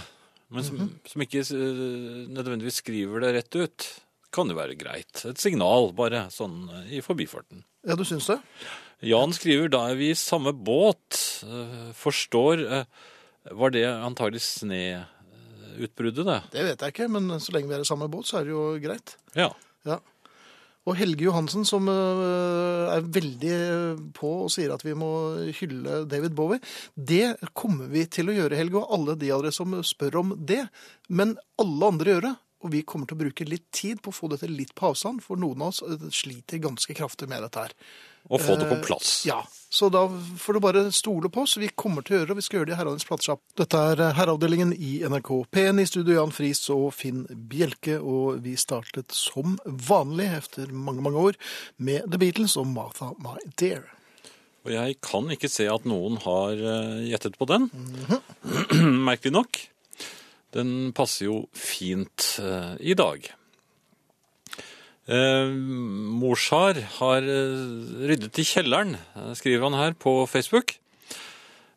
men 0.54 0.64
som, 0.66 0.82
som 1.10 1.24
ikke 1.26 1.42
eh, 1.42 2.26
nødvendigvis 2.30 2.82
skriver 2.84 3.24
det 3.24 3.32
rett 3.40 3.58
ut, 3.58 3.88
kan 4.36 4.50
jo 4.52 4.58
være 4.58 4.76
greit. 4.78 5.24
Et 5.30 5.40
signal, 5.42 5.90
bare 5.98 6.26
sånn 6.34 6.66
eh, 6.82 6.98
i 7.00 7.02
forbifarten. 7.06 7.64
Ja, 7.88 7.98
du 7.98 8.04
syns 8.08 8.28
det? 8.32 8.40
Jan 9.06 9.34
skriver 9.36 9.70
da 9.74 9.84
er 9.92 10.00
vi 10.00 10.12
i 10.14 10.18
samme 10.18 10.54
båt. 10.56 11.20
Eh, 11.46 11.90
Forstår 11.98 12.64
Var 13.46 13.70
det 13.76 13.86
antagelig 13.86 14.42
sneutbruddet, 14.46 16.26
det? 16.26 16.40
Det 16.56 16.64
vet 16.70 16.82
jeg 16.86 16.96
ikke, 16.96 17.10
men 17.14 17.36
så 17.44 17.54
lenge 17.54 17.70
vi 17.70 17.76
er 17.78 17.84
i 17.86 17.90
samme 17.90 18.08
båt, 18.10 18.26
så 18.30 18.40
er 18.40 18.48
det 18.48 18.56
jo 18.56 18.64
greit. 18.82 19.18
Ja. 19.38 19.52
Ja. 19.86 20.00
Og 20.86 20.98
Helge 21.00 21.26
Johansen, 21.26 21.66
som 21.66 21.88
øh, 21.90 22.86
er 22.94 23.06
veldig 23.10 23.56
på 24.18 24.32
og 24.46 24.52
sier 24.54 24.74
at 24.76 24.86
vi 24.86 24.94
må 24.98 25.10
hylle 25.58 26.04
David 26.10 26.36
Bowie, 26.38 26.62
det 26.94 27.36
kommer 27.58 27.90
vi 27.90 28.06
til 28.06 28.30
å 28.30 28.36
gjøre, 28.36 28.60
Helge, 28.60 28.82
og 28.84 28.94
alle 28.94 29.18
de 29.18 29.32
av 29.34 29.42
dere 29.42 29.56
som 29.56 29.74
spør 29.86 30.20
om 30.22 30.36
det. 30.38 30.62
Men 31.10 31.34
alle 31.62 31.90
andre 31.90 32.14
gjør 32.14 32.28
det, 32.28 32.36
og 32.66 32.74
vi 32.74 32.84
kommer 32.86 33.10
til 33.10 33.18
å 33.18 33.24
bruke 33.26 33.50
litt 33.50 33.66
tid 33.74 34.02
på 34.02 34.14
å 34.14 34.20
få 34.20 34.30
dette 34.32 34.50
litt 34.50 34.76
på 34.78 34.92
avstand, 34.92 35.26
for 35.26 35.42
noen 35.42 35.66
av 35.66 35.74
oss 35.74 35.82
øh, 35.86 36.10
sliter 36.14 36.62
ganske 36.64 36.98
kraftig 36.98 37.30
med 37.34 37.42
dette 37.48 37.66
her. 37.66 37.76
Og 38.30 38.42
få 38.42 38.56
det 38.58 38.66
på 38.70 38.76
Eh, 38.80 38.82
plass. 38.82 39.26
Ja, 39.28 39.44
så 39.70 39.90
da 39.94 40.08
får 40.40 40.54
du 40.54 40.60
bare 40.60 40.92
stole 40.92 41.30
på 41.30 41.44
oss. 41.44 41.58
Vi 41.58 41.70
kommer 41.76 42.02
til 42.02 42.16
å 42.16 42.20
gjøre 42.20 42.28
det, 42.28 42.34
og 42.34 42.40
vi 42.40 42.46
skal 42.46 42.58
gjøre 42.60 42.70
det 42.70 42.74
i 42.74 42.78
Herreavdelingens 42.80 43.10
platesjapp. 43.10 43.42
Dette 43.60 43.82
er 43.92 44.14
Herreavdelingen 44.18 44.72
i 44.74 44.94
NRK 45.06 45.32
P1 45.54 45.82
i 45.82 45.86
studio 45.86 46.16
Jan 46.16 46.34
Friis 46.34 46.64
og 46.74 46.88
Finn 46.98 47.26
Bjelke, 47.30 48.00
og 48.02 48.42
vi 48.42 48.56
startet 48.58 49.14
som 49.14 49.60
vanlig 49.66 50.32
etter 50.40 50.74
mange, 50.74 51.06
mange 51.06 51.22
år 51.30 51.38
med 51.78 52.10
The 52.10 52.18
Beatles 52.18 52.58
og 52.58 52.68
Martha 52.74 53.12
My 53.22 53.38
Dear. 53.60 53.86
Og 54.66 54.74
jeg 54.74 54.98
kan 55.06 55.30
ikke 55.30 55.52
se 55.52 55.68
at 55.70 55.86
noen 55.86 56.18
har 56.24 56.58
eh, 56.58 57.06
gjettet 57.12 57.38
på 57.38 57.46
den. 57.46 57.70
Merkelig 59.10 59.36
nok. 59.36 59.62
Den 60.56 60.94
passer 60.98 61.28
jo 61.28 61.42
fint 61.54 62.40
eh, 62.42 62.74
i 62.80 62.96
dag. 62.98 63.28
Eh, 65.06 65.52
Morshar 66.18 66.80
har 66.98 67.22
eh, 67.30 67.66
ryddet 68.10 68.40
i 68.42 68.46
kjelleren, 68.48 68.96
eh, 69.14 69.34
skriver 69.38 69.68
han 69.68 69.78
her 69.78 69.94
på 69.94 70.24
Facebook. 70.26 70.80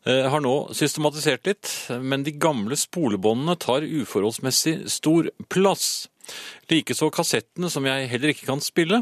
Eh, 0.07 0.25
har 0.31 0.41
nå 0.41 0.71
systematisert 0.73 1.45
litt, 1.45 1.69
men 2.01 2.23
de 2.25 2.33
gamle 2.33 2.77
spolebåndene 2.79 3.57
tar 3.61 3.85
uforholdsmessig 3.85 4.79
stor 4.89 5.29
plass. 5.51 6.07
Likeså 6.69 7.09
kassettene, 7.13 7.69
som 7.71 7.85
jeg 7.87 8.09
heller 8.11 8.33
ikke 8.33 8.47
kan 8.49 8.61
spille. 8.61 9.01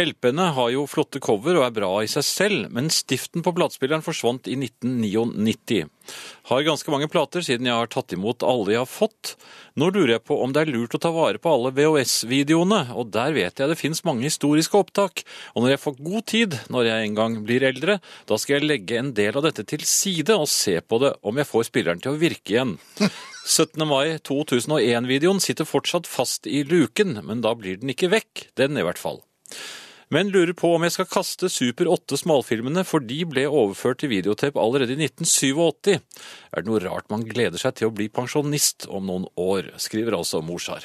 LP-ene 0.00 0.50
har 0.56 0.68
jo 0.72 0.86
flotte 0.88 1.20
cover 1.22 1.58
og 1.58 1.64
er 1.66 1.72
bra 1.74 1.88
i 2.04 2.10
seg 2.10 2.24
selv, 2.26 2.66
men 2.72 2.90
stiften 2.92 3.44
på 3.44 3.52
platespilleren 3.56 4.04
forsvant 4.04 4.48
i 4.48 4.56
1999. 4.58 5.86
Har 6.50 6.66
ganske 6.66 6.92
mange 6.92 7.08
plater 7.10 7.44
siden 7.44 7.68
jeg 7.68 7.76
har 7.76 7.90
tatt 7.90 8.12
imot 8.16 8.44
alle 8.46 8.74
jeg 8.74 8.82
har 8.82 8.90
fått. 8.90 9.34
Nå 9.80 9.90
lurer 9.94 10.16
jeg 10.16 10.24
på 10.26 10.38
om 10.42 10.52
det 10.52 10.64
er 10.64 10.72
lurt 10.74 10.96
å 10.96 11.00
ta 11.02 11.12
vare 11.14 11.40
på 11.40 11.52
alle 11.52 11.72
VHS-videoene, 11.76 12.82
og 12.92 13.12
der 13.14 13.34
vet 13.36 13.60
jeg 13.62 13.70
det 13.70 13.78
finnes 13.80 14.04
mange 14.06 14.26
historiske 14.26 14.76
opptak. 14.80 15.24
Og 15.54 15.64
når 15.64 15.74
jeg 15.74 15.84
får 15.86 16.00
god 16.10 16.28
tid, 16.34 16.58
når 16.72 16.90
jeg 16.90 17.08
en 17.08 17.18
gang 17.18 17.40
blir 17.46 17.66
eldre, 17.70 18.00
da 18.28 18.40
skal 18.40 18.58
jeg 18.58 18.70
legge 18.70 19.00
en 19.00 19.12
del 19.16 19.40
av 19.40 19.46
dette 19.48 19.66
til 19.68 19.84
side 19.88 20.36
og 20.36 20.50
se 20.50 20.78
på 20.80 21.00
det 21.02 21.14
om 21.24 21.40
jeg 21.40 21.48
får 21.48 21.68
spilleren 21.70 22.02
til 22.02 22.14
å 22.14 22.20
virke 22.20 22.56
igjen. 22.56 22.76
17. 23.50 23.82
mai 23.88 24.18
2001-videoen 24.20 25.40
sitter 25.42 25.66
fortsatt 25.66 26.06
fast 26.06 26.46
i 26.46 26.60
luken, 26.90 27.20
men 27.24 27.40
da 27.40 27.54
blir 27.54 27.78
den 27.80 27.90
ikke 27.90 28.10
vekk, 28.10 28.50
den 28.56 28.76
i 28.78 28.82
hvert 28.82 28.98
fall. 28.98 29.22
Men 30.10 30.32
lurer 30.32 30.52
på 30.58 30.74
om 30.74 30.82
jeg 30.82 30.92
skal 30.96 31.06
kaste 31.06 31.48
Super 31.48 31.86
8 31.86 32.18
smalfilmene, 32.18 32.82
for 32.84 33.00
de 33.00 33.22
ble 33.24 33.46
overført 33.46 34.00
til 34.02 34.10
videotape 34.10 34.58
allerede 34.58 34.96
i 34.96 35.06
1987. 35.06 36.00
Er 36.50 36.64
det 36.64 36.66
noe 36.66 36.82
rart 36.82 37.06
man 37.10 37.22
gleder 37.22 37.58
seg 37.58 37.76
til 37.78 37.90
å 37.90 37.94
bli 37.94 38.08
pensjonist 38.10 38.88
om 38.90 39.06
noen 39.06 39.28
år, 39.38 39.70
skriver 39.78 40.18
altså 40.18 40.42
Morsar. 40.42 40.82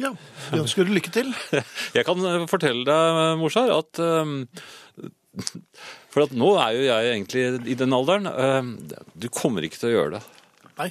Ja, 0.00 0.12
vi 0.50 0.60
ønsker 0.60 0.84
deg 0.84 0.96
lykke 0.96 1.12
til. 1.12 1.32
Jeg 1.96 2.06
kan 2.08 2.20
eh, 2.24 2.44
fortelle 2.48 2.84
deg, 2.88 3.40
Morsar, 3.40 3.72
at 3.72 4.00
um, 4.00 4.46
For 6.10 6.24
at 6.24 6.32
nå 6.34 6.48
er 6.58 6.74
jo 6.74 6.86
jeg 6.88 7.10
egentlig 7.12 7.42
i 7.70 7.76
den 7.78 7.92
alderen. 7.94 8.26
Um, 8.26 8.72
Du 9.14 9.28
kommer 9.30 9.62
ikke 9.62 9.78
til 9.78 9.92
å 9.92 9.92
gjøre 9.92 10.16
det. 10.16 10.22
Nei, 10.80 10.88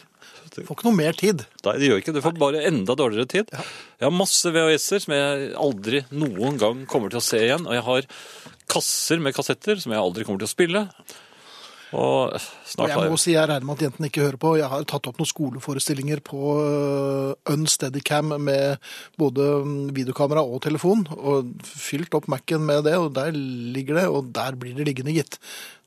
du 0.59 0.67
får 0.67 0.77
ikke 0.77 0.89
noe 0.89 0.99
mer 0.99 1.17
tid. 1.17 1.45
Nei, 1.65 1.77
det 1.81 1.89
gjør 1.89 2.03
ikke. 2.03 2.15
Du 2.15 2.21
får 2.25 2.35
bare 2.41 2.65
enda 2.69 2.95
dårligere 2.99 3.31
tid. 3.31 3.55
Jeg 3.55 4.05
har 4.05 4.15
masse 4.15 4.53
VHS-er 4.55 5.05
som 5.05 5.15
jeg 5.15 5.49
aldri 5.59 6.03
noen 6.11 6.59
gang 6.61 6.85
kommer 6.89 7.11
til 7.11 7.21
å 7.21 7.25
se 7.25 7.41
igjen. 7.47 7.65
Og 7.67 7.77
jeg 7.77 7.87
har 7.87 8.11
kasser 8.69 9.23
med 9.23 9.35
kassetter 9.35 9.81
som 9.81 9.95
jeg 9.95 10.03
aldri 10.03 10.27
kommer 10.27 10.43
til 10.43 10.49
å 10.49 10.53
spille. 10.53 10.85
Og 11.89 12.35
Og 12.35 12.35
snart 12.69 12.91
har 12.93 13.07
jeg 13.07 13.13
må 13.13 13.17
si 13.17 13.33
jeg 13.33 13.49
regner 13.49 13.65
med 13.65 13.79
at 13.79 13.85
jentene 13.87 14.09
ikke 14.11 14.21
hører 14.21 14.39
på. 14.41 14.51
Jeg 14.59 14.69
har 14.69 14.85
tatt 14.89 15.07
opp 15.09 15.17
noen 15.17 15.29
skoleforestillinger 15.29 16.21
på 16.25 16.41
Unsteadycam 17.49 17.55
Unsteadicam 17.55 18.35
med 18.45 18.91
både 19.17 19.47
mm, 19.65 19.89
videokamera 19.97 20.43
og 20.45 20.61
telefon, 20.65 21.07
og 21.17 21.49
fylt 21.65 22.13
opp 22.17 22.29
Mac-en 22.29 22.65
med 22.67 22.85
det, 22.85 22.95
og 23.01 23.13
der 23.17 23.33
ligger 23.33 24.01
det, 24.01 24.07
og 24.09 24.29
der 24.35 24.57
blir 24.59 24.77
det 24.77 24.85
liggende, 24.85 25.15
gitt. 25.17 25.39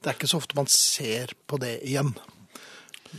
Det 0.02 0.10
er 0.10 0.18
ikke 0.18 0.30
så 0.32 0.42
ofte 0.42 0.58
man 0.58 0.70
ser 0.70 1.36
på 1.46 1.60
det 1.62 1.76
igjen. 1.86 2.16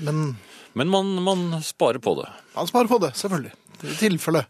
Men 0.03 0.35
Men 0.79 0.89
man, 0.89 1.12
man 1.23 1.43
sparer 1.63 1.99
på 2.01 2.15
det. 2.21 2.29
man 2.55 2.67
sparer 2.69 2.89
på 2.89 2.97
det, 3.03 3.12
selvfølgelig. 3.19 3.51
I 3.83 3.97
tilfelle. 3.99 4.45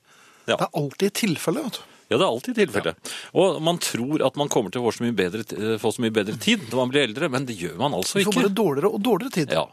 Ja. 0.47 0.55
Det 0.59 0.65
er 0.67 0.77
alltid 0.79 1.07
et 1.09 1.17
tilfelle, 1.23 1.63
vet 1.65 1.79
du. 1.79 1.89
Ja, 2.11 2.17
det 2.19 2.25
er 2.25 2.29
alltid 2.29 2.57
tilfellet. 2.59 3.11
Og 3.41 3.61
man 3.63 3.77
tror 3.81 4.21
at 4.27 4.35
man 4.37 4.49
kommer 4.51 4.69
til 4.73 4.83
å 4.83 4.85
få 4.85 4.91
så 4.97 5.05
mye 5.05 5.15
bedre, 5.17 5.41
eh, 5.55 5.77
få 5.81 5.89
så 5.95 6.03
mye 6.03 6.13
bedre 6.13 6.35
tid 6.37 6.67
når 6.69 6.77
man 6.81 6.91
blir 6.91 7.07
eldre, 7.07 7.29
men 7.31 7.47
det 7.47 7.55
gjør 7.57 7.77
man 7.79 7.95
altså 7.97 8.19
ikke. 8.21 8.29
Du 8.29 8.37
får 8.37 8.43
bare 8.43 8.57
dårligere 8.59 8.91
og 8.93 9.01
dårligere 9.07 9.33
tid. 9.39 9.55
Ja. 9.55 9.63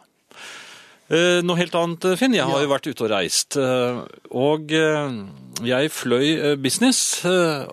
Eh, 1.10 1.40
Noe 1.42 1.58
helt 1.58 1.74
annet, 1.74 2.06
Finn. 2.20 2.36
Jeg 2.38 2.46
har 2.46 2.62
jo 2.62 2.70
vært 2.70 2.86
ute 2.86 3.04
og 3.04 3.10
reist. 3.12 3.56
eh, 3.58 4.00
Og 4.30 4.72
eh, 4.72 5.18
jeg 5.66 5.90
fløy 5.92 6.26
eh, 6.38 6.54
business, 6.62 7.00
eh, 7.26 7.66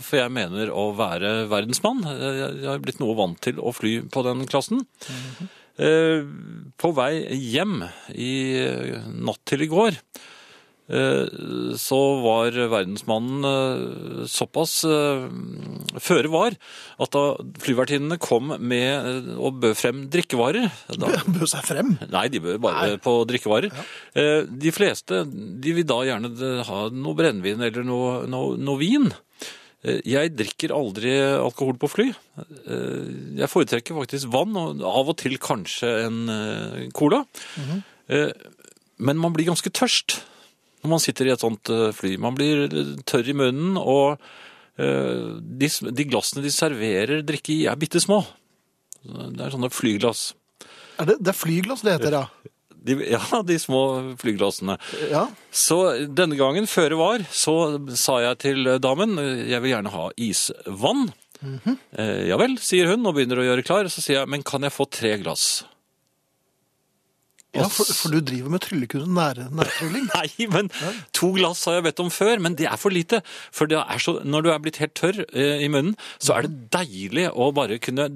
for 0.00 0.16
jeg 0.22 0.32
mener 0.32 0.72
å 0.72 0.88
være 0.96 1.44
verdensmann. 1.52 2.00
Eh, 2.08 2.40
Jeg 2.64 2.66
har 2.72 2.80
blitt 2.82 2.98
noe 3.02 3.14
vant 3.18 3.38
til 3.44 3.60
å 3.60 3.74
fly 3.76 4.00
på 4.10 4.24
den 4.26 4.46
klassen. 4.50 4.86
Eh, 5.04 5.46
På 6.80 6.90
vei 6.96 7.14
hjem 7.36 7.80
i 8.16 8.32
eh, 8.60 8.98
natt 9.20 9.40
til 9.48 9.62
i 9.64 9.68
går 9.70 9.94
eh, 10.90 11.26
så 11.80 11.98
var 12.24 12.56
verdensmannen 12.72 13.46
eh, 13.48 14.24
såpass 14.28 14.80
eh, 14.88 15.24
føre 16.02 16.32
var 16.32 16.56
at 17.00 17.12
da 17.14 17.22
flyvertinnene 17.62 18.18
kom 18.20 18.52
med 18.58 18.90
eh, 19.12 19.30
og 19.38 19.60
bød 19.62 19.76
frem 19.78 20.02
drikkevarer 20.12 20.68
da, 20.96 21.12
Bød 21.30 21.46
seg 21.52 21.64
frem. 21.68 21.94
Nei, 22.12 22.26
de 22.32 22.42
bød 22.44 22.60
bare 22.64 22.98
på 23.00 23.20
drikkevarer. 23.30 23.70
Ja. 23.72 24.28
De 24.50 24.72
fleste 24.74 25.22
de 25.30 25.76
vil 25.78 25.88
da 25.88 26.00
gjerne 26.08 26.32
eh, 26.34 26.62
ha 26.68 26.86
noe 26.92 27.16
brennevin 27.18 27.62
eller 27.70 27.86
noe, 27.86 28.22
noe, 28.28 28.56
noe 28.60 28.80
vin. 28.82 29.08
Eh, 29.84 30.00
Jeg 30.04 30.34
drikker 30.36 30.74
aldri 30.76 31.14
alkohol 31.20 31.78
på 31.80 31.90
fly. 31.90 32.08
Eh, 32.40 33.36
Jeg 33.40 33.50
foretrekker 33.50 33.96
faktisk 33.96 34.32
vann, 34.32 34.56
og 34.56 34.82
av 34.82 35.08
og 35.08 35.16
til 35.16 35.38
kanskje 35.38 36.06
en 36.06 36.90
cola. 36.92 36.92
cola. 36.92 37.24
-hmm. 37.56 38.32
Men 38.98 39.16
man 39.16 39.32
blir 39.32 39.46
ganske 39.46 39.70
tørst 39.70 40.20
når 40.80 40.90
man 40.94 41.02
sitter 41.02 41.28
i 41.28 41.32
et 41.34 41.42
sånt 41.44 41.70
eh, 41.72 41.90
fly. 41.92 42.14
Man 42.20 42.36
blir 42.36 42.68
tørr 43.08 43.28
i 43.28 43.36
munnen, 43.36 43.76
og 43.76 44.20
eh, 44.80 45.36
de, 45.40 45.68
de 45.68 46.06
glassene 46.08 46.44
de 46.44 46.52
serverer 46.54 47.24
drikke 47.26 47.52
i, 47.52 47.66
er 47.68 47.80
bitte 47.80 48.00
små. 48.00 48.22
Det 49.04 49.44
er 49.44 49.52
sånne 49.52 49.70
flyglass. 49.72 50.30
Er 51.00 51.08
det, 51.08 51.18
det 51.20 51.32
er 51.32 51.36
flyglass 51.36 51.84
det 51.84 51.98
heter, 51.98 52.16
ja. 52.16 52.54
De, 52.80 52.96
ja, 53.14 53.42
de 53.46 53.58
små 53.60 53.80
flyglassene. 54.20 54.78
Ja, 55.10 55.26
Så 55.52 55.80
denne 56.08 56.38
gangen, 56.40 56.68
føre 56.70 56.98
var, 57.00 57.24
så 57.30 57.54
sa 57.98 58.20
jeg 58.24 58.38
til 58.46 58.70
damen 58.82 59.16
jeg 59.20 59.60
vil 59.62 59.74
gjerne 59.74 59.92
ha 59.94 60.08
isvann. 60.16 61.10
eh, 61.96 62.26
ja 62.28 62.36
vel, 62.40 62.58
sier 62.60 62.90
hun 62.90 63.06
og 63.08 63.14
begynner 63.16 63.40
å 63.40 63.46
gjøre 63.46 63.64
klar. 63.66 63.88
Så 63.92 64.02
sier 64.04 64.20
jeg, 64.22 64.30
men 64.32 64.44
kan 64.46 64.64
jeg 64.66 64.74
få 64.76 64.86
tre 64.92 65.14
glass? 65.22 65.62
Ja 67.56 67.66
for, 67.66 67.88
for 67.88 68.14
du 68.14 68.20
driver 68.22 68.52
med 68.52 68.62
tryllekunst 68.62 69.10
nær, 69.10 69.40
nærtrylling. 69.50 70.06
Nei, 70.14 70.46
men 70.52 70.70
to 71.16 71.32
glass 71.34 71.64
har 71.66 71.78
jeg 71.78 71.88
bedt 71.88 72.02
om 72.04 72.12
før, 72.14 72.38
men 72.42 72.56
det 72.58 72.68
er 72.70 72.78
for 72.80 72.94
lite. 72.94 73.22
For 73.54 73.70
det 73.70 73.80
så, 74.02 74.20
når 74.22 74.46
du 74.46 74.50
er 74.52 74.62
blitt 74.62 74.80
helt 74.82 74.94
tørr 74.98 75.24
eh, 75.26 75.64
i 75.64 75.70
munnen, 75.72 75.96
så 76.22 76.36
er 76.36 76.46
det 76.46 76.70
deilig 76.76 77.26
å 77.34 77.50
bare 77.56 77.80
kunne 77.82 78.08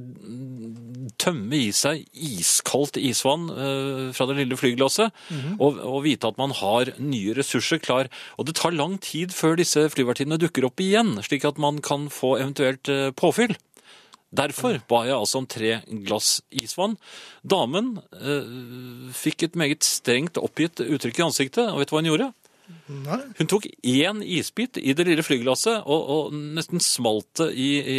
tømme 1.20 1.58
i 1.58 1.72
seg 1.74 2.04
iskaldt 2.14 2.98
isvann 3.00 3.48
eh, 3.50 4.06
fra 4.16 4.28
det 4.30 4.38
lille 4.38 4.58
flyglasset, 4.58 5.14
og, 5.58 5.82
og 5.82 6.02
vite 6.06 6.30
at 6.30 6.40
man 6.40 6.54
har 6.60 6.94
nye 7.02 7.34
ressurser 7.36 7.82
klar. 7.82 8.10
Og 8.38 8.48
det 8.48 8.56
tar 8.60 8.76
lang 8.76 8.98
tid 9.02 9.34
før 9.34 9.58
disse 9.60 9.86
flyvertinnene 9.92 10.40
dukker 10.42 10.66
opp 10.68 10.82
igjen, 10.82 11.16
slik 11.26 11.46
at 11.48 11.60
man 11.60 11.82
kan 11.84 12.08
få 12.12 12.36
eventuelt 12.40 12.90
eh, 12.92 13.10
påfyll. 13.16 13.56
Derfor 14.34 14.80
ba 14.90 15.04
jeg 15.06 15.14
altså 15.16 15.38
om 15.42 15.46
tre 15.46 15.76
glass 16.06 16.40
isvann. 16.50 16.96
Damen 17.46 17.94
eh, 18.18 18.48
fikk 19.14 19.46
et 19.48 19.58
meget 19.60 19.86
strengt 19.86 20.40
oppgitt 20.40 20.82
uttrykk 20.84 21.20
i 21.20 21.26
ansiktet, 21.28 21.68
og 21.70 21.78
vet 21.82 21.90
du 21.92 21.94
hva 21.96 22.02
hun 22.02 22.10
gjorde? 22.12 22.30
Nei. 22.88 23.18
Hun 23.38 23.48
tok 23.52 23.66
én 23.84 24.22
isbit 24.24 24.78
i 24.80 24.94
det 24.96 25.04
lille 25.06 25.22
flyglasset 25.24 25.82
og, 25.84 26.06
og 26.14 26.36
nesten 26.56 26.80
smalt 26.80 27.28
det 27.42 27.50
i, 27.60 27.68
i 27.78 27.98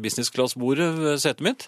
businessglassbordet 0.00 0.88
ved 0.96 1.20
setet 1.20 1.44
mitt. 1.44 1.66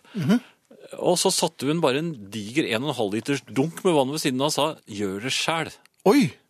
Og 0.98 1.18
så 1.20 1.28
satte 1.34 1.68
hun 1.68 1.82
bare 1.84 2.00
en 2.00 2.14
diger 2.32 2.64
1,5 2.78 3.12
liters 3.12 3.42
dunk 3.52 3.82
med 3.84 3.92
vann 3.98 4.12
ved 4.14 4.22
siden 4.24 4.40
av 4.40 4.48
og 4.48 4.54
sa 4.56 4.66
'gjør 4.88 5.26
det 5.28 5.32
sjæl'. 5.36 5.74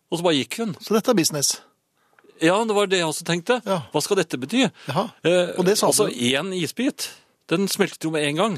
Og 0.09 0.17
så 0.17 0.23
bare 0.25 0.39
gikk 0.39 0.57
hun. 0.63 0.75
så 0.79 0.95
dette 0.95 1.11
er 1.11 1.19
business. 1.19 1.61
Ja, 2.41 2.55
det 2.63 2.73
var 2.75 2.87
det 2.87 3.01
jeg 3.01 3.05
også 3.11 3.25
tenkte. 3.27 3.59
Ja. 3.67 3.81
Hva 3.91 4.01
skal 4.01 4.17
dette 4.21 4.39
bety? 4.39 4.69
Jaha, 4.87 5.09
Eh, 5.27 5.51
og 5.59 5.65
det 5.67 5.77
sa 5.77 5.87
altså 5.91 6.07
én 6.07 6.53
isbit. 6.55 7.09
Den 7.49 7.67
smeltet 7.71 8.05
jo 8.05 8.11
med 8.13 8.27
en 8.27 8.37
gang. 8.37 8.57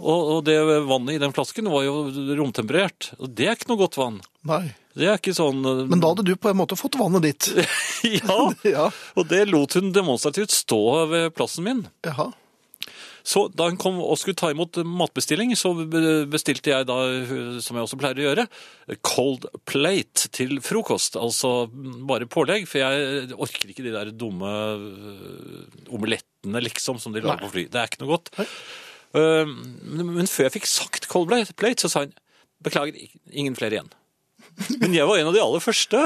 og, 0.00 0.20
og 0.36 0.38
det 0.48 0.56
vannet 0.88 1.16
i 1.18 1.20
den 1.20 1.34
flasken 1.36 1.68
var 1.72 1.84
jo 1.84 1.96
romtemperert. 2.38 3.12
Og 3.20 3.28
det 3.36 3.48
er 3.50 3.58
ikke 3.58 3.68
noe 3.72 3.82
godt 3.84 3.98
vann. 4.00 4.20
Nei. 4.48 4.64
Det 4.96 5.08
er 5.08 5.16
ikke 5.16 5.32
sånn 5.36 5.62
eh, 5.64 5.84
Men 5.88 6.02
da 6.02 6.10
hadde 6.12 6.24
du 6.26 6.34
på 6.36 6.50
en 6.50 6.58
måte 6.58 6.76
fått 6.76 6.98
vannet 7.00 7.24
ditt. 7.28 7.50
Ja! 8.18 8.38
Ja. 8.66 8.88
Og 9.16 9.28
det 9.30 9.44
lot 9.50 9.76
hun 9.78 9.92
demonstrativt 9.94 10.52
stå 10.52 10.80
ved 11.12 11.32
plassen 11.36 11.68
min. 11.68 11.84
Jaha. 12.06 12.30
Så 13.22 13.44
da 13.54 13.68
hun 13.70 13.78
kom 13.80 14.00
og 14.02 14.16
skulle 14.20 14.38
ta 14.38 14.50
imot 14.52 14.80
matbestilling, 14.86 15.52
så 15.58 15.72
bestilte 16.30 16.72
jeg 16.72 16.88
da, 16.88 16.96
som 17.62 17.78
jeg 17.78 17.86
også 17.86 17.98
pleier 18.00 18.18
å 18.18 18.26
gjøre, 18.26 18.46
cold 19.06 19.46
plate 19.68 20.30
til 20.34 20.58
frokost. 20.64 21.18
Altså 21.20 21.68
bare 22.08 22.28
pålegg, 22.30 22.66
for 22.70 22.82
jeg 22.82 23.30
orker 23.36 23.70
ikke 23.70 23.86
de 23.86 23.94
der 23.94 24.10
dumme 24.18 24.50
øh, 24.50 25.62
omelettene, 25.94 26.62
liksom, 26.66 26.98
som 27.02 27.14
de 27.14 27.22
lager 27.22 27.46
på 27.46 27.52
fly. 27.54 27.66
Det 27.70 27.80
er 27.80 27.90
ikke 27.90 28.02
noe 28.02 28.16
godt. 28.16 28.32
Øh, 29.18 29.54
Men 29.92 30.26
før 30.30 30.48
jeg 30.48 30.56
fikk 30.58 30.70
sagt 30.70 31.08
cold 31.12 31.30
plate, 31.30 31.54
plate, 31.58 31.86
så 31.86 31.92
sa 31.92 32.06
hun 32.06 32.14
beklager, 32.62 32.98
ingen 33.30 33.58
flere 33.58 33.78
igjen. 33.78 33.92
Men 34.82 34.94
jeg 34.94 35.06
var 35.08 35.18
en 35.18 35.30
av 35.30 35.34
de 35.36 35.42
aller 35.42 35.62
første. 35.62 36.02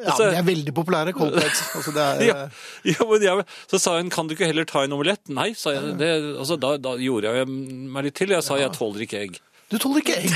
Ja, 0.00 0.06
Altså- 0.14 0.24
men 0.24 0.32
de 0.32 0.38
er 0.40 0.46
veldig 0.54 0.72
populære, 0.76 1.12
cold 1.16 1.34
plates. 1.36 1.60
Altså, 1.76 1.92
det 1.92 2.06
er, 2.06 2.24
Ja, 2.24 2.38
ja, 2.94 3.04
men 3.10 3.22
jeg, 3.26 3.44
så 3.70 3.80
sa 3.82 3.98
hun, 3.98 4.08
kan 4.10 4.26
du 4.30 4.34
ikke 4.34 4.48
heller 4.48 4.64
ta 4.68 4.82
en 4.86 4.92
omelett? 4.96 5.20
Nei, 5.28 5.50
sa 5.52 5.74
jeg. 5.76 5.94
Det, 6.00 6.10
altså, 6.40 6.56
da, 6.60 6.76
da 6.80 6.96
gjorde 7.00 7.34
jeg 7.36 7.46
meg 7.52 8.08
litt 8.08 8.16
til. 8.20 8.32
Jeg 8.32 8.42
sa, 8.46 8.56
jeg 8.60 8.72
tåler 8.76 9.04
ikke 9.04 9.20
egg. 9.26 9.38
Du 9.70 9.76
tåler 9.78 10.00
ikke 10.02 10.16
egg? 10.18 10.32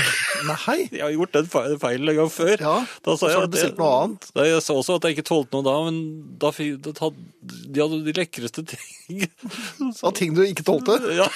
Nei. 0.47 0.75
Jeg 0.95 1.01
har 1.03 1.11
gjort 1.11 1.33
den 1.35 1.47
fe- 1.51 1.63
feilen 1.81 2.07
en 2.13 2.15
gang 2.21 2.29
før. 2.31 2.53
Ja, 2.61 2.75
da 3.03 3.15
sa 3.17 3.25
så 3.25 3.31
jeg 3.33 3.35
har 3.41 3.49
du 3.49 3.55
bestilt 3.57 3.81
noe 3.81 3.89
annet. 4.05 4.27
Da, 4.37 4.45
jeg 4.47 4.61
sa 4.63 4.75
også 4.79 4.95
at 4.95 5.07
jeg 5.09 5.17
ikke 5.17 5.25
tålte 5.27 5.57
noe 5.57 5.65
da, 5.65 5.73
men 5.89 5.97
da, 6.39 6.51
da, 6.85 6.93
tatt- 6.95 7.19
de 7.43 7.81
hadde 7.83 7.99
de 8.05 8.13
lekreste 8.15 8.63
ting. 8.69 9.25
Av 10.07 10.13
ting 10.15 10.37
du 10.37 10.43
ikke 10.45 10.63
tålte? 10.69 10.95
ja. 11.17 11.27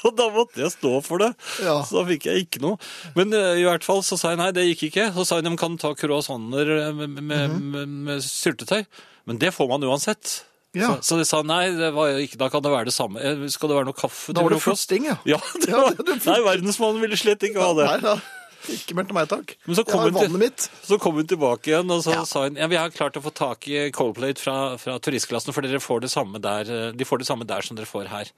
Og 0.06 0.16
da 0.16 0.28
måtte 0.34 0.62
jeg 0.62 0.72
stå 0.74 0.92
for 1.04 1.22
det. 1.22 1.30
Ja. 1.64 1.78
Så 1.86 2.00
da 2.00 2.04
fikk 2.08 2.26
jeg 2.30 2.46
ikke 2.46 2.62
noe. 2.64 2.78
Men 3.18 3.32
eh, 3.36 3.60
i 3.60 3.66
hvert 3.68 3.84
fall 3.86 4.02
så 4.06 4.16
sa 4.20 4.32
jeg 4.34 4.40
nei, 4.40 4.50
det 4.56 4.66
gikk 4.70 4.86
ikke. 4.90 5.08
Så 5.16 5.26
sa 5.28 5.40
hun, 5.40 5.48
de 5.50 5.56
kan 5.60 5.76
ta 5.80 5.92
croissanter 5.98 6.70
med, 6.92 7.08
med, 7.16 7.22
med, 7.22 7.50
-hmm. 7.50 7.60
med, 7.74 7.88
med 8.10 8.24
syltetøy. 8.24 8.84
Men 9.28 9.38
det 9.38 9.52
får 9.54 9.68
man 9.68 9.84
uansett. 9.84 10.44
Ja. 10.72 10.96
Så, 10.96 11.02
så 11.02 11.16
de 11.18 11.24
sa 11.26 11.42
nei, 11.42 11.70
det 11.74 11.90
var 11.94 12.14
ikke, 12.22 12.38
da 12.38 12.48
kan 12.48 12.62
det 12.62 12.70
være 12.70 12.84
det 12.90 12.94
samme. 12.94 13.18
Eh, 13.20 13.46
Skal 13.50 13.68
det 13.68 13.76
være 13.76 13.88
noe 13.90 13.98
kaffe 13.98 14.32
Da 14.32 14.42
var 14.42 14.50
det 14.54 14.60
frokost? 14.62 14.92
ja. 14.92 15.16
Ja, 15.26 15.38
det 15.62 15.70
Ja, 15.72 15.80
var, 15.82 15.96
det 15.98 16.14
er 16.14 16.28
nei, 16.30 16.40
verdensmannen 16.46 17.00
ville 17.02 17.16
slett 17.18 17.42
ikke 17.42 17.60
ha 17.60 17.72
det. 17.74 17.86
Nei 17.90 17.98
da. 18.04 18.20
Ikke 18.68 18.94
mer 18.94 19.06
til 19.08 19.16
meg, 19.16 19.28
takk. 19.30 19.54
Men 19.66 19.76
så 19.78 19.84
kom 19.88 20.02
hun 20.12 20.38
mitt. 20.38 20.66
Så 20.84 20.98
kom 21.00 21.16
hun 21.16 21.26
tilbake 21.26 21.72
igjen, 21.72 21.90
og 21.90 22.02
så 22.04 22.12
Ja. 22.12 22.24
sa 22.28 22.42
hun 22.44 22.58
ja, 22.60 22.66
vi 22.68 22.76
har 22.76 22.90
klart 22.92 23.16
å 23.16 23.22
få 23.24 23.32
tak 23.32 23.66
i 23.68 23.88
Coldplate 23.90 24.38
fra, 24.38 24.76
fra 24.76 24.98
turistklassen, 25.00 25.54
for 25.56 25.64
dere 25.64 25.80
får 25.80 26.02
det 26.04 26.10
samme 26.12 26.38
der, 26.38 26.68
eh, 26.68 26.92
de 26.92 27.04
får 27.08 27.18
det 27.22 27.26
samme 27.26 27.46
der 27.48 27.62
som 27.62 27.76
dere 27.78 27.88
får 27.88 28.06
her. 28.12 28.30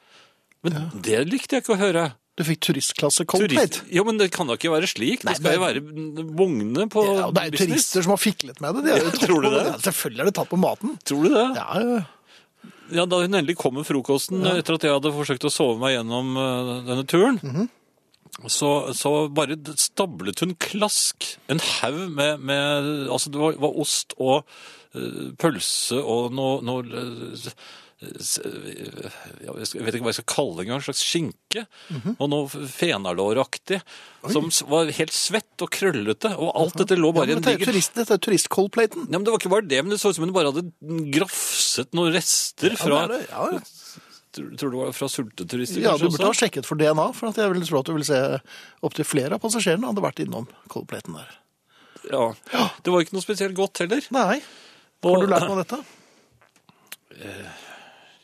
Men 0.63 0.91
det 1.03 1.23
likte 1.29 1.57
jeg 1.59 1.65
ikke 1.65 1.75
å 1.77 1.81
høre. 1.81 2.05
Du 2.39 2.45
fikk 2.49 2.63
turistklasse 2.65 3.27
cold 3.29 3.45
Turist-. 3.51 3.83
Jo, 3.93 4.05
men 4.09 4.17
det 4.17 4.31
kan 4.33 4.49
da 4.49 4.55
ikke 4.57 4.71
være 4.73 4.89
slik. 4.89 5.25
Nei, 5.27 5.35
det 5.35 5.43
skal 5.43 5.59
jo 5.59 5.63
være 5.67 5.83
vogne 6.39 6.87
på 6.93 7.03
Ja, 7.11 7.27
og 7.29 7.35
det 7.37 7.43
er 7.43 7.51
jo 7.53 7.61
turister 7.67 8.07
som 8.07 8.15
har 8.15 8.21
fiklet 8.23 8.63
med 8.65 8.79
det. 8.79 8.85
De 8.87 8.95
Ja, 9.03 9.11
tror 9.21 9.43
du 9.45 9.49
på 9.51 9.55
det? 9.59 9.65
Ja, 9.69 9.75
selvfølgelig 9.85 10.25
er 10.25 10.31
det 10.31 10.35
tatt 10.39 10.49
på 10.55 10.61
maten. 10.63 10.95
Tror 11.05 11.27
du 11.29 11.35
det? 11.35 11.45
Ja, 11.59 11.69
ja. 11.83 12.01
Ja, 12.93 13.05
Da 13.09 13.21
hun 13.23 13.35
endelig 13.37 13.57
kom 13.61 13.75
med 13.79 13.87
frokosten 13.89 14.43
etter 14.49 14.77
at 14.77 14.85
jeg 14.87 14.93
hadde 14.95 15.13
forsøkt 15.17 15.45
å 15.49 15.53
sove 15.53 15.79
meg 15.81 15.95
gjennom 15.97 16.33
eh, 16.37 16.73
denne 16.89 17.05
turen, 17.09 17.39
Mhm. 17.43 17.69
så, 18.49 18.71
så 18.97 19.13
bare 19.33 19.57
stablet 19.77 20.41
hun 20.45 20.55
klask. 20.61 21.35
En 21.53 21.61
haug 21.61 22.01
med, 22.17 22.41
med 22.41 23.09
Altså, 23.13 23.31
det 23.33 23.41
var, 23.41 23.57
var 23.61 23.77
ost 23.81 24.13
og 24.19 24.45
eh, 24.97 25.33
pølse 25.41 26.01
og 26.01 26.33
noe, 26.37 26.61
noe 26.65 26.85
eh, 26.85 27.49
ja, 27.49 27.57
jeg 28.03 29.85
vet 29.85 29.97
ikke 29.97 30.05
hva 30.05 30.11
jeg 30.13 30.19
skal 30.19 30.29
kalle 30.33 30.57
det 30.59 30.65
engang. 30.67 30.81
En 30.81 30.87
slags 30.87 31.03
skinke. 31.07 31.65
Mhm. 31.93 32.15
Og 32.19 32.31
noe 32.33 32.67
fenalåraktig. 32.73 33.81
Som 34.33 34.51
var 34.71 34.91
helt 34.97 35.15
svett 35.15 35.65
og 35.65 35.71
krøllete. 35.75 36.33
Og 36.39 36.53
alt 36.59 36.79
dette 36.83 36.99
lå 36.99 37.13
bare 37.15 37.31
i 37.31 37.35
ja, 37.35 37.41
en 37.41 37.45
er 37.47 37.57
diger 37.57 37.73
turist, 37.73 37.95
dette 37.99 38.17
er 38.17 38.23
turist-cold-platen. 38.23 39.07
ja, 39.09 39.19
men 39.19 39.27
Det 39.27 39.35
var 39.35 39.43
ikke 39.43 39.55
bare 39.55 39.69
det, 39.69 39.83
men 39.85 39.95
det 39.95 40.01
så 40.03 40.11
ut 40.13 40.19
som 40.19 40.27
hun 40.27 40.35
bare 40.35 40.53
hadde 40.53 40.67
grafset 41.15 41.93
noen 41.97 42.13
rester 42.15 42.77
fra 42.81 43.03
Ja, 43.03 43.07
det 43.11 43.21
det. 43.21 43.29
Ja, 43.31 43.51
ja. 43.59 43.63
Tror 44.33 44.49
du 44.57 44.57
det 44.57 44.79
var 44.79 44.93
fra 44.97 45.09
sulteturister? 45.13 45.83
Ja, 45.85 45.93
du 45.99 46.07
burde 46.07 46.17
burde 46.17 46.31
ha 46.31 46.37
sjekket 46.39 46.65
for 46.65 46.81
DNA, 46.81 47.11
for 47.13 47.29
at 47.29 47.37
jeg 47.37 47.53
ville 47.53 47.67
tro 47.69 47.83
at 47.83 47.89
du 47.91 47.93
ville 47.93 48.09
se 48.09 48.21
opptil 48.81 49.05
flere 49.05 49.37
av 49.37 49.43
passasjerene 49.45 49.91
hadde 49.91 50.05
vært 50.05 50.23
innom 50.25 50.47
coldplaten 50.73 51.19
der. 51.19 51.35
Ja. 52.09 52.31
Det 52.83 52.95
var 52.95 53.05
ikke 53.05 53.13
noe 53.19 53.25
spesielt 53.27 53.55
godt 53.59 53.83
heller. 53.85 54.01
Nei. 54.15 54.41
Har 55.05 55.21
du 55.21 55.29
lært 55.29 55.45
noe 55.51 55.59
av 55.59 55.67
dette? 55.67 55.83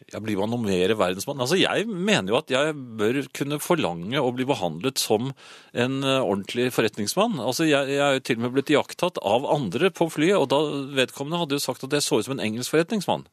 Ja, 0.08 0.20
Blir 0.24 0.38
man 0.40 0.48
noe 0.48 0.62
mer 0.62 0.94
verdensmann? 0.96 1.40
Altså, 1.44 1.58
Jeg 1.60 1.84
mener 1.86 2.32
jo 2.32 2.38
at 2.38 2.52
jeg 2.52 2.72
bør 2.72 3.20
kunne 3.36 3.58
forlange 3.60 4.16
å 4.22 4.30
bli 4.32 4.46
behandlet 4.48 5.00
som 5.02 5.32
en 5.76 5.98
eh, 6.00 6.20
ordentlig 6.22 6.70
forretningsmann. 6.72 7.36
Altså, 7.44 7.66
Jeg, 7.68 7.92
jeg 7.92 8.00
er 8.00 8.16
jo 8.16 8.24
til 8.24 8.38
og 8.40 8.46
med 8.46 8.54
blitt 8.56 8.72
iakttatt 8.72 9.20
av 9.20 9.44
andre 9.52 9.92
på 9.92 10.08
flyet, 10.12 10.38
og 10.40 10.48
da 10.48 10.62
vedkommende 10.96 11.42
hadde 11.42 11.58
jo 11.58 11.66
sagt 11.66 11.84
at 11.84 11.98
jeg 11.98 12.06
så 12.06 12.20
ut 12.20 12.28
som 12.28 12.38
en 12.38 12.46
engelsk 12.46 12.72
forretningsmann. 12.72 13.26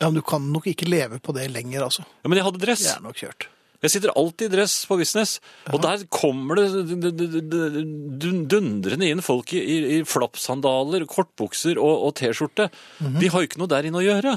Ja, 0.00 0.08
men 0.08 0.18
du 0.18 0.24
kan 0.26 0.50
nok 0.52 0.66
ikke 0.68 0.88
leve 0.90 1.20
på 1.22 1.32
det 1.36 1.46
lenger, 1.54 1.86
altså. 1.86 2.02
Ja, 2.24 2.28
Men 2.28 2.40
jeg 2.40 2.48
hadde 2.50 2.64
dress. 2.64 2.82
Det 2.84 2.96
er 2.98 3.06
nok 3.06 3.22
kjørt. 3.22 3.46
Jeg 3.84 3.92
sitter 3.92 4.12
alltid 4.16 4.48
i 4.48 4.54
dress 4.56 4.74
på 4.88 4.96
business, 4.98 5.36
og 5.70 5.82
der 5.84 6.02
kommer 6.10 6.56
det 6.58 6.66
dundrende 8.50 9.08
inn 9.10 9.22
folk 9.24 9.52
i, 9.54 9.60
i, 9.60 9.98
flappsandaler, 10.08 11.04
kortbukser 11.10 11.78
og, 11.78 12.08
og 12.08 12.14
T-skjorte. 12.18 12.70
Mhm. 12.98 13.18
De 13.20 13.30
har 13.32 13.42
jo 13.44 13.50
ikke 13.50 13.60
noe 13.62 13.70
der 13.70 13.88
inne 13.88 14.00
å 14.00 14.06
gjøre. 14.06 14.36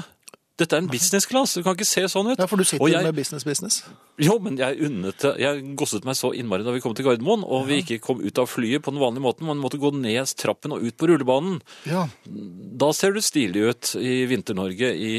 Dette 0.60 0.76
er 0.76 0.82
en 0.82 0.90
business 0.90 1.24
class, 1.28 1.54
du 1.56 1.64
kan 1.64 1.76
ikke 1.76 1.88
se 1.88 2.02
sånn 2.12 2.28
ut. 2.28 2.40
Ja, 2.40 2.46
for 2.50 2.60
du 2.60 2.66
sitter 2.68 2.84
Og 2.84 2.90
jeg, 2.92 3.04
med 3.06 3.16
business-business. 3.16 3.80
Jo, 4.20 4.34
men 4.44 4.58
jeg 4.60 4.76
unnet 4.84 5.16
det. 5.22 5.32
Jeg 5.40 5.62
gosset 5.80 6.04
meg 6.04 6.18
så 6.18 6.34
innmari 6.36 6.66
da 6.66 6.74
vi 6.74 6.82
kom 6.84 6.92
til 6.96 7.06
Gardermoen, 7.06 7.46
og 7.46 7.64
vi 7.70 7.80
ikke 7.80 8.00
kom 8.04 8.20
ut 8.20 8.40
av 8.42 8.50
flyet 8.50 8.84
på 8.84 8.92
den 8.92 9.00
vanlige 9.00 9.24
måten, 9.24 9.48
man 9.48 9.62
måtte 9.62 9.80
gå 9.80 9.92
ned 9.96 10.34
trappen 10.40 10.74
og 10.76 10.84
ut 10.84 10.98
på 11.00 11.08
rullebanen. 11.08 11.62
Ja. 11.88 12.04
Da 12.26 12.90
ser 12.96 13.16
du 13.16 13.22
stilig 13.24 13.64
ut 13.70 13.94
i 13.96 14.26
Vinter-Norge 14.28 14.92
i 14.92 15.14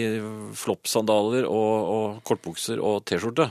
floppsandaler 0.62 1.50
og, 1.50 1.74
og 1.96 2.22
kortbukser 2.28 2.78
og 2.78 3.02
T-skjorte, 3.10 3.50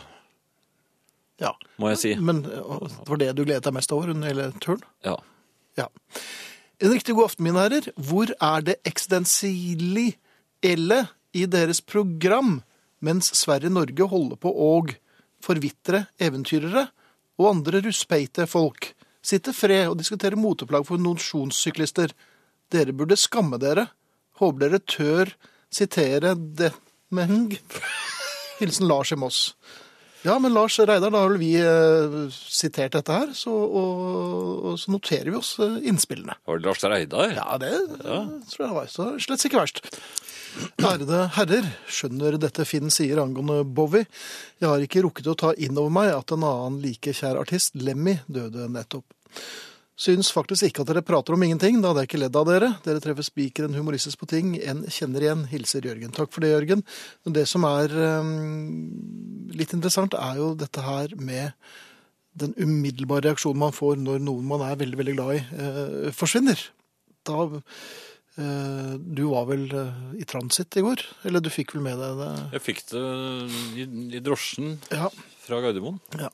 ja. 1.43 1.55
må 1.80 1.91
jeg 1.95 2.03
si. 2.05 2.14
Men 2.22 2.45
det 2.47 2.62
var 3.09 3.20
det 3.20 3.32
du 3.34 3.43
gledet 3.43 3.66
deg 3.66 3.74
mest 3.74 3.93
over 3.97 4.14
under 4.14 4.30
hele 4.30 4.51
turen? 4.62 4.82
Ja. 5.07 5.18
Ja. 5.78 5.88
En 6.80 6.93
riktig 6.95 7.14
god 7.16 7.32
aften, 7.32 7.45
mine 7.45 7.61
herrer. 7.61 7.91
Hvor 7.99 8.30
er 8.30 8.61
det 8.64 8.78
eksistensielle 8.88 10.07
i 11.37 11.47
deres 11.51 11.81
program 11.81 12.59
mens 13.01 13.31
Sverige-Norge 13.39 14.09
holder 14.11 14.41
på 14.41 14.51
å 14.51 14.72
forvitre 15.45 16.05
eventyrere 16.20 16.89
og 17.41 17.49
andre 17.55 17.83
russpeite 17.87 18.47
folk? 18.51 18.93
Sitte 19.20 19.53
fred 19.57 19.89
og 19.91 19.99
diskutere 20.01 20.39
moteplagg 20.41 20.87
for 20.89 21.01
mosjonssyklister. 21.03 22.12
Dere 22.72 22.95
burde 22.97 23.18
skamme 23.20 23.61
dere. 23.61 23.89
Håper 24.41 24.66
dere 24.66 24.81
tør 24.85 25.35
sitere 25.72 26.35
det 26.35 26.72
Meng. 27.11 27.51
Hilsen 28.61 28.89
Lars 28.89 29.12
i 29.12 29.18
Moss. 29.18 29.41
Ja, 30.23 30.39
men 30.39 30.53
Lars 30.53 30.79
Reidar, 30.79 31.09
da 31.11 31.23
har 31.23 31.31
vel 31.33 31.41
vi 31.41 31.55
eh, 31.57 32.16
sitert 32.31 32.93
dette 32.93 33.14
her, 33.14 33.31
så, 33.37 33.53
og, 33.55 34.01
og 34.68 34.75
så 34.81 34.93
noterer 34.93 35.31
vi 35.33 35.39
oss 35.39 35.55
eh, 35.64 35.79
innspillene. 35.89 36.37
Var 36.45 36.61
det 36.61 36.68
Lars 36.68 36.85
Reidar? 36.85 37.33
Ja, 37.39 37.57
det 37.61 37.71
eh, 37.73 38.35
tror 38.53 38.64
jeg 38.64 38.66
det 38.66 38.77
var. 38.77 38.91
Så 38.93 39.07
slett 39.25 39.47
ikke 39.49 39.62
verst. 39.62 39.81
Ærede 40.83 41.23
herrer, 41.37 41.71
skjønner 41.89 42.37
dette 42.43 42.66
Finn 42.68 42.93
sier 42.93 43.23
angående 43.23 43.62
Bowie. 43.64 44.05
Jeg 44.61 44.68
har 44.68 44.85
ikke 44.85 45.07
rukket 45.07 45.31
å 45.31 45.39
ta 45.39 45.55
inn 45.57 45.79
over 45.79 45.95
meg 45.95 46.12
at 46.12 46.35
en 46.37 46.45
annen 46.45 46.81
like 46.85 47.14
kjær 47.16 47.41
artist, 47.41 47.79
Lemmy, 47.81 48.18
døde 48.29 48.68
nettopp. 48.68 49.07
Syns 50.01 50.31
faktisk 50.33 50.65
ikke 50.65 50.81
at 50.81 50.89
dere 50.89 51.05
prater 51.05 51.37
om 51.37 51.43
ingenting, 51.45 51.83
da 51.83 51.91
hadde 51.91 52.07
jeg 52.07 52.09
ikke 52.09 52.23
ledd 52.23 52.37
av 52.41 52.47
dere. 52.49 52.71
Dere 52.87 53.03
treffer 53.05 53.27
spikeren 53.27 53.77
humoristisk 53.77 54.23
på 54.23 54.29
ting 54.31 54.55
en 54.65 54.87
kjenner 54.89 55.27
igjen. 55.27 55.43
Hilser 55.51 55.85
Jørgen. 55.85 56.15
Takk 56.17 56.33
for 56.33 56.41
det, 56.45 56.55
Jørgen. 56.55 56.85
Det 57.29 57.45
som 57.51 57.67
er 57.69 57.93
eh, 57.93 58.31
litt 59.61 59.75
interessant, 59.77 60.17
er 60.17 60.41
jo 60.41 60.55
dette 60.57 60.85
her 60.87 61.13
med 61.21 61.53
den 62.41 62.55
umiddelbare 62.57 63.27
reaksjonen 63.29 63.61
man 63.61 63.75
får 63.77 63.99
når 64.01 64.23
noen 64.25 64.47
man 64.49 64.65
er 64.65 64.79
veldig, 64.81 64.99
veldig 65.03 65.17
glad 65.19 65.35
i, 65.37 65.41
eh, 65.67 66.13
forsvinner. 66.17 66.63
Da 67.29 67.43
eh, 68.41 68.95
Du 68.97 69.27
var 69.35 69.51
vel 69.51 69.67
eh, 69.69 69.99
i 70.23 70.25
transit 70.25 70.81
i 70.81 70.85
går? 70.87 71.05
Eller 71.29 71.45
du 71.45 71.51
fikk 71.53 71.75
vel 71.77 71.85
med 71.85 72.01
deg 72.01 72.23
det? 72.23 72.31
Jeg 72.57 72.65
fikk 72.71 72.87
det 72.95 73.05
i, 73.77 73.89
i 74.17 74.23
drosjen 74.25 74.79
Ja. 74.89 75.11
Fra 75.51 75.61
Gardermoen. 75.65 75.99
Ja, 76.21 76.31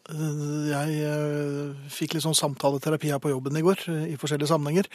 jeg 0.71 0.99
øh, 1.09 1.87
fikk 1.93 2.17
litt 2.17 2.27
sånn 2.27 2.37
samtaleterapi 2.39 3.11
her 3.13 3.23
på 3.23 3.33
jobben 3.33 3.59
i 3.59 3.65
går, 3.65 3.87
øh, 3.93 4.05
i 4.13 4.19
forskjellige 4.21 4.51
sammenhenger. 4.53 4.91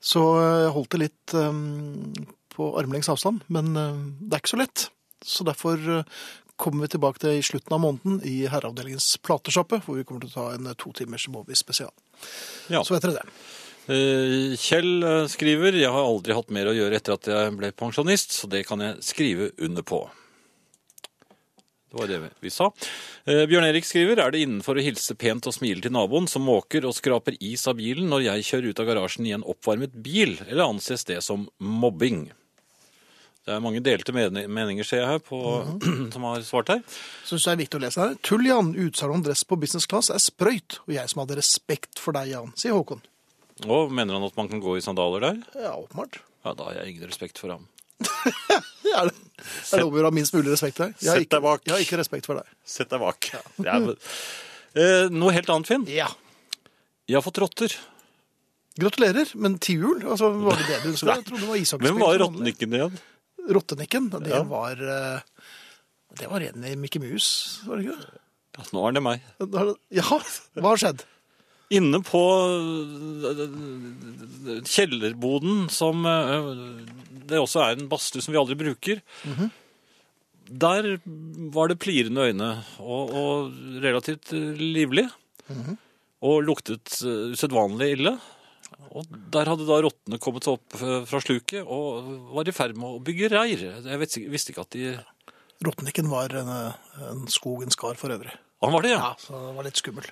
Så 0.00 0.24
jeg 0.40 0.72
holdt 0.76 0.96
det 0.96 1.02
litt 1.04 1.36
på 2.56 2.70
armlengs 2.80 3.10
avstand, 3.12 3.44
men 3.52 3.74
det 3.76 4.32
er 4.32 4.40
ikke 4.40 4.54
så 4.54 4.62
lett. 4.62 4.88
Så 5.24 5.44
derfor 5.46 5.80
kommer 6.56 6.86
vi 6.86 6.94
tilbake 6.94 7.20
til 7.20 7.36
i 7.36 7.44
slutten 7.44 7.76
av 7.76 7.82
måneden 7.84 8.18
i 8.24 8.46
herreavdelingens 8.48 9.18
platesjappe, 9.24 9.82
hvor 9.84 9.98
vi 9.98 10.06
kommer 10.08 10.24
til 10.24 10.32
å 10.32 10.36
ta 10.36 10.48
en 10.56 10.72
to 10.80 10.92
timers 10.96 11.28
Movi 11.32 11.56
spesial. 11.58 11.92
Ja. 12.72 12.80
Så 12.80 12.96
vet 12.96 13.04
dere 13.04 13.20
det. 13.20 13.26
Eh, 13.86 14.56
Kjell 14.58 15.04
eh, 15.06 15.24
skriver 15.30 15.76
Jeg 15.78 15.92
har 15.94 16.02
aldri 16.02 16.34
hatt 16.34 16.48
mer 16.54 16.66
å 16.66 16.74
gjøre 16.74 16.98
etter 16.98 17.14
at 17.14 17.28
jeg 17.30 17.52
ble 17.54 17.70
pensjonist, 17.76 18.34
så 18.34 18.48
det 18.50 18.64
kan 18.66 18.82
jeg 18.82 19.02
skrive 19.06 19.52
under 19.62 19.86
på. 19.86 20.00
Det 21.96 22.02
var 22.02 22.12
det 22.12 22.30
vi- 22.44 22.50
sa. 22.52 22.70
Eh, 23.26 23.46
Bjørn 23.48 23.64
Erik 23.70 23.84
skriver 23.88 24.20
er 24.20 24.30
det 24.34 24.42
innenfor 24.44 24.76
å 24.76 24.84
hilse 24.84 25.16
pent 25.16 25.46
og 25.48 25.54
smile 25.56 25.80
til 25.82 25.94
naboen 25.96 26.28
som 26.28 26.44
måker 26.44 26.84
og 26.84 26.94
skraper 26.94 27.36
is 27.40 27.66
av 27.66 27.76
bilen 27.80 28.08
når 28.12 28.26
jeg 28.28 28.44
kjører 28.50 28.68
ut 28.70 28.80
av 28.84 28.86
garasjen 28.90 29.26
i 29.26 29.32
en 29.32 29.42
oppvarmet 29.48 29.96
bil, 30.04 30.36
eller 30.48 30.68
anses 30.68 31.04
det 31.08 31.22
som 31.24 31.48
mobbing? 31.58 32.26
Det 33.46 33.54
er 33.54 33.60
mange 33.62 33.78
delte 33.80 34.10
meninger, 34.12 34.82
ser 34.84 35.04
jeg 35.04 35.06
her, 35.06 35.20
på, 35.22 35.38
som 36.12 36.24
har 36.26 36.40
svart 36.42 36.68
her. 36.72 36.80
Syns 37.24 37.44
det 37.46 37.52
er 37.52 37.60
viktig 37.60 37.78
å 37.78 37.82
lese 37.84 38.00
her. 38.02 38.16
Tull, 38.26 38.42
Jan. 38.48 38.72
Utsalg 38.74 39.14
om 39.14 39.22
dress 39.22 39.44
på 39.46 39.58
business 39.62 39.86
class 39.86 40.10
er 40.10 40.18
sprøyt. 40.18 40.80
Og 40.88 40.96
jeg 40.96 41.08
som 41.12 41.22
hadde 41.22 41.38
respekt 41.38 42.00
for 42.02 42.16
deg, 42.16 42.32
Jan, 42.32 42.50
sier 42.58 42.74
Håkon. 42.74 43.04
Og 43.70 43.92
mener 43.94 44.18
han 44.18 44.26
at 44.26 44.34
man 44.36 44.50
kan 44.50 44.60
gå 44.60 44.74
i 44.76 44.82
sandaler 44.84 45.22
der? 45.22 45.38
Ja, 45.54 45.76
åpenbart. 45.78 46.18
Ja, 46.44 46.52
da 46.58 46.66
har 46.68 46.74
jeg 46.80 46.96
ingen 46.96 47.06
respekt 47.08 47.38
for 47.38 47.54
ham. 47.54 47.68
Ja, 48.86 49.04
det 49.08 49.14
det 49.46 49.78
er 49.78 49.82
lov 49.84 49.94
å 49.98 50.02
ha 50.08 50.10
minst 50.14 50.34
mulig 50.34 50.50
respekt 50.50 50.78
for 50.78 50.88
deg. 50.88 50.94
Jeg 51.00 51.08
har 51.10 51.18
Sett 51.20 51.30
deg 51.30 51.38
ikke, 51.38 51.42
bak. 51.44 51.60
jeg 51.66 51.72
har 51.74 51.82
ikke 51.84 51.98
respekt 52.00 52.26
for 52.26 52.38
deg. 52.40 52.46
Sett 52.66 52.90
deg 52.90 53.00
bak. 53.02 53.28
Ja, 53.62 53.76
er, 53.76 53.92
eh, 54.74 55.08
noe 55.12 55.32
helt 55.36 55.50
annet, 55.52 55.68
Finn. 55.70 55.84
Ja. 55.90 56.08
Jeg 57.06 57.18
har 57.18 57.22
fått 57.24 57.38
rotter. 57.42 57.74
Gratulerer, 58.80 59.30
men 59.40 59.54
til 59.62 59.84
jul? 59.84 60.02
Altså, 60.04 60.32
var 60.42 60.58
det 60.60 60.66
det 60.68 60.80
du 60.82 60.88
ønsket? 60.90 61.12
Jeg 61.12 61.26
trodde 61.28 61.44
det 61.44 61.50
var 61.52 61.60
ishockeyspill. 61.62 61.86
Hvem 61.86 62.02
var 62.02 62.18
som 62.18 62.24
vanlig. 62.26 62.26
rottenikken 62.26 62.76
igjen? 62.80 62.98
Rottenikken, 63.56 64.08
det 64.26 64.32
Ja. 64.34 64.42
var 64.50 64.82
eh, 64.82 65.20
Det 66.18 66.28
var 66.32 66.40
en 66.48 66.64
i 66.64 66.74
Mickey 66.76 66.98
Mouse, 67.00 67.60
var 67.66 67.76
det 67.76 67.86
ikke 67.86 67.98
det? 68.02 68.20
Ja, 68.56 68.64
nå 68.72 68.88
er 68.88 68.92
det 68.96 69.02
meg. 69.04 69.20
Ja, 69.92 70.02
hva 70.02 70.70
har 70.72 70.80
skjedd? 70.80 71.04
Inne 71.74 71.98
på 72.06 72.20
øh, 73.26 74.62
kjellerboden, 74.62 75.68
som 75.72 76.06
øh, 76.06 76.50
det 77.26 77.40
også 77.42 77.64
er 77.64 77.74
en 77.74 77.88
badstue 77.90 78.22
som 78.22 78.34
vi 78.34 78.38
aldri 78.38 78.54
bruker, 78.60 79.00
der 80.46 80.92
var 81.50 81.66
det 81.72 81.78
plirende 81.82 82.28
øyne 82.28 82.50
og, 82.78 83.10
og 83.10 83.50
relativt 83.82 84.30
livlig. 84.62 85.08
Og 86.26 86.42
luktet 86.46 87.02
usedvanlig 87.02 87.90
ille. 87.96 88.14
Og 88.96 89.04
der 89.34 89.50
hadde 89.50 89.66
da 89.68 89.80
rottene 89.84 90.18
kommet 90.22 90.46
opp 90.48 90.76
fra 90.78 91.20
sluket 91.20 91.66
og 91.66 92.08
var 92.38 92.48
i 92.48 92.54
ferd 92.54 92.78
med 92.78 92.88
å 92.88 93.02
bygge 93.04 93.28
reir. 93.34 93.66
Jeg 93.84 94.00
vet, 94.00 94.16
visste 94.32 94.54
ikke 94.54 94.64
at 94.64 94.78
de 94.78 94.94
Rottenikken 95.64 96.10
var 96.12 96.34
en, 96.36 96.50
en 97.08 97.22
skogens 97.32 97.78
kar 97.80 97.96
for 97.96 98.12
øvrig. 98.12 98.34
Han 98.60 98.72
var 98.74 98.84
det, 98.84 98.90
ja. 98.92 98.98
Ja, 99.00 99.12
så 99.20 99.38
det 99.40 99.54
var 99.56 99.64
litt 99.64 99.80
skummel. 99.80 100.08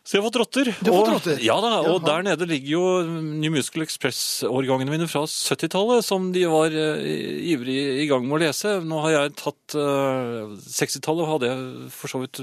Så 0.00 0.16
jeg 0.16 0.22
har 0.22 0.26
fått 0.26 0.38
rotter. 0.40 0.68
Du 0.80 0.88
har 0.90 0.96
fått 1.04 1.12
rotter? 1.12 1.42
Ja 1.44 1.58
da, 1.62 1.74
og 1.84 2.00
Jaha. 2.00 2.06
der 2.08 2.24
nede 2.30 2.46
ligger 2.48 2.70
jo 2.72 2.84
New 3.04 3.52
Musical 3.54 3.84
Express-årgangene 3.84 4.90
mine 4.90 5.06
fra 5.10 5.22
70-tallet, 5.28 6.02
som 6.02 6.30
de 6.34 6.46
var 6.50 6.74
uh, 6.74 7.04
ivrig 7.52 7.76
i 8.02 8.08
gang 8.10 8.24
med 8.26 8.38
å 8.38 8.42
lese. 8.42 8.72
Nå 8.82 9.04
har 9.04 9.14
jeg 9.14 9.36
tatt 9.38 9.76
uh, 9.78 10.56
60-tallet, 10.64 11.30
hadde 11.30 11.52
jeg 11.52 11.92
for 11.94 12.14
så 12.14 12.24
vidt 12.24 12.42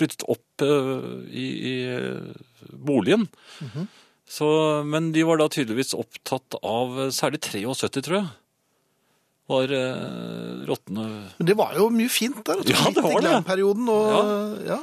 flyttet 0.00 0.26
opp 0.26 0.64
uh, 0.64 1.22
i, 1.28 1.46
i 1.70 1.76
eh, 1.92 2.42
boligen. 2.72 3.28
-hmm. 3.60 3.86
Så, 4.28 4.48
men 4.84 5.12
de 5.12 5.24
var 5.24 5.40
da 5.40 5.48
tydeligvis 5.48 5.94
opptatt 5.96 6.58
av 6.60 7.00
eh, 7.00 7.10
særlig 7.14 7.40
73, 7.46 8.02
tror 8.04 8.18
jeg. 8.20 8.28
Var 9.48 9.70
uh, 9.72 10.64
rottene 10.68 11.04
Men 11.38 11.46
det 11.48 11.54
var 11.56 11.70
jo 11.78 11.86
mye 11.88 12.10
fint 12.12 12.42
der. 12.44 12.60
Ja, 12.68 12.90
det 12.92 13.00
var 13.00 13.22
det. 13.24 13.62
Og, 13.64 13.78
ja. 13.88 14.18
ja. 14.74 14.76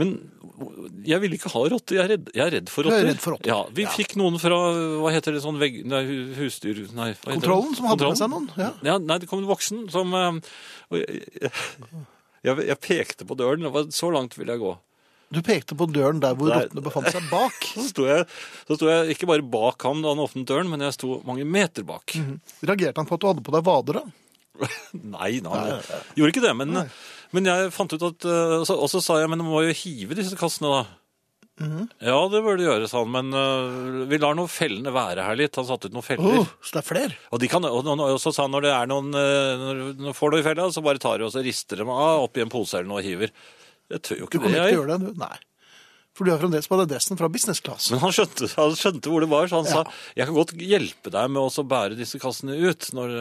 Men 0.00 0.08
jeg 1.06 1.20
vil 1.22 1.34
ikke 1.36 1.50
ha 1.52 1.60
rotter. 1.70 1.94
Jeg 1.98 2.02
er 2.04 2.08
redd, 2.16 2.30
jeg 2.34 2.42
er 2.44 2.52
redd 2.56 2.70
for 2.72 2.82
Du 2.86 2.90
er 2.90 3.04
redd 3.06 3.20
for 3.22 3.36
rotter. 3.36 3.50
Ja, 3.52 3.60
Vi 3.76 3.84
Ja. 3.86 3.90
fikk 3.94 4.16
noen 4.18 4.40
fra 4.42 4.56
hva 5.02 5.12
heter 5.14 5.36
det, 5.36 5.42
sånn 5.44 5.60
vegg... 5.60 5.76
Nei, 5.86 6.00
husdyr... 6.38 6.80
Nei, 6.98 7.12
hva 7.20 7.36
Kontrollen 7.36 7.70
det? 7.70 7.78
som 7.78 7.86
hadde 7.92 8.08
med 8.10 8.18
seg 8.18 8.32
noen. 8.32 8.48
Ja. 8.58 8.72
Ja, 8.82 8.96
nei, 8.98 9.18
det 9.22 9.28
kom 9.30 9.44
en 9.44 9.50
voksen 9.50 9.84
som 9.94 10.10
eh, 10.18 10.40
og 10.90 10.98
jeg, 10.98 11.52
jeg, 12.44 12.66
jeg 12.72 12.80
pekte 12.82 13.28
på 13.28 13.36
døren. 13.38 13.70
Var 13.74 13.86
Så 13.94 14.10
langt 14.14 14.34
ville 14.38 14.56
jeg 14.56 14.64
gå. 14.64 14.74
Du 15.34 15.40
pekte 15.42 15.74
på 15.78 15.86
døren 15.90 16.18
der 16.22 16.34
hvor 16.38 16.50
Nei. 16.50 16.58
rottene 16.64 16.82
befant 16.84 17.08
seg 17.14 17.30
bak. 17.30 17.54
Så 17.74 17.86
sto 17.90 18.04
jeg, 18.06 18.26
så 18.68 18.76
sto 18.78 18.90
jeg 18.90 19.14
ikke 19.16 19.26
bare 19.30 19.42
bak 19.46 19.82
ham 19.86 20.02
da 20.04 20.12
han 20.12 20.20
åpnet 20.22 20.46
døren, 20.50 20.68
men 20.70 20.82
jeg 20.84 20.94
sto 20.98 21.16
mange 21.26 21.46
meter 21.48 21.86
bak. 21.86 22.14
Reagerte 22.66 22.98
han 23.00 23.08
på 23.08 23.16
at 23.16 23.22
du 23.24 23.30
hadde 23.32 23.46
på 23.46 23.54
deg 23.56 23.64
vadere? 23.66 24.04
Nei, 24.94 25.40
nei, 25.42 25.50
nei. 25.50 25.78
gjorde 26.14 26.30
ikke 26.30 26.42
det. 26.44 26.52
Men, 26.54 26.76
men 27.34 27.48
jeg 27.50 27.72
fant 27.74 27.92
ut 27.94 28.04
at 28.06 28.26
eh, 28.30 28.74
Og 28.74 28.88
så 28.92 29.00
sa 29.02 29.18
jeg 29.20 29.30
men 29.32 29.42
du 29.42 29.46
må 29.46 29.64
jo 29.66 29.74
hive 29.74 30.16
disse 30.18 30.38
kassene, 30.38 30.70
da. 30.70 30.84
Ja, 32.02 32.16
det 32.26 32.40
burde 32.42 32.58
du 32.58 32.66
gjøre, 32.66 32.88
sa 32.90 33.04
han. 33.04 33.12
Men 33.14 33.30
uh, 33.30 34.02
vi 34.10 34.18
lar 34.18 34.34
noen 34.34 34.50
fellene 34.50 34.90
være 34.94 35.22
her 35.22 35.38
litt. 35.38 35.54
Han 35.60 35.66
satte 35.68 35.86
ut 35.86 35.94
noen 35.94 36.06
feller. 36.06 36.40
Oh, 36.42 36.52
så 36.58 36.76
det 36.76 36.80
er 36.82 36.88
flere? 36.88 37.18
Og, 37.30 37.38
de 37.42 37.50
kan, 37.50 37.66
og, 37.68 37.90
og 37.94 38.18
så 38.22 38.32
sa 38.34 38.48
han 38.48 38.54
når 38.54 38.66
det 38.66 38.72
er 38.74 38.90
noen 38.90 39.14
eh, 39.18 39.62
Når 39.62 39.82
du 40.00 40.08
får 40.18 40.34
noe 40.34 40.42
i 40.42 40.46
fella, 40.46 40.68
så 40.74 40.82
bare 40.84 41.02
tar 41.02 41.20
du 41.22 41.28
og 41.28 41.34
så 41.34 41.44
rister 41.46 41.78
dem 41.84 41.92
av 41.94 42.24
oppi 42.26 42.42
en 42.42 42.50
pose 42.52 42.78
eller 42.80 42.90
noe 42.90 43.02
og 43.02 43.06
hiver. 43.06 43.30
Jeg 43.94 44.02
tør 44.02 44.24
jo 44.24 44.26
Du 44.26 44.30
ikke 44.32 44.40
kan 44.40 44.48
kommer 44.48 44.58
ikke 44.58 44.70
jeg. 44.72 44.78
gjøre 44.80 44.96
det, 44.96 45.12
du. 45.12 45.20
Nei. 45.22 45.36
For 46.14 46.26
du 46.26 46.30
er 46.30 46.42
fremdeles 46.42 46.70
på 46.70 46.78
adressen 46.78 47.18
fra 47.18 47.28
business 47.30 47.62
class. 47.62 47.86
Men 47.90 48.02
han 48.02 48.14
skjønte, 48.14 48.48
han 48.54 48.74
skjønte 48.78 49.10
hvor 49.10 49.22
det 49.22 49.30
var, 49.30 49.50
så 49.50 49.62
han 49.62 49.70
sa 49.70 49.84
jeg 50.14 50.26
kan 50.26 50.36
godt 50.36 50.54
hjelpe 50.58 51.10
deg 51.14 51.30
med 51.34 51.42
å 51.42 51.66
bære 51.70 51.98
disse 51.98 52.18
kassene 52.22 52.58
ut. 52.58 52.90
Når, 52.94 53.14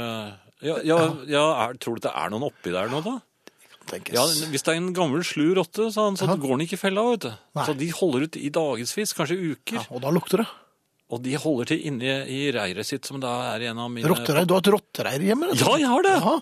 ja, 0.66 0.80
ja, 0.86 0.98
ja 1.30 1.46
er, 1.68 1.78
Tror 1.82 1.98
du 1.98 2.06
det 2.06 2.14
er 2.18 2.34
noen 2.34 2.50
oppi 2.50 2.74
der 2.74 2.90
nå, 2.90 3.02
da? 3.06 3.18
Tenkes. 3.90 4.14
Ja, 4.16 4.24
Hvis 4.50 4.64
det 4.64 4.74
er 4.74 4.80
en 4.80 4.94
gammel 4.96 5.24
slu 5.28 5.54
rotte, 5.58 5.90
sa 5.94 6.06
han, 6.08 6.16
så 6.20 6.28
Ja. 6.28 6.36
går 6.36 6.58
den 6.58 6.66
ikke 6.68 6.78
i 6.80 6.82
fella. 6.82 7.04
vet 7.12 7.20
du. 7.28 7.32
Nei. 7.56 7.66
Så 7.66 7.78
de 7.78 7.90
holder 7.92 8.24
ut 8.28 8.38
i 8.38 8.50
dagevis, 8.50 9.14
kanskje 9.14 9.38
uker. 9.54 9.76
Ja, 9.80 9.86
og 9.92 10.02
da 10.02 10.10
lukter 10.10 10.38
det. 10.44 10.48
Og 11.14 11.22
de 11.22 11.34
holder 11.38 11.66
til 11.66 11.82
inni 11.86 12.08
i 12.10 12.52
reiret 12.52 12.86
sitt, 12.86 13.06
som 13.06 13.20
da 13.20 13.54
er 13.54 13.70
en 13.70 13.78
av 13.78 13.90
mine 13.92 14.08
Rottereir. 14.10 14.48
Du 14.48 14.54
har 14.56 14.62
et 14.64 14.72
rottereir 14.74 15.20
hjemme? 15.22 15.50
Eller? 15.52 15.62
Ja, 15.62 15.76
jeg 15.78 15.88
har 15.92 16.02
det! 16.02 16.16
Jaha. 16.22 16.42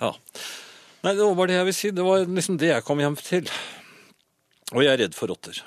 Ja. 0.00 0.12
Nei, 1.04 1.12
det 1.14 1.22
var 1.22 1.34
bare 1.38 1.46
det 1.52 1.56
jeg 1.60 1.64
vil 1.68 1.74
si. 1.78 1.90
Det 1.94 2.04
var 2.04 2.24
liksom 2.26 2.58
det 2.58 2.68
jeg 2.72 2.84
kom 2.84 2.98
hjem 2.98 3.16
til. 3.16 3.48
Og 4.74 4.82
jeg 4.82 4.92
er 4.92 4.98
redd 5.04 5.14
for 5.14 5.28
rotter. 5.30 5.60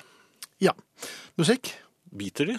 Ja. 0.60 0.74
Musikk? 1.40 1.72
Biter 2.10 2.48
de? 2.50 2.56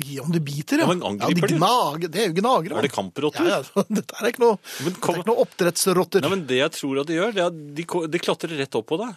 Ja, 0.00 0.22
om 0.24 0.30
de 0.32 0.40
biter, 0.40 0.80
ja. 0.80 0.86
Ja, 0.86 0.88
men 0.94 1.02
angriper 1.04 1.44
ja, 1.44 1.50
de 1.52 1.58
gnager. 1.58 2.08
Det 2.08 2.20
er 2.22 2.30
jo 2.30 2.36
gnagere. 2.38 2.78
Er 2.80 2.86
det 2.86 2.92
kamprotter? 2.94 3.44
Ja, 3.50 3.58
ja. 3.60 3.82
Dette 3.98 4.16
er 4.16 4.30
ikke 4.30 4.40
noe, 4.46 4.56
Men 4.80 4.94
kom- 4.96 5.18
er 5.18 5.20
ikke 5.20 5.28
noe 5.32 5.44
oppdrettsrotter. 5.44 6.24
Nei, 6.24 6.30
men 6.32 6.46
Det 6.48 6.56
jeg 6.62 6.72
tror 6.78 7.02
at 7.02 7.10
de 7.10 7.18
gjør, 7.18 7.34
det 7.36 7.42
er 7.44 7.50
at 7.52 7.58
de, 7.76 7.84
de 8.14 8.22
klatrer 8.24 8.54
rett 8.62 8.78
opp 8.80 8.86
på 8.88 9.00
deg. 9.02 9.12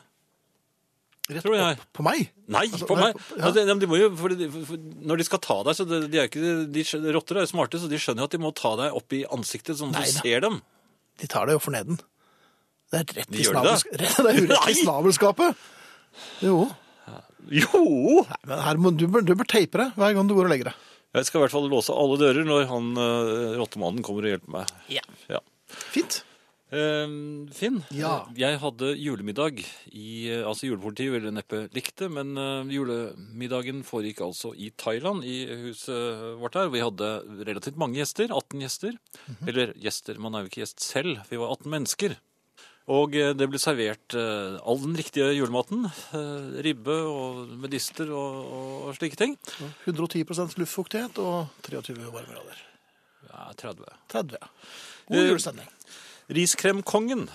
Rett 1.27 1.47
opp 1.47 1.85
på 1.99 2.03
meg. 2.07 2.27
Nei, 2.51 2.65
Altså, 2.71 2.87
på 2.87 2.95
meg! 2.99 3.15
ja. 3.35 3.39
Altså, 3.47 3.63
de, 3.67 3.77
de 3.83 3.89
må 3.91 3.97
jo, 3.99 4.09
for 4.19 4.31
de, 4.31 4.47
for 4.51 4.83
når 5.11 5.19
de 5.19 5.27
skal 5.27 5.41
ta 5.43 5.57
deg, 5.67 5.75
så 5.79 5.85
de, 5.87 6.01
de 6.11 6.19
er 6.21 6.29
ikke, 6.29 6.51
de, 6.71 6.83
rotter 7.15 7.39
er 7.39 7.47
jo 7.47 7.51
smarte, 7.51 7.79
så 7.83 7.89
de 7.91 7.99
skjønner 7.99 8.23
jo 8.23 8.29
at 8.29 8.35
de 8.35 8.41
må 8.43 8.51
ta 8.55 8.73
deg 8.79 8.95
opp 8.95 9.15
i 9.15 9.23
ansiktet, 9.35 9.79
sånn 9.79 9.91
at 9.95 10.03
Nei 10.03 10.11
du 10.11 10.19
ser 10.19 10.43
dem. 10.47 10.59
De 11.19 11.27
tar 11.31 11.47
deg 11.49 11.57
jo 11.57 11.63
for 11.63 11.75
neden. 11.75 11.99
Det 12.91 13.01
er 13.01 13.15
rett 13.19 13.35
i 13.35 13.43
gjør 13.43 13.59
det? 13.65 13.77
Det 13.99 14.11
er 14.31 14.43
rett 14.51 14.69
i 14.71 14.77
snabelskapet. 14.83 15.65
Jo. 16.43 16.61
Jo! 17.51 17.81
Nei, 18.27 18.39
men 18.49 18.63
her 18.65 18.79
må, 18.81 18.91
du, 18.97 19.05
bør, 19.11 19.25
du 19.25 19.33
bør 19.39 19.47
teipe 19.49 19.79
det 19.81 19.89
hver 19.95 20.15
gang 20.17 20.27
du 20.29 20.35
går 20.37 20.49
og 20.49 20.53
legger 20.55 20.71
deg. 20.71 20.85
Jeg 21.17 21.25
skal 21.29 21.39
i 21.39 21.43
hvert 21.45 21.53
fall 21.55 21.69
låse 21.71 21.93
alle 21.95 22.17
dører 22.19 22.45
når 22.45 22.65
han 22.69 22.89
uh, 22.99 23.57
rottemannen 23.61 24.03
kommer 24.05 24.27
og 24.27 24.33
hjelper 24.35 24.57
meg. 24.59 24.73
Ja. 24.91 25.05
Ja. 25.31 25.39
Fint. 25.93 26.23
Eh, 26.67 27.07
Finn, 27.55 27.77
Ja. 27.95 28.25
eh, 28.27 28.33
jeg 28.41 28.57
hadde 28.59 28.89
julemiddag 28.99 29.61
i 29.95 30.07
eh, 30.27 30.41
Altså 30.43 30.67
julepolitiet 30.67 31.13
ville 31.13 31.31
neppe 31.31 31.61
likt 31.71 31.93
det, 32.01 32.09
men 32.11 32.33
eh, 32.35 32.73
julemiddagen 32.75 33.85
foregikk 33.87 34.19
altså 34.25 34.51
i 34.51 34.67
Thailand, 34.75 35.23
i 35.23 35.45
huset 35.69 36.25
vårt 36.41 36.59
her. 36.59 36.67
Vi 36.73 36.83
hadde 36.83 37.11
relativt 37.47 37.79
mange 37.79 38.01
gjester, 38.01 38.33
18 38.35 38.65
gjester. 38.65 38.97
Eller 39.47 39.71
gjester, 39.79 40.19
man 40.19 40.35
er 40.35 40.43
jo 40.43 40.51
ikke 40.51 40.65
gjest 40.65 40.83
selv. 40.83 41.23
Vi 41.31 41.39
var 41.39 41.55
18 41.55 41.71
mennesker. 41.71 42.17
Og 42.87 43.17
eh, 43.19 43.33
det 43.35 43.49
ble 43.51 43.59
servert 43.59 44.15
eh, 44.15 44.55
all 44.63 44.79
den 44.79 44.95
riktige 44.95 45.33
julematen. 45.35 45.89
eh, 46.15 46.61
ribbe 46.63 46.95
og 47.03 47.41
medister 47.59 48.11
og, 48.15 48.37
og 48.87 48.93
slike 48.95 49.19
ting. 49.19 49.35
110% 49.85 50.55
luftfuktighet 50.61 51.19
og 51.19 51.51
23 51.67 51.97
varmegrader. 51.99 52.61
Ja, 53.27 53.49
30. 53.59 53.91
30. 54.13 54.39
ja. 54.39 54.51
God 55.11 55.27
julestemning. 55.33 55.67
Riskremkongen. 56.31 57.27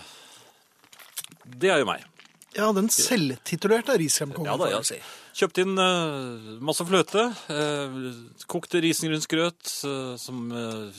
Det 1.44 1.72
er 1.72 1.82
jo 1.82 1.88
meg. 1.88 2.09
Ja, 2.57 2.70
den 2.76 2.88
selvtitulerte 2.92 3.96
riskremkongen. 4.00 4.48
Ja 4.53 4.57
da, 4.61 4.70
ja. 4.72 4.80
si. 4.84 4.98
Kjøpte 5.36 5.64
inn 5.64 5.78
uh, 5.80 6.59
masse 6.64 6.84
fløte. 6.84 7.30
Uh, 7.48 8.11
kokte 8.48 8.82
risengrynsgrøt 8.84 9.72
uh, 9.88 10.12
som 10.20 10.53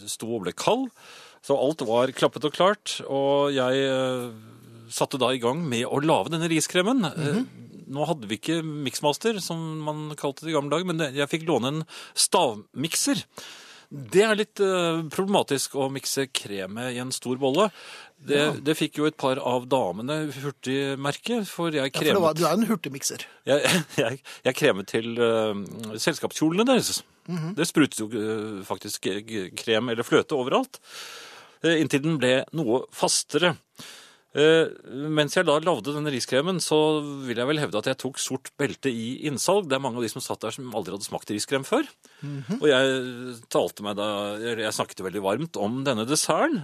sto 0.10 0.32
og 0.34 0.48
ble 0.48 0.56
kald. 0.58 0.88
Så 1.44 1.58
alt 1.60 1.84
var 1.88 2.14
klappet 2.16 2.48
og 2.48 2.56
klart. 2.56 2.98
Og 3.04 3.52
jeg 3.56 3.84
eh, 3.84 4.30
satte 4.94 5.20
da 5.20 5.34
i 5.34 5.42
gang 5.44 5.66
med 5.68 5.86
å 5.90 6.00
lage 6.04 6.32
denne 6.34 6.48
riskremen. 6.52 7.04
Eh, 7.12 7.44
nå 7.94 8.08
hadde 8.08 8.30
vi 8.30 8.40
ikke 8.40 8.62
miksmaster, 8.64 9.42
som 9.44 9.60
man 9.84 10.06
kalte 10.20 10.46
det 10.46 10.54
i 10.54 10.56
gamle 10.56 10.72
dager, 10.72 10.88
men 10.94 11.04
jeg 11.18 11.30
fikk 11.32 11.46
låne 11.50 11.74
en 11.74 11.84
stavmikser. 12.16 13.26
Det 13.94 14.24
er 14.26 14.38
litt 14.40 14.62
eh, 14.64 15.04
problematisk 15.14 15.76
å 15.78 15.86
mikse 15.94 16.26
kremet 16.34 16.96
i 16.96 17.02
en 17.04 17.12
stor 17.14 17.38
bolle. 17.42 17.68
Det, 18.24 18.40
det 18.66 18.74
fikk 18.80 19.02
jo 19.02 19.06
et 19.06 19.18
par 19.20 19.38
av 19.38 19.68
damene 19.70 20.32
hurtig 20.40 20.96
merke, 20.98 21.42
for 21.46 21.76
jeg 21.76 21.92
kremet 21.94 22.10
Ja, 22.10 22.16
for 22.16 22.26
var, 22.26 22.40
du 22.40 22.46
er 22.48 22.56
en 22.56 22.66
hurtigmikser. 22.72 23.28
jeg, 23.50 23.84
jeg, 24.02 24.22
jeg 24.48 24.58
kremet 24.58 24.90
til 24.90 25.12
uh, 25.20 25.52
selskapskjolene 26.00 26.66
deres. 26.72 27.04
Det 27.28 27.68
sprutet 27.70 28.02
jo 28.02 28.10
uh, 28.10 28.64
faktisk 28.66 29.12
krem 29.60 29.94
eller 29.94 30.08
fløte 30.08 30.40
overalt. 30.40 30.82
Eh, 31.64 31.82
inntil 31.82 32.04
den 32.06 32.20
ble 32.22 32.38
noe 32.56 32.84
fastere. 32.94 33.56
Eh, 34.34 34.66
mens 35.14 35.36
jeg 35.38 35.46
da 35.46 35.60
lagde 35.62 35.94
denne 35.94 36.14
riskremen, 36.14 36.58
så 36.64 36.78
vil 37.28 37.38
jeg 37.38 37.50
vel 37.50 37.62
hevde 37.62 37.82
at 37.82 37.92
jeg 37.92 38.00
tok 38.02 38.22
sort 38.22 38.50
belte 38.58 38.90
i 38.90 39.28
innsalg. 39.30 39.68
Det 39.70 39.78
er 39.78 39.84
mange 39.84 40.02
av 40.02 40.08
de 40.08 40.14
som 40.14 40.24
satt 40.26 40.42
der 40.42 40.56
som 40.56 40.74
aldri 40.74 40.96
hadde 40.96 41.06
smakt 41.06 41.34
riskrem 41.34 41.68
før. 41.68 41.86
Og 42.60 42.66
jeg 42.72 43.38
talte 43.54 43.86
meg 43.86 44.00
da 44.00 44.08
Jeg 44.40 44.74
snakket 44.74 45.06
veldig 45.06 45.22
varmt 45.22 45.60
om 45.62 45.84
denne 45.86 46.08
desserten. 46.10 46.64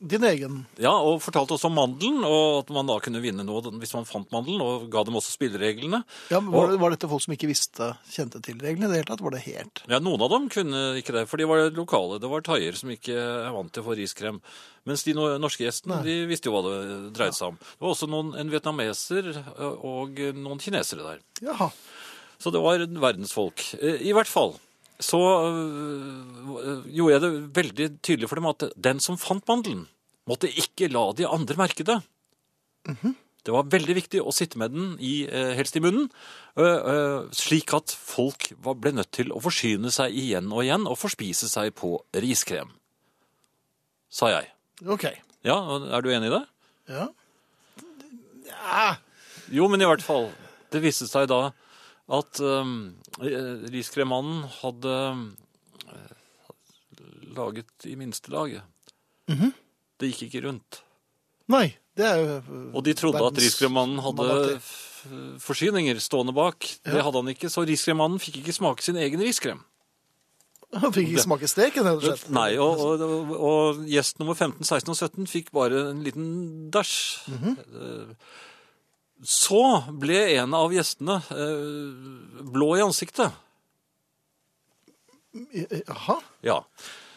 Din 0.00 0.24
egen. 0.24 0.62
ja, 0.80 0.94
og 0.96 1.18
fortalte 1.20 1.52
også 1.58 1.68
om 1.68 1.74
mandelen, 1.76 2.22
og 2.24 2.62
at 2.62 2.70
man 2.72 2.88
da 2.88 2.94
kunne 3.04 3.20
vinne 3.20 3.44
noe 3.44 3.60
hvis 3.82 3.92
man 3.92 4.06
fant 4.08 4.30
mandelen, 4.32 4.62
og 4.64 4.86
ga 4.92 5.02
dem 5.04 5.18
også 5.20 5.34
spillereglene. 5.34 6.00
Ja, 6.32 6.40
men 6.40 6.54
var, 6.54 6.72
og, 6.72 6.80
var 6.80 6.94
dette 6.94 7.10
folk 7.10 7.20
som 7.26 7.34
ikke 7.36 7.50
visste, 7.50 7.90
kjente 8.08 8.40
til 8.40 8.56
reglene 8.64 8.88
i 8.88 8.94
det 8.94 9.02
hele 9.02 9.10
tatt? 9.10 9.20
Var 9.20 9.36
det 9.36 9.42
helt 9.44 9.82
Ja, 9.92 9.98
Noen 10.00 10.24
av 10.24 10.32
dem 10.32 10.48
kunne 10.48 10.80
ikke 11.02 11.12
det, 11.18 11.26
for 11.28 11.36
de 11.36 11.48
var 11.50 11.66
lokale. 11.76 12.16
Det 12.22 12.30
var 12.32 12.46
thaier 12.48 12.80
som 12.80 12.94
ikke 12.94 13.12
er 13.12 13.52
vant 13.52 13.68
til 13.76 13.84
å 13.84 13.88
få 13.90 13.98
riskrem. 14.00 14.40
Mens 14.88 15.04
de 15.04 15.12
norske 15.14 15.66
gjestene 15.66 16.00
de 16.06 16.16
visste 16.30 16.48
jo 16.48 16.56
hva 16.56 16.64
det 16.64 17.12
dreide 17.18 17.36
seg 17.36 17.52
om. 17.52 17.60
Det 17.60 17.84
var 17.84 17.92
også 17.92 18.08
noen, 18.08 18.32
en 18.40 18.54
vietnameser 18.56 19.30
og 19.84 20.16
noen 20.40 20.64
kinesere 20.64 21.04
der. 21.04 21.20
Jaha. 21.44 21.68
Så 22.40 22.48
det 22.48 22.64
var 22.64 22.80
verdensfolk. 23.04 23.66
Eh, 23.76 24.00
I 24.08 24.16
hvert 24.16 24.30
fall 24.32 24.56
så 25.00 25.20
øh, 25.48 26.84
gjorde 26.92 27.14
jeg 27.14 27.24
det 27.24 27.32
veldig 27.56 27.88
tydelig 28.04 28.28
for 28.30 28.40
dem 28.40 28.50
at 28.50 28.68
den 28.76 29.00
som 29.02 29.18
fant 29.20 29.46
mandelen, 29.48 29.86
måtte 30.28 30.50
ikke 30.50 30.90
la 30.92 31.10
de 31.16 31.26
andre 31.26 31.56
merke 31.58 31.86
det. 31.86 31.98
Det 33.46 33.54
var 33.54 33.70
veldig 33.72 33.96
viktig 33.96 34.20
å 34.20 34.32
sitte 34.34 34.60
med 34.60 34.74
den 34.74 34.90
i, 35.00 35.24
eh, 35.24 35.54
helst 35.56 35.76
i 35.76 35.80
munnen, 35.80 36.10
øh, 36.60 36.80
øh, 36.92 37.30
slik 37.32 37.72
at 37.74 37.90
folk 37.90 38.52
var, 38.60 38.76
ble 38.76 38.92
nødt 38.92 39.12
til 39.16 39.32
å 39.32 39.40
forsyne 39.40 39.90
seg 39.90 40.12
igjen 40.12 40.52
og 40.52 40.64
igjen 40.64 40.86
og 40.86 40.98
forspise 41.00 41.48
seg 41.48 41.72
på 41.74 41.96
riskrem. 42.12 42.68
Sa 44.10 44.28
jeg. 44.28 44.50
Ok. 44.86 45.08
Ja, 45.44 45.56
er 45.56 46.02
du 46.02 46.10
enig 46.12 46.28
i 46.28 46.36
det? 46.36 46.44
Ja. 46.90 47.08
ja. 48.50 48.96
Jo, 49.50 49.68
men 49.68 49.80
i 49.80 49.88
hvert 49.88 50.04
fall. 50.04 50.30
Det 50.70 50.82
viste 50.82 51.08
seg 51.08 51.28
da 51.30 51.50
at 52.10 52.40
uh, 52.42 52.72
riskremmannen 53.70 54.44
hadde 54.60 54.96
uh, 55.90 56.12
laget 57.36 57.88
i 57.88 57.96
minstelaget. 57.98 58.66
Det 59.30 60.10
gikk 60.10 60.26
ikke 60.26 60.46
rundt. 60.48 60.80
Nei, 61.50 61.68
det 61.98 62.06
er 62.06 62.18
jo 62.18 62.38
Og 62.74 62.84
de 62.86 62.94
trodde 62.98 63.22
at 63.22 63.38
riskremannen 63.38 64.00
hadde 64.02 64.58
forsyninger 65.40 65.98
stående 66.02 66.34
bak. 66.36 66.66
Det 66.84 67.02
hadde 67.02 67.22
han 67.22 67.32
ikke, 67.32 67.50
så 67.52 67.64
riskremmannen 67.68 68.20
fikk 68.22 68.40
ikke 68.42 68.56
smake 68.56 68.84
sin 68.84 68.98
egen 69.00 69.22
riskrem. 69.22 69.62
Han 70.78 70.92
fikk 70.94 71.08
ikke 71.10 71.24
smake 71.24 71.48
steken, 71.50 71.86
rett 71.86 71.98
og 71.98 72.04
slett. 72.04 72.28
Nei, 72.34 72.50
og, 72.62 72.78
og, 72.78 73.32
og, 73.34 73.80
gjest 73.90 74.20
nummer 74.22 74.36
15, 74.38 74.62
16 74.62 74.92
og 74.92 74.98
17 74.98 75.30
fikk 75.30 75.50
bare 75.56 75.80
en 75.88 76.04
liten 76.06 76.28
dæsj. 76.70 76.92
Eh, 77.34 78.12
Så 79.22 79.60
ble 80.00 80.20
en 80.40 80.54
av 80.56 80.72
gjestene 80.72 81.18
eh, 81.34 82.44
blå 82.50 82.70
i 82.78 82.84
ansiktet. 82.84 83.32
Jaha. 85.86 86.16
Ja. 86.40 86.64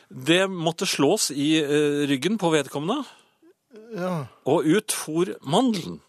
Det 0.09 0.47
måtte 0.51 0.85
slås 0.85 1.31
i 1.31 1.55
eh, 1.63 2.03
ryggen 2.09 2.37
på 2.37 2.51
vedkommende, 2.53 3.03
Ja. 3.97 4.25
og 4.45 4.65
ut 4.65 4.91
for 4.93 5.31
mandelen. 5.41 5.99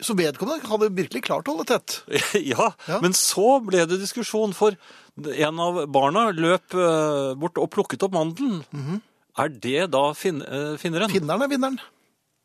Så 0.00 0.14
vedkommende 0.16 0.64
hadde 0.66 0.88
virkelig 0.96 1.22
klart 1.26 1.46
å 1.46 1.54
holde 1.54 1.68
tett. 1.68 2.00
ja, 2.54 2.72
Ja. 2.88 2.98
men 3.04 3.12
så 3.14 3.60
ble 3.62 3.84
det 3.86 4.00
diskusjon, 4.00 4.54
for 4.56 4.74
en 5.20 5.60
av 5.60 5.84
barna 5.92 6.30
løp 6.32 6.74
eh, 6.74 7.34
bort 7.38 7.58
og 7.60 7.70
plukket 7.74 8.02
opp 8.06 8.16
mandelen. 8.16 8.64
Er 9.38 9.48
det 9.52 9.90
da 9.92 10.08
fin 10.18 10.40
finneren? 10.80 11.12
Finneren 11.12 11.44
er 11.46 11.52
vinneren. 11.52 11.78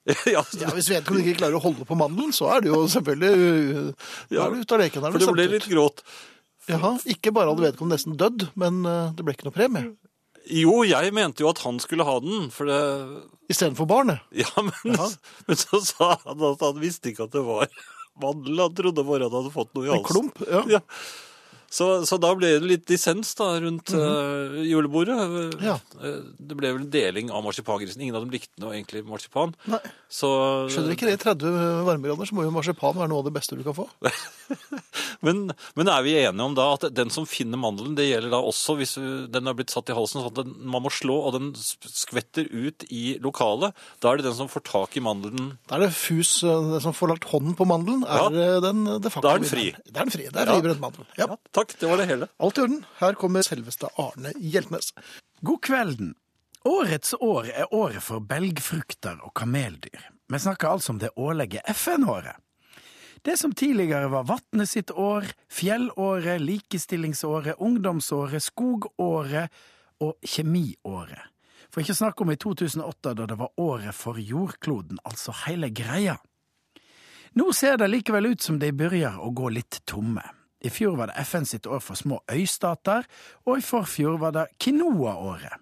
ja, 0.35 0.43
Ja, 0.61 0.71
Hvis 0.75 0.89
vedkommende 0.91 1.25
ikke 1.25 1.41
klarer 1.41 1.57
å 1.57 1.63
holde 1.63 1.85
på 1.87 1.97
mandelen, 1.97 2.33
så 2.35 2.49
er 2.53 2.65
det 2.65 2.69
jo 2.71 2.83
selvfølgelig 2.91 3.93
ja, 4.29 4.45
er 4.45 4.57
ute 4.59 4.77
av 4.77 4.83
leken. 4.83 5.05
for 5.09 5.21
det 5.23 5.35
ble 5.37 5.47
litt 5.55 5.69
gråt. 5.71 6.03
Jaha, 6.69 6.95
Ikke 7.09 7.33
bare 7.33 7.51
hadde 7.51 7.65
vedkommende 7.67 7.97
nesten 7.97 8.17
dødd, 8.19 8.47
men 8.57 8.81
uh, 8.85 9.13
det 9.17 9.25
ble 9.25 9.35
ikke 9.35 9.49
noe 9.49 9.55
premie. 9.55 9.89
Jo, 10.45 10.83
jeg 10.85 11.09
mente 11.17 11.41
jo 11.41 11.49
at 11.49 11.61
han 11.65 11.79
skulle 11.81 12.05
ha 12.05 12.19
den, 12.21 12.49
for 12.53 12.69
det 12.69 12.79
Istedenfor 13.49 13.85
barnet. 13.89 14.21
Ja, 14.33 14.49
men, 14.61 14.93
Ja. 14.93 15.09
men 15.49 15.57
så 15.61 15.81
sa 15.85 16.15
han 16.23 16.41
at 16.49 16.65
han 16.65 16.81
visste 16.81 17.11
ikke 17.11 17.27
at 17.27 17.33
det 17.33 17.43
var 17.45 17.69
mandel. 18.21 18.57
Han 18.61 18.73
trodde 18.77 19.05
bare 19.05 19.29
han 19.29 19.37
hadde 19.39 19.53
fått 19.53 19.73
noe 19.77 19.89
i 19.89 19.93
En 19.93 20.05
klump. 20.05 20.41
Ja. 20.49 20.63
Ja. 20.77 20.81
Så, 21.69 22.05
så 22.07 22.19
da 22.21 22.33
ble 22.37 22.53
det 22.59 22.67
litt 22.69 22.85
dissens 22.87 23.33
da 23.35 23.47
rundt 23.59 23.91
eh, 23.95 24.59
julebordet. 24.69 25.15
Mhm. 25.17 25.63
Ja. 25.65 25.77
Eh, 26.01 26.21
Det 26.39 26.55
ble 26.57 26.71
vel 26.73 26.81
en 26.85 26.89
deling 26.93 27.31
av 27.31 27.43
marsipangrisen. 27.43 28.01
Ingen 28.01 28.15
av 28.15 28.23
dem 28.25 28.31
likte 28.31 28.61
noe 28.61 28.73
egentlig 28.75 29.03
marsipan. 29.07 29.55
Nei, 29.67 29.79
Så, 30.09 30.29
skjønner 30.71 30.93
ikke 30.95 31.09
det. 31.09 31.17
I 31.19 31.23
30 31.23 31.83
varmegrader 31.87 32.29
så 32.29 32.35
må 32.37 32.43
jo 32.45 32.51
marsipan 32.55 32.95
være 32.95 33.09
noe 33.11 33.19
av 33.23 33.29
det 33.29 33.33
beste 33.35 33.57
du 33.57 33.63
kan 33.65 33.75
få. 33.75 33.87
Men, 35.25 35.47
men 35.73 35.87
er 35.89 36.03
vi 36.05 36.11
enige 36.19 36.43
om 36.43 36.53
da 36.57 36.65
at 36.75 36.83
den 36.93 37.09
som 37.13 37.25
finner 37.25 37.57
mandelen, 37.57 37.95
det 37.97 38.03
gjelder 38.05 38.29
da 38.33 38.39
også 38.45 38.75
hvis 38.77 38.91
den 39.31 39.47
har 39.47 39.55
blitt 39.57 39.71
satt 39.73 39.89
i 39.89 39.95
halsen, 39.95 40.19
sånn 40.21 40.29
at 40.29 40.37
den, 40.41 40.51
man 40.69 40.83
må 40.85 40.91
slå, 40.93 41.15
og 41.25 41.33
den 41.37 41.47
skvetter 41.55 42.45
ut 42.51 42.85
i 42.93 43.15
lokalet. 43.23 43.73
Da 44.03 44.11
er 44.11 44.19
det 44.21 44.27
den 44.27 44.35
som 44.37 44.49
får 44.51 44.65
tak 44.67 44.97
i 44.99 45.03
mandelen. 45.05 45.53
Da 45.71 45.79
er 45.79 45.85
det 45.87 45.93
fus, 45.97 46.35
den 46.45 46.83
som 46.83 46.93
får 46.93 47.13
lagt 47.15 47.25
hånden 47.31 47.55
på 47.57 47.65
mandelen, 47.69 48.03
er 48.05 48.27
Ja. 48.27 48.59
den 48.67 48.83
de 49.01 49.09
facto 49.09 49.25
Da 49.25 49.33
er 49.35 49.41
den 49.41 49.49
fri. 49.49 49.65
Da 49.89 50.03
er 50.03 50.09
den 50.11 50.13
fri. 50.13 50.27
Det 50.29 50.43
er 50.43 50.51
fribrent 50.51 50.83
mandel. 50.83 51.07
Ja. 51.17 51.25
Ja, 51.31 51.39
takk, 51.57 51.64
det 51.79 51.89
var 51.89 51.97
det 51.97 52.05
hele. 52.09 52.27
Alt 52.37 52.57
i 52.57 52.61
orden. 52.61 52.85
Her 52.99 53.17
kommer 53.19 53.45
selveste 53.45 53.89
Arne 54.01 54.33
Hjeltnes. 54.37 54.93
God 55.41 55.61
kvelden. 55.65 56.13
Årets 56.65 57.13
år 57.21 57.49
er 57.53 57.73
året 57.73 58.01
for 58.03 58.23
belgfrukter 58.25 59.19
og 59.21 59.33
kameldyr. 59.37 60.09
Vi 60.27 60.39
snakker 60.41 60.71
altså 60.71 60.95
om 60.95 60.99
det 61.01 61.11
årlige 61.15 61.61
FN-året. 61.75 62.41
Det 63.25 63.37
som 63.37 63.53
tidligere 63.53 64.09
var 64.13 64.25
Vatnet 64.29 64.69
sitt 64.69 64.91
år, 64.91 65.25
fjellåret, 65.49 66.41
likestillingsåret, 66.41 67.57
ungdomsåret, 67.57 68.43
skogåret 68.43 69.49
og 70.01 70.17
kjemiåret. 70.21 71.31
For 71.73 71.81
ikke 71.81 71.95
å 71.95 72.01
snakke 72.01 72.25
om 72.25 72.31
i 72.33 72.37
2008, 72.37 73.13
da 73.17 73.25
det 73.29 73.37
var 73.39 73.53
året 73.61 73.97
for 73.97 74.21
jordkloden, 74.21 75.01
altså 75.03 75.33
hele 75.45 75.71
greia. 75.73 76.19
Nå 77.35 77.49
ser 77.53 77.81
det 77.81 77.89
likevel 77.89 78.29
ut 78.31 78.41
som 78.45 78.59
de 78.61 78.69
begynner 78.71 79.17
å 79.19 79.33
gå 79.35 79.49
litt 79.57 79.81
tomme. 79.89 80.23
I 80.65 80.71
fjor 80.73 80.97
var 80.97 81.11
det 81.11 81.21
FN 81.27 81.45
sitt 81.45 81.67
år 81.69 81.83
for 81.83 81.99
små 81.99 82.23
øystater, 82.31 83.05
og 83.45 83.59
i 83.59 83.65
forfjor 83.65 84.17
var 84.21 84.33
det 84.33 84.47
quinoa-året. 84.61 85.61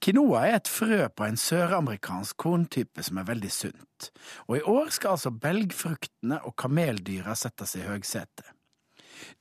Quinoa 0.00 0.44
er 0.46 0.58
et 0.58 0.68
frø 0.70 1.08
på 1.16 1.26
en 1.26 1.38
søramerikansk 1.40 2.36
korntype 2.40 3.02
som 3.04 3.18
er 3.20 3.26
veldig 3.28 3.50
sunt, 3.52 4.10
og 4.46 4.58
i 4.58 4.62
år 4.68 4.92
skal 4.94 5.16
altså 5.16 5.32
belgfruktene 5.32 6.40
og 6.46 6.56
kameldyra 6.60 7.34
settes 7.36 7.74
i 7.80 7.84
høgsetet. 7.88 8.46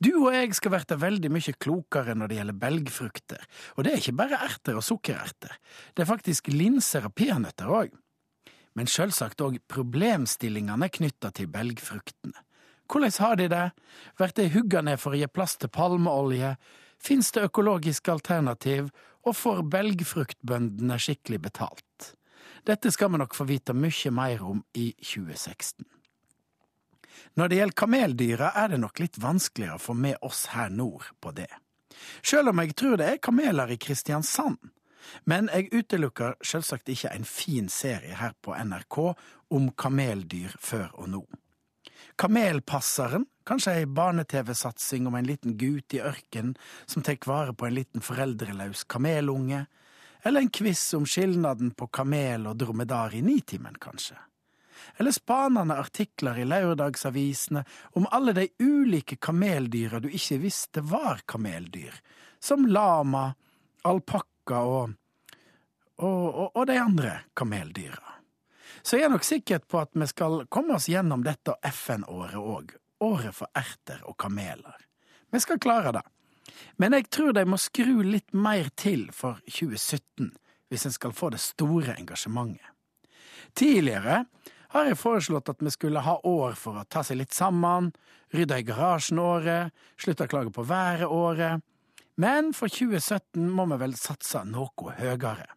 Du 0.04 0.12
og 0.26 0.34
jeg 0.36 0.56
skal 0.58 0.74
verte 0.74 0.98
veldig 1.00 1.32
mye 1.32 1.56
klokere 1.56 2.16
når 2.18 2.32
det 2.32 2.40
gjelder 2.40 2.60
belgfrukter, 2.64 3.48
og 3.76 3.86
det 3.86 3.94
er 3.94 4.02
ikke 4.02 4.18
bare 4.20 4.42
erter 4.50 4.80
og 4.80 4.84
sukkererter, 4.84 5.56
det 5.94 6.04
er 6.04 6.10
faktisk 6.10 6.52
linser 6.52 7.08
og 7.08 7.16
peanøtter 7.16 7.72
òg. 7.72 7.96
Men 8.76 8.88
sjølsagt 8.88 9.42
òg 9.44 9.60
problemstillingene 9.72 10.92
knytta 10.92 11.32
til 11.36 11.50
belgfruktene. 11.52 12.38
Hvordan 12.90 13.12
har 13.20 13.36
de 13.36 13.48
det? 13.48 13.66
Blir 14.18 14.32
de 14.36 14.48
hugga 14.50 14.82
ned 14.82 15.00
for 15.00 15.14
å 15.14 15.20
gi 15.20 15.28
plass 15.30 15.58
til 15.58 15.70
palmeolje? 15.70 16.56
Fins 17.00 17.32
det 17.32 17.46
økologiske 17.50 18.12
alternativ? 18.12 18.90
Og 19.28 19.36
får 19.36 19.62
belgfruktbøndene 19.70 20.98
skikkelig 20.98 21.42
betalt? 21.44 22.14
Dette 22.66 22.92
skal 22.92 23.12
vi 23.12 23.20
nok 23.22 23.36
få 23.36 23.46
vite 23.50 23.76
mye 23.76 24.12
mer 24.12 24.44
om 24.44 24.64
i 24.74 24.92
2016. 24.98 25.86
Når 27.38 27.48
det 27.48 27.60
gjelder 27.60 27.78
kameldyra, 27.78 28.52
er 28.56 28.74
det 28.74 28.80
nok 28.82 29.00
litt 29.00 29.20
vanskeligere 29.22 29.78
å 29.78 29.84
få 29.84 29.94
med 29.94 30.18
oss 30.26 30.48
her 30.56 30.72
nord 30.74 31.12
på 31.22 31.34
det. 31.36 31.50
Sjøl 32.24 32.52
om 32.52 32.62
jeg 32.64 32.76
tror 32.80 32.98
det 33.00 33.10
er 33.12 33.22
kameler 33.22 33.74
i 33.74 33.78
Kristiansand. 33.78 34.58
Men 35.30 35.50
jeg 35.54 35.70
utelukker 35.74 36.38
selvsagt 36.46 36.90
ikke 36.92 37.12
en 37.16 37.28
fin 37.28 37.70
serie 37.72 38.18
her 38.20 38.36
på 38.42 38.56
NRK 38.56 38.98
om 39.56 39.70
kameldyr 39.78 40.56
før 40.60 40.90
og 40.96 41.14
nå. 41.16 41.24
Kamelpasseren, 42.20 43.26
kanskje 43.48 43.74
ei 43.80 43.86
barne-TV-satsing 43.86 45.08
om 45.08 45.16
en 45.16 45.28
liten 45.28 45.58
gutt 45.58 45.94
i 45.94 46.02
ørken 46.04 46.56
som 46.86 47.04
tar 47.04 47.18
vare 47.26 47.54
på 47.54 47.68
en 47.68 47.78
liten 47.78 48.04
foreldreløs 48.04 48.84
kamelunge, 48.92 49.66
eller 50.22 50.42
en 50.42 50.50
quiz 50.50 50.94
om 50.94 51.06
skilnaden 51.08 51.72
på 51.72 51.88
kamel 51.88 52.48
og 52.50 52.58
dromedar 52.60 53.16
i 53.16 53.22
Nitimen, 53.24 53.78
kanskje. 53.80 54.18
Eller 54.98 55.12
spanende 55.12 55.78
artikler 55.80 56.40
i 56.40 56.46
lørdagsavisene 56.48 57.64
om 58.00 58.08
alle 58.12 58.34
de 58.36 58.48
ulike 58.60 59.16
kameldyra 59.16 60.00
du 60.04 60.10
ikke 60.12 60.40
visste 60.44 60.84
var 60.84 61.24
kameldyr, 61.28 61.96
som 62.40 62.68
lama, 62.68 63.30
alpakka 63.88 64.64
og, 64.64 64.96
og, 66.04 66.28
og, 66.28 66.48
og 66.56 66.68
de 66.68 66.80
andre 66.80 67.16
kameldyra. 67.34 68.09
Så 68.82 68.98
jeg 68.98 69.08
er 69.08 69.14
nok 69.14 69.26
sikker 69.28 69.64
på 69.68 69.82
at 69.82 69.92
vi 69.94 70.08
skal 70.10 70.46
komme 70.52 70.78
oss 70.78 70.90
gjennom 70.92 71.24
dette 71.26 71.56
FN-året 71.72 72.40
òg, 72.40 72.76
året 73.04 73.36
for 73.36 73.52
erter 73.58 74.02
og 74.08 74.18
kameler. 74.20 74.78
Vi 75.32 75.42
skal 75.44 75.60
klare 75.62 75.94
det. 76.00 76.06
Men 76.82 76.96
jeg 76.96 77.10
tror 77.14 77.34
de 77.36 77.46
må 77.46 77.60
skru 77.62 78.02
litt 78.04 78.34
mer 78.34 78.72
til 78.80 79.10
for 79.16 79.40
2017 79.48 80.32
hvis 80.70 80.86
en 80.86 80.94
skal 80.94 81.16
få 81.18 81.32
det 81.34 81.42
store 81.42 81.96
engasjementet. 81.98 82.66
Tidligere 83.58 84.24
har 84.76 84.86
jeg 84.86 85.00
foreslått 85.02 85.50
at 85.50 85.64
vi 85.66 85.72
skulle 85.74 86.04
ha 86.06 86.20
år 86.30 86.54
for 86.60 86.78
å 86.78 86.86
ta 86.86 87.02
seg 87.06 87.18
litt 87.22 87.34
sammen, 87.34 87.90
rydde 88.36 88.60
i 88.62 88.66
garasjen-året, 88.68 89.74
slutte 89.98 90.28
å 90.28 90.30
klage 90.30 90.54
på 90.54 90.66
været-året. 90.70 91.64
Men 92.22 92.52
for 92.54 92.70
2017 92.70 93.48
må 93.50 93.66
vi 93.72 93.80
vel 93.82 93.96
satse 93.98 94.44
noe 94.46 94.94
høyere. 95.00 95.48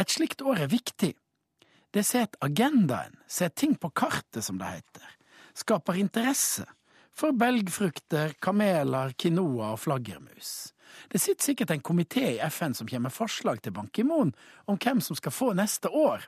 Et 0.00 0.12
slikt 0.12 0.44
år 0.44 0.66
er 0.66 0.72
viktig. 0.72 1.14
Det 1.92 2.04
setter 2.08 2.40
agendaen, 2.40 3.18
setter 3.28 3.56
ting 3.60 3.74
på 3.76 3.90
kartet, 3.90 4.44
som 4.44 4.56
det 4.58 4.70
heter. 4.70 5.08
Skaper 5.52 5.98
interesse 6.00 6.64
for 7.12 7.36
belgfrukter, 7.36 8.32
kameler, 8.40 9.12
quinoa 9.20 9.74
og 9.74 9.82
flaggermus. 9.82 10.72
Det 11.12 11.20
sitter 11.20 11.44
sikkert 11.44 11.74
en 11.74 11.84
komité 11.84 12.24
i 12.30 12.40
FN 12.48 12.72
som 12.74 12.88
kommer 12.88 13.10
med 13.10 13.16
forslag 13.16 13.60
til 13.60 13.74
Ban 13.76 13.90
Ki-moon 13.92 14.32
om 14.64 14.80
hvem 14.80 15.00
som 15.04 15.16
skal 15.16 15.36
få 15.36 15.52
neste 15.56 15.92
år. 15.92 16.24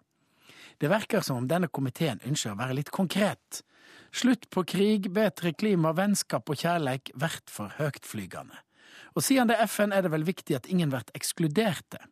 Det 0.81 0.91
virker 0.93 1.25
som 1.25 1.41
om 1.41 1.49
denne 1.49 1.71
komiteen 1.73 2.21
ønsker 2.29 2.53
å 2.53 2.61
være 2.61 2.77
litt 2.81 2.93
konkret. 2.93 3.63
Slutt 4.13 4.51
på 4.53 4.67
krig, 4.69 5.09
bedre 5.17 5.55
klima, 5.57 5.95
vennskap 5.97 6.51
og 6.51 6.61
kjærleik 6.61 7.13
vert 7.17 7.49
for 7.49 7.73
høgtflygende. 7.79 8.61
Og 9.17 9.25
siden 9.25 9.49
det 9.49 9.57
er 9.57 9.71
FN, 9.71 9.97
er 9.97 10.05
det 10.05 10.13
vel 10.13 10.27
viktig 10.27 10.59
at 10.59 10.69
ingen 10.69 10.93
blir 10.93 11.09
ekskluderte. 11.17 12.03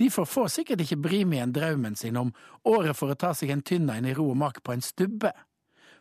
Derfor 0.00 0.28
får 0.28 0.50
sikkert 0.54 0.84
ikke 0.84 1.00
Brimi 1.04 1.38
igjen 1.38 1.54
drømmen 1.54 1.96
sin 1.96 2.18
om 2.20 2.32
året 2.68 2.96
for 2.98 3.12
å 3.12 3.18
ta 3.18 3.32
seg 3.36 3.52
en 3.54 3.62
tynn 3.62 3.90
en 3.92 4.08
i 4.08 4.14
ro 4.16 4.30
og 4.32 4.38
mak 4.40 4.62
på 4.64 4.74
en 4.74 4.84
stubbe. 4.84 5.32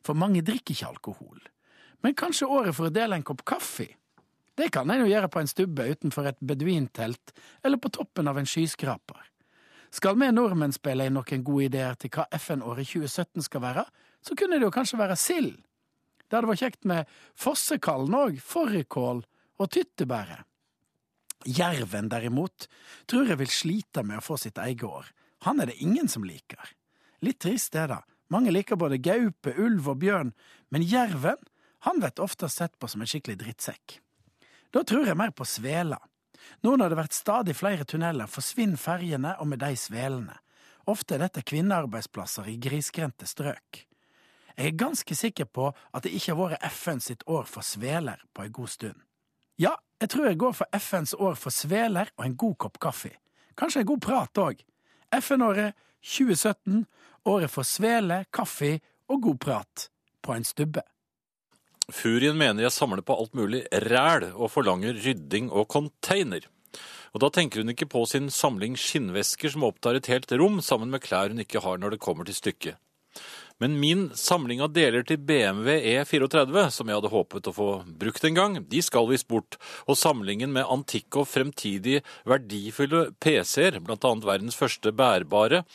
For 0.06 0.18
mange 0.18 0.44
drikker 0.46 0.76
ikke 0.76 0.92
alkohol. 0.94 1.40
Men 2.04 2.16
kanskje 2.16 2.48
året 2.48 2.76
for 2.76 2.88
å 2.88 2.94
dele 2.96 3.18
en 3.18 3.26
kopp 3.28 3.44
kaffe? 3.48 3.90
Det 4.60 4.70
kan 4.76 4.90
en 4.92 5.04
jo 5.04 5.08
gjøre 5.08 5.30
på 5.32 5.40
en 5.40 5.48
stubbe 5.48 5.88
utenfor 5.88 6.28
et 6.28 6.40
beduintelt 6.44 7.34
eller 7.64 7.80
på 7.80 7.92
toppen 7.96 8.28
av 8.28 8.40
en 8.40 8.48
skyskraper. 8.48 9.22
Skal 9.92 10.20
vi 10.20 10.28
nordmenn 10.32 10.76
spille 10.76 11.08
inn 11.08 11.16
noen 11.18 11.44
gode 11.46 11.70
ideer 11.70 11.96
til 11.98 12.12
hva 12.14 12.28
FN-året 12.38 12.92
2017 12.92 13.48
skal 13.48 13.64
være, 13.64 13.86
så 14.22 14.36
kunne 14.38 14.60
det 14.60 14.68
jo 14.68 14.76
kanskje 14.76 15.00
være 15.00 15.18
sild. 15.18 15.56
Det 16.28 16.38
hadde 16.38 16.52
vært 16.52 16.62
kjekt 16.62 16.86
med 16.86 17.10
fossekallen 17.40 18.18
òg, 18.20 18.38
fårikål 18.44 19.24
og 19.60 19.72
tyttebære. 19.74 20.44
Jerven, 21.46 22.10
derimot, 22.12 22.68
tror 23.08 23.30
jeg 23.30 23.40
vil 23.40 23.52
slite 23.54 24.04
med 24.04 24.20
å 24.20 24.26
få 24.26 24.38
sitt 24.38 24.58
eget 24.60 24.84
år. 24.84 25.08
Han 25.48 25.62
er 25.62 25.72
det 25.72 25.80
ingen 25.80 26.10
som 26.12 26.26
liker. 26.28 26.76
Litt 27.24 27.40
trist 27.44 27.76
er 27.76 27.88
det. 27.92 28.02
Mange 28.30 28.52
liker 28.52 28.78
både 28.78 29.00
gaupe, 29.02 29.56
ulv 29.58 29.88
og 29.90 30.02
bjørn, 30.04 30.34
men 30.70 30.86
jerven, 30.86 31.40
han 31.88 32.02
blir 32.02 32.20
ofte 32.22 32.50
sett 32.52 32.76
på 32.80 32.90
som 32.92 33.02
en 33.02 33.10
skikkelig 33.10 33.40
drittsekk. 33.40 34.00
Da 34.70 34.84
tror 34.84 35.08
jeg 35.08 35.18
mer 35.18 35.32
på 35.34 35.48
svela. 35.48 35.98
Nå 36.62 36.76
når 36.76 36.92
det 36.92 37.00
vært 37.00 37.18
stadig 37.18 37.56
flere 37.58 37.88
tunneler, 37.88 38.30
forsvinner 38.30 38.80
ferjene 38.80 39.36
og 39.40 39.50
med 39.50 39.64
de 39.64 39.74
svelene. 39.80 40.36
Ofte 40.90 41.16
er 41.16 41.24
dette 41.24 41.46
kvinnearbeidsplasser 41.46 42.50
i 42.52 42.58
grisgrendte 42.62 43.28
strøk. 43.30 43.86
Jeg 44.60 44.74
er 44.74 44.80
ganske 44.80 45.16
sikker 45.16 45.48
på 45.48 45.70
at 45.72 46.04
det 46.04 46.12
ikke 46.18 46.34
har 46.34 46.40
vært 46.40 46.66
FN 46.74 47.00
sitt 47.04 47.24
år 47.32 47.46
for 47.48 47.66
sveler 47.66 48.22
på 48.36 48.44
en 48.44 48.56
god 48.56 48.72
stund. 48.74 49.06
Ja, 49.60 49.74
jeg 50.00 50.14
tror 50.14 50.30
jeg 50.30 50.40
går 50.40 50.54
for 50.56 50.80
FNs 50.80 51.14
år 51.20 51.36
for 51.36 51.52
sveler 51.52 52.14
og 52.16 52.24
en 52.26 52.38
god 52.40 52.56
kopp 52.64 52.78
kaffe. 52.80 53.12
Kanskje 53.60 53.84
en 53.84 53.90
god 53.90 54.02
prat 54.06 54.40
òg. 54.40 54.62
FN-året 55.20 55.76
2017, 56.00 56.86
året 57.28 57.52
for 57.52 57.68
svele, 57.68 58.22
kaffe 58.32 58.78
og 59.12 59.26
god 59.26 59.40
prat. 59.44 59.90
På 60.24 60.36
en 60.36 60.48
stubbe. 60.48 60.86
Furien 61.92 62.38
mener 62.38 62.64
jeg 62.64 62.76
samler 62.76 63.04
på 63.04 63.18
alt 63.20 63.36
mulig 63.36 63.66
ræl 63.90 64.30
og 64.32 64.52
forlanger 64.54 64.96
rydding 64.96 65.50
og 65.52 65.68
container. 65.68 66.48
Og 67.12 67.24
da 67.24 67.32
tenker 67.34 67.60
hun 67.60 67.74
ikke 67.74 67.90
på 67.90 68.06
sin 68.08 68.30
samling 68.32 68.78
skinnvesker 68.80 69.52
som 69.52 69.66
opptar 69.68 69.98
et 69.98 70.08
helt 70.12 70.32
rom 70.40 70.62
sammen 70.64 70.92
med 70.94 71.04
klær 71.04 71.34
hun 71.34 71.42
ikke 71.44 71.64
har 71.66 71.82
når 71.82 71.98
det 71.98 72.04
kommer 72.06 72.28
til 72.30 72.38
stykket. 72.38 72.80
Men 73.60 73.76
min 73.82 74.06
samling 74.16 74.64
av 74.64 74.72
deler 74.72 75.04
til 75.04 75.20
BMW 75.20 75.76
E34, 75.92 76.66
som 76.72 76.88
jeg 76.88 77.00
hadde 77.00 77.12
håpet 77.12 77.50
å 77.52 77.56
få 77.56 77.70
brukt 78.00 78.24
en 78.24 78.38
gang, 78.38 78.60
de 78.72 78.82
skal 78.86 79.10
visst 79.12 79.28
bort. 79.28 79.60
Og 79.86 80.00
samlingen 80.00 80.54
med 80.56 80.70
antikke 80.72 81.24
og 81.24 81.28
fremtidig 81.28 82.00
verdifulle 82.30 83.10
PC-er, 83.20 83.82
annet 83.84 84.30
verdens 84.32 84.60
første 84.60 84.96
bærbare, 84.96 85.66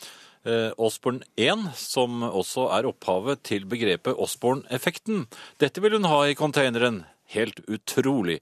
Osborn 0.45 0.75
Osborne 0.77 1.23
1, 1.41 1.71
som 1.73 2.21
også 2.21 2.67
er 2.75 2.85
opphavet 2.85 3.41
til 3.47 3.63
begrepet 3.65 4.13
Osborne-effekten. 4.13 5.25
Dette 5.57 5.81
vil 5.81 5.97
hun 5.97 6.05
ha 6.05 6.19
i 6.29 6.37
containeren. 6.37 7.03
Helt 7.33 7.57
utrolig. 7.65 8.37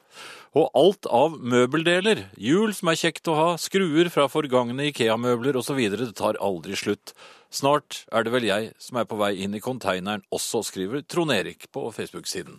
Og 0.52 0.68
alt 0.76 1.08
av 1.08 1.38
møbeldeler, 1.39 2.26
hjul 2.36 2.74
som 2.76 2.91
er 2.91 3.00
kjekt 3.00 3.30
å 3.32 3.38
ha, 3.38 3.48
skruer 3.56 4.10
fra 4.12 4.28
forgangne 4.28 4.89
Ikea-møbler 4.89 5.56
osv. 5.62 5.80
Det 5.96 6.12
tar 6.20 6.38
aldri 6.44 6.76
slutt. 6.76 7.16
Snart 7.54 8.04
er 8.10 8.26
det 8.26 8.34
vel 8.34 8.47
jeg 8.47 8.72
som 8.82 8.97
er 8.97 9.06
på 9.06 9.18
vei 9.20 9.36
inn 9.45 9.54
i 9.54 9.62
konteineren 9.62 10.24
også, 10.34 10.64
skriver 10.66 11.04
Trond 11.06 11.34
Erik 11.36 11.68
på 11.74 11.86
Facebook-siden. 11.93 12.58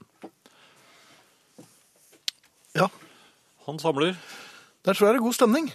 Ja, 2.79 2.89
Han 3.67 3.79
samler. 3.79 4.15
der 4.85 4.95
tror 4.95 5.09
jeg 5.09 5.15
det 5.15 5.21
er 5.21 5.27
god 5.27 5.35
stemning. 5.35 5.73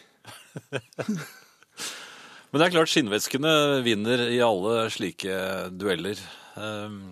Men 2.50 2.58
det 2.62 2.66
er 2.66 2.74
klart 2.74 2.90
skinnveskene 2.90 3.52
vinner 3.86 4.24
i 4.32 4.40
alle 4.42 4.88
slike 4.94 5.36
dueller. 5.76 6.18
Um, 6.56 7.12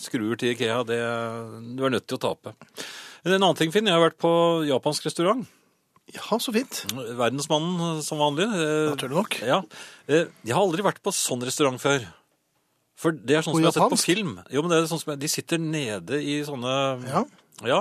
Skruer 0.00 0.40
til 0.40 0.54
Ikea, 0.54 0.80
det, 0.88 0.98
du 1.76 1.84
er 1.84 1.92
nødt 1.92 2.08
til 2.08 2.16
å 2.16 2.24
tape. 2.24 2.54
En 3.26 3.36
annen 3.36 3.56
ting, 3.58 3.72
Finn, 3.72 3.86
jeg 3.86 3.92
har 3.92 4.02
vært 4.02 4.20
på 4.20 4.30
japansk 4.64 5.04
restaurant. 5.10 5.44
Ja, 6.14 6.38
så 6.42 6.52
fint. 6.54 6.82
Verdensmannen 7.18 8.00
som 8.02 8.18
vanlig. 8.22 8.46
Eh, 8.50 8.88
Naturlig 8.92 9.16
nok. 9.18 9.36
Ja. 9.46 9.60
Eh, 10.08 10.26
Jeg 10.46 10.54
har 10.56 10.62
aldri 10.64 10.82
vært 10.86 11.02
på 11.04 11.12
sånn 11.14 11.42
restaurant 11.46 11.80
før. 11.82 12.06
For 13.00 13.12
det 13.16 13.38
er 13.38 13.44
sånn 13.46 13.54
som 13.54 13.62
jeg 13.62 13.70
har 13.70 13.76
sett 13.78 13.94
på 13.94 14.00
film. 14.02 14.34
Jo, 14.52 14.60
men 14.62 14.72
det 14.74 14.80
er 14.82 14.88
sånn 14.90 15.00
som 15.00 15.12
jeg, 15.14 15.20
De 15.22 15.28
sitter 15.32 15.58
nede 15.62 16.18
i 16.20 16.40
sånne 16.44 16.74
Ja. 17.08 17.22
Ja. 17.64 17.80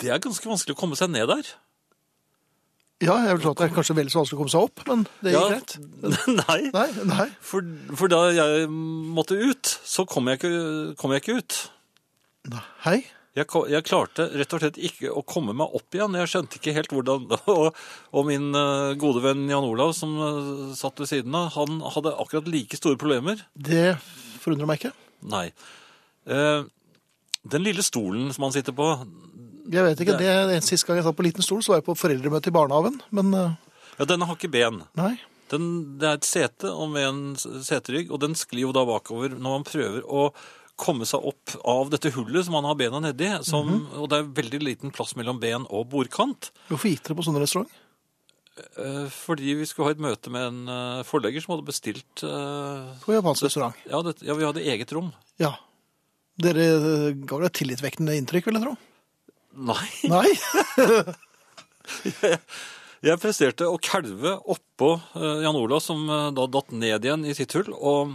Det 0.00 0.08
er 0.10 0.18
ganske 0.24 0.48
vanskelig 0.48 0.74
å 0.76 0.80
komme 0.80 0.96
seg 0.96 1.10
ned 1.12 1.28
der. 1.28 1.44
ja, 3.04 3.14
jeg 3.26 3.34
vil 3.36 3.42
tro 3.42 3.50
at 3.52 3.58
det 3.60 3.66
er 3.70 3.74
kanskje 3.74 3.94
vel 3.98 4.08
så 4.08 4.20
vanskelig 4.22 4.38
å 4.38 4.40
komme 4.40 4.52
seg 4.54 4.64
opp, 4.64 4.82
men 4.88 5.02
det 5.20 5.32
gikk 5.34 5.42
Ja, 5.42 5.48
greit. 5.52 5.74
Nei. 6.48 6.70
Nei, 6.72 7.04
nei. 7.10 7.26
For, 7.44 7.66
for 7.98 8.08
da 8.08 8.20
jeg 8.32 8.68
måtte 8.70 9.36
ut, 9.36 9.74
så 9.84 10.06
kom 10.08 10.30
jeg 10.30 10.40
ikke, 10.40 10.96
kom 11.00 11.12
jeg 11.12 11.22
ikke 11.24 11.36
ut. 11.42 11.58
Hei. 12.86 12.98
Jeg, 13.34 13.48
jeg 13.66 13.82
klarte 13.88 14.28
rett 14.30 14.52
og 14.54 14.60
slett 14.62 14.76
ikke 14.78 15.10
å 15.10 15.24
komme 15.26 15.54
meg 15.58 15.72
opp 15.74 15.96
igjen. 15.96 16.14
Jeg 16.20 16.30
skjønte 16.30 16.60
ikke 16.60 16.74
helt 16.76 16.92
hvordan 16.94 17.24
Og, 17.56 17.80
og 18.14 18.28
min 18.28 18.52
eh, 18.54 18.92
gode 19.00 19.24
venn 19.24 19.48
Jan 19.50 19.66
Olav, 19.66 19.90
som 19.98 20.12
eh, 20.22 20.52
satt 20.78 21.02
ved 21.02 21.10
siden 21.10 21.34
av, 21.34 21.48
han 21.56 21.80
hadde 21.96 22.14
akkurat 22.22 22.46
like 22.50 22.78
store 22.78 23.00
problemer. 23.00 23.42
Det 23.58 23.96
forundrer 24.44 24.70
meg 24.70 24.78
ikke. 24.78 24.94
Nei. 25.34 25.48
Eh, 26.30 26.62
den 27.50 27.66
lille 27.66 27.82
stolen 27.84 28.30
som 28.32 28.46
han 28.46 28.54
sitter 28.54 28.72
på 28.72 28.86
Jeg 29.74 29.82
vet 29.84 30.00
ikke, 30.00 30.14
det, 30.16 30.30
det 30.48 30.62
Sist 30.64 30.86
gang 30.86 30.96
jeg 30.96 31.04
satt 31.04 31.18
på 31.18 31.26
liten 31.26 31.44
stol, 31.44 31.60
så 31.64 31.74
var 31.74 31.82
jeg 31.82 31.88
på 31.90 31.98
foreldremøte 31.98 32.52
i 32.52 32.54
barnehagen. 32.54 33.02
Men 33.18 33.34
eh, 33.34 33.54
Ja, 33.98 34.06
denne 34.08 34.30
har 34.30 34.38
ikke 34.38 34.54
ben. 34.54 34.84
nei. 35.00 35.16
Den, 35.52 35.98
det 36.00 36.06
er 36.08 36.16
et 36.16 36.24
sete 36.26 36.70
og 36.72 36.88
med 36.94 37.04
en 37.04 37.18
seterygg, 37.36 38.08
og 38.14 38.22
den 38.22 38.32
sklir 38.38 38.64
jo 38.64 38.70
da 38.74 38.86
bakover 38.88 39.34
når 39.36 39.58
man 39.58 39.66
prøver 39.68 40.06
å 40.08 40.30
komme 40.80 41.06
seg 41.06 41.22
opp 41.22 41.54
av 41.70 41.90
dette 41.92 42.10
hullet 42.16 42.46
som 42.46 42.56
han 42.58 42.66
har 42.66 42.76
bena 42.78 43.00
nedi. 43.02 43.30
Som, 43.46 43.86
Og 43.94 44.08
det 44.10 44.18
er 44.20 44.32
veldig 44.40 44.60
liten 44.62 44.94
plass 44.94 45.14
mellom 45.18 45.38
ben 45.42 45.66
og 45.70 45.88
bordkant. 45.92 46.50
Hvorfor 46.70 46.90
gikk 46.90 47.04
dere 47.06 47.18
på 47.18 47.26
sånn 47.26 47.38
restaurant? 47.42 47.70
Eh, 48.54 49.06
fordi 49.10 49.56
vi 49.58 49.66
skulle 49.66 49.88
ha 49.88 49.94
et 49.96 50.02
møte 50.02 50.30
med 50.30 50.44
en 50.46 50.68
eh, 50.70 51.00
forlegger 51.06 51.42
som 51.42 51.56
hadde 51.56 51.66
bestilt 51.66 52.22
eh, 52.22 52.92
På 53.02 53.16
japansk 53.16 53.48
restaurant. 53.48 53.74
ja, 53.90 53.98
det, 54.06 54.14
ja, 54.22 54.36
vi 54.38 54.46
hadde 54.46 54.62
eget 54.62 54.92
rom. 54.94 55.10
Ja. 55.42 55.56
Dere 56.38 56.68
ga 57.26 57.38
vel 57.40 57.48
et 57.48 57.58
tillitvekkende 57.58 58.14
inntrykk, 58.18 58.46
vil 58.46 58.58
jeg 58.60 58.66
tro? 58.66 58.76
Nei. 59.54 59.90
Nei? 60.10 60.30
Jeg 63.04 63.20
presterte 63.20 63.66
å 63.68 63.76
kalve 63.84 64.30
oppå 64.48 64.94
Jan 65.12 65.58
Olav, 65.58 65.82
som 65.84 66.06
da 66.08 66.46
datt 66.48 66.70
ned 66.72 67.04
igjen 67.04 67.26
i 67.28 67.34
sitt 67.36 67.52
hull, 67.52 67.68
og 67.76 68.14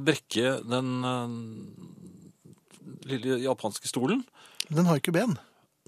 brekke 0.00 0.54
den 0.64 0.88
lille 3.08 3.38
japanske 3.44 3.88
stolen. 3.90 4.24
Den 4.70 4.86
har 4.86 5.00
ikke 5.00 5.14
ben. 5.14 5.36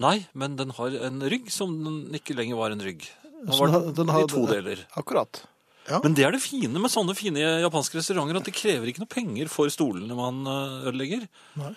Nei, 0.01 0.25
men 0.33 0.55
den 0.59 0.73
har 0.75 0.95
en 1.07 1.21
rygg 1.29 1.51
som 1.53 1.75
den 1.83 1.97
ikke 2.17 2.35
lenger 2.35 2.57
var 2.59 2.73
en 2.73 2.81
rygg. 2.83 3.05
Den 3.43 3.57
var 3.57 3.67
den 3.67 3.73
har- 3.75 3.91
den 3.93 4.07
har- 4.09 4.23
i 4.23 4.27
to 4.31 4.45
deler. 4.47 4.85
Akkurat. 4.97 5.43
Ja. 5.89 5.99
Men 6.03 6.13
det 6.13 6.23
er 6.25 6.31
det 6.31 6.41
fine 6.41 6.79
med 6.79 6.89
sånne 6.91 7.15
fine 7.15 7.39
japanske 7.61 7.99
restauranter, 7.99 8.37
at 8.37 8.45
det 8.45 8.53
krever 8.55 8.87
ikke 8.87 9.03
noe 9.03 9.11
penger 9.11 9.49
for 9.51 9.67
stolene 9.67 10.15
man 10.15 10.45
eh, 10.47 10.87
ødelegger. 10.89 11.27
Nei. 11.59 11.73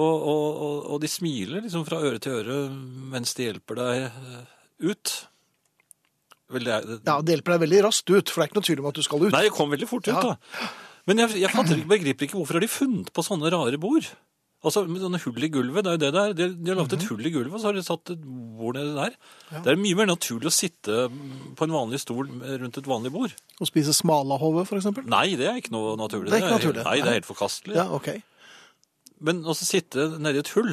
Og, 0.00 0.22
og, 0.24 0.86
og, 0.88 1.00
de 1.02 1.08
smiler 1.08 1.60
liksom 1.60 1.84
fra 1.84 1.98
øre 2.00 2.18
til 2.18 2.32
øre 2.32 2.70
mens 3.12 3.34
de 3.36 3.50
hjelper 3.50 3.76
deg 3.76 4.06
eh, 4.08 4.88
ut. 4.88 5.12
Vel, 6.52 6.64
det 6.64 6.72
er, 6.72 6.88
ja, 7.04 7.18
det 7.20 7.36
hjelper 7.36 7.52
deg 7.54 7.60
veldig 7.66 7.82
raskt 7.84 8.08
ut, 8.08 8.28
for 8.32 8.40
det 8.40 8.46
er 8.46 8.48
ikke 8.50 8.58
noe 8.60 8.68
tvil 8.70 8.80
om 8.80 8.88
at 8.88 8.94
du 8.96 9.02
skal 9.04 9.26
ut. 9.26 9.32
Nei, 9.32 9.44
jeg 9.44 9.52
kom 9.56 9.70
veldig 9.72 9.88
fort 9.88 10.08
ut, 10.08 10.14
Ja. 10.14 10.22
da. 10.32 10.70
Men 11.06 11.18
jeg, 11.18 11.42
jeg 11.42 11.86
begriper 11.90 12.24
ikke 12.28 12.38
hvorfor 12.38 12.56
har 12.56 12.64
de 12.64 12.70
funnet 12.72 13.12
på 13.12 13.24
sånne 13.26 13.50
rare 13.52 13.76
bord. 13.80 14.08
Altså, 14.62 14.84
med 14.86 15.02
sånne 15.02 15.18
hull 15.24 15.42
i 15.42 15.48
gulvet, 15.50 15.82
det 15.82 15.90
er 15.90 15.96
jo 15.96 16.00
det 16.04 16.10
det 16.14 16.20
er. 16.22 16.34
De, 16.38 16.46
de 16.54 16.70
har 16.70 16.76
lagt 16.78 16.92
et 16.94 17.06
hull 17.10 17.26
i 17.26 17.32
gulvet, 17.34 17.54
og 17.56 17.58
så 17.58 17.70
har 17.70 17.74
de 17.74 17.82
satt 17.82 18.12
et 18.14 18.20
bord 18.22 18.76
nedi 18.78 18.92
der. 18.94 19.16
Det 19.64 19.72
er 19.72 19.80
mye 19.80 19.96
mer 19.98 20.06
naturlig 20.12 20.52
å 20.52 20.54
sitte 20.54 20.98
på 21.58 21.66
en 21.66 21.74
vanlig 21.74 21.98
stol 22.02 22.28
rundt 22.30 22.78
et 22.78 22.90
vanlig 22.90 23.10
bord. 23.14 23.34
Og 23.58 23.70
spise 23.70 23.94
smalahove, 23.98 24.62
for 24.68 24.78
eksempel? 24.78 25.08
Nei, 25.10 25.32
det 25.40 25.48
er 25.50 25.58
ikke 25.58 25.74
noe 25.74 25.96
naturlig. 25.98 26.30
Det 26.30 26.38
er 26.38 26.46
ikke 26.46 26.60
naturlig. 26.60 26.84
Nei, 26.86 27.00
det 27.02 27.10
er 27.10 27.18
helt 27.18 27.30
forkastelig. 27.32 27.74
Ja, 27.80 27.88
ok. 27.98 28.12
Men 29.26 29.42
også 29.42 29.66
sitte 29.66 30.06
nedi 30.22 30.42
et 30.44 30.54
hull. 30.54 30.70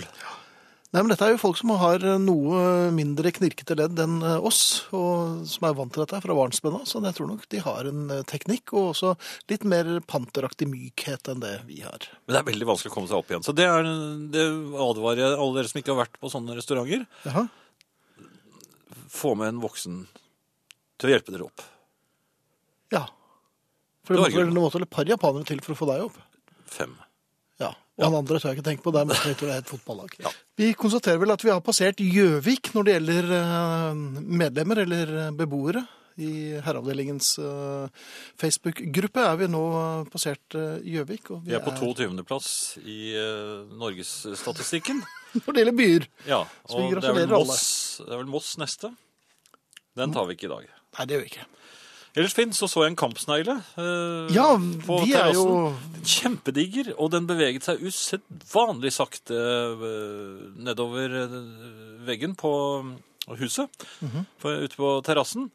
Nei, 0.89 1.03
men 1.03 1.11
dette 1.11 1.21
er 1.21 1.35
jo 1.35 1.41
folk 1.43 1.57
som 1.59 1.69
har 1.77 2.01
noe 2.17 2.89
mindre 2.95 3.29
knirkete 3.35 3.75
ledd 3.77 3.99
enn 4.01 4.23
eh, 4.25 4.39
oss, 4.41 4.87
og 4.89 5.43
som 5.45 5.67
er 5.67 5.75
vant 5.77 5.91
til 5.93 6.01
dette 6.01 6.17
fra 6.23 6.37
barnsben 6.37 6.79
av, 6.79 6.87
så 6.89 7.01
jeg 7.03 7.13
tror 7.13 7.27
nok 7.29 7.43
de 7.53 7.59
har 7.61 7.89
en 7.91 8.07
eh, 8.15 8.23
teknikk, 8.29 8.73
og 8.73 8.95
også 8.95 9.11
litt 9.51 9.67
mer 9.69 9.91
panteraktig 10.09 10.65
mykhet 10.71 11.29
enn 11.29 11.43
det 11.43 11.59
vi 11.67 11.83
har. 11.85 12.07
Men 12.25 12.33
det 12.33 12.39
er 12.41 12.47
veldig 12.47 12.69
vanskelig 12.71 12.89
å 12.89 12.95
komme 12.95 13.11
seg 13.11 13.21
opp 13.21 13.29
igjen. 13.29 13.45
Så 13.45 13.53
det, 13.53 13.67
er, 13.69 13.89
det 14.33 14.45
advarer 14.87 15.21
jeg 15.21 15.35
alle 15.35 15.59
dere 15.59 15.69
som 15.69 15.81
ikke 15.83 15.93
har 15.93 15.99
vært 16.01 16.17
på 16.17 16.31
sånne 16.33 16.57
restauranter. 16.57 17.05
Jaha. 17.27 17.45
Få 19.13 19.35
med 19.37 19.53
en 19.53 19.61
voksen 19.61 19.99
til 20.97 21.11
å 21.11 21.13
hjelpe 21.13 21.35
dere 21.35 21.45
opp. 21.51 21.67
Ja. 22.95 23.03
For 24.07 24.17
det 24.17 24.31
Det 24.33 24.41
var 24.41 24.57
måtte 24.57 24.81
vel 24.81 24.89
par 24.89 25.05
japanere 25.05 25.45
til 25.45 25.61
for 25.61 25.77
å 25.77 25.79
få 25.83 25.91
deg 25.91 26.07
opp? 26.09 26.17
Fem. 26.65 26.97
Ja. 27.59 27.73
Og 27.99 28.05
han 28.07 28.17
andre 28.21 28.39
tør 28.39 28.53
jeg 28.53 28.59
ikke 28.59 28.67
tenke 28.69 28.85
på, 28.85 28.93
der 28.95 29.07
måtte 29.07 29.27
vi 29.27 29.35
til 29.41 29.49
et 29.51 29.67
fotballag. 29.67 30.13
Ja. 30.23 30.31
Vi 30.59 30.71
konstaterer 30.79 31.19
vel 31.19 31.33
at 31.35 31.43
vi 31.43 31.51
har 31.51 31.59
passert 31.63 31.99
Gjøvik 31.99 32.71
når 32.75 32.87
det 32.87 32.93
gjelder 32.95 33.31
eh, 33.35 34.03
medlemmer 34.39 34.83
eller 34.85 35.11
eh, 35.25 35.31
beboere. 35.35 35.83
I 36.19 36.59
herreavdelingens 36.63 37.33
eh, 37.43 38.07
Facebook-gruppe 38.39 39.23
er 39.23 39.37
vi 39.39 39.49
nå 39.51 39.63
passert 40.11 40.55
Gjøvik. 40.83 41.31
og 41.35 41.43
Vi 41.47 41.55
er 41.55 41.63
på 41.63 41.75
22. 41.75 42.23
plass 42.27 42.49
i 42.83 43.11
norgesstatistikken. 43.79 45.03
Når 45.43 45.53
det 45.53 45.61
gjelder 45.61 45.77
byer. 45.77 46.09
Ja, 46.25 46.39
og 46.71 46.95
det 47.03 47.11
er. 47.11 47.29
Moss, 47.29 47.61
det 48.01 48.09
er 48.09 48.17
vel 48.23 48.31
Moss 48.31 48.55
neste. 48.59 48.89
Den 49.99 50.15
tar 50.15 50.27
vi 50.27 50.39
ikke 50.39 50.47
i 50.47 50.53
dag. 50.55 50.67
Nei, 50.97 51.05
det 51.05 51.15
gjør 51.15 51.25
vi 51.27 51.31
ikke. 51.35 51.47
Ellers, 52.19 52.33
Finn, 52.35 52.51
så 52.51 52.67
så 52.67 52.83
jeg 52.83 52.91
en 52.91 52.99
kampsnegle 52.99 53.53
eh, 53.79 54.31
Ja, 54.35 54.49
på 54.83 54.97
de 55.05 55.13
er 55.15 55.29
jo 55.31 55.45
terrassen. 55.47 56.03
Kjempediger, 56.09 56.89
og 56.99 57.13
den 57.13 57.27
beveget 57.29 57.63
seg 57.67 57.79
usedvanlig 57.85 58.91
sakte 58.95 59.37
eh, 59.39 60.41
nedover 60.59 61.15
eh, 61.23 61.37
veggen 62.09 62.35
på 62.39 62.51
huset, 63.39 63.69
Mhm. 64.01 64.25
på, 64.41 64.51
ute 64.65 64.75
på 64.79 64.89
terrassen. 65.05 65.49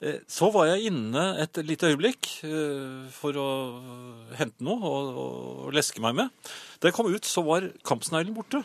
Eh, 0.00 0.20
Så 0.30 0.50
var 0.54 0.66
jeg 0.72 0.88
inne 0.90 1.24
et 1.42 1.56
lite 1.66 1.90
øyeblikk 1.92 2.28
eh, 2.46 3.08
for 3.14 3.32
å 3.38 3.48
hente 4.38 4.64
noe 4.64 4.78
og, 4.80 5.16
og 5.68 5.72
leske 5.76 6.00
meg 6.02 6.14
med. 6.18 6.30
Da 6.80 6.88
jeg 6.88 6.94
kom 6.98 7.10
ut, 7.12 7.24
så 7.28 7.44
var 7.44 7.68
kampsneglen 7.84 8.34
borte. 8.34 8.64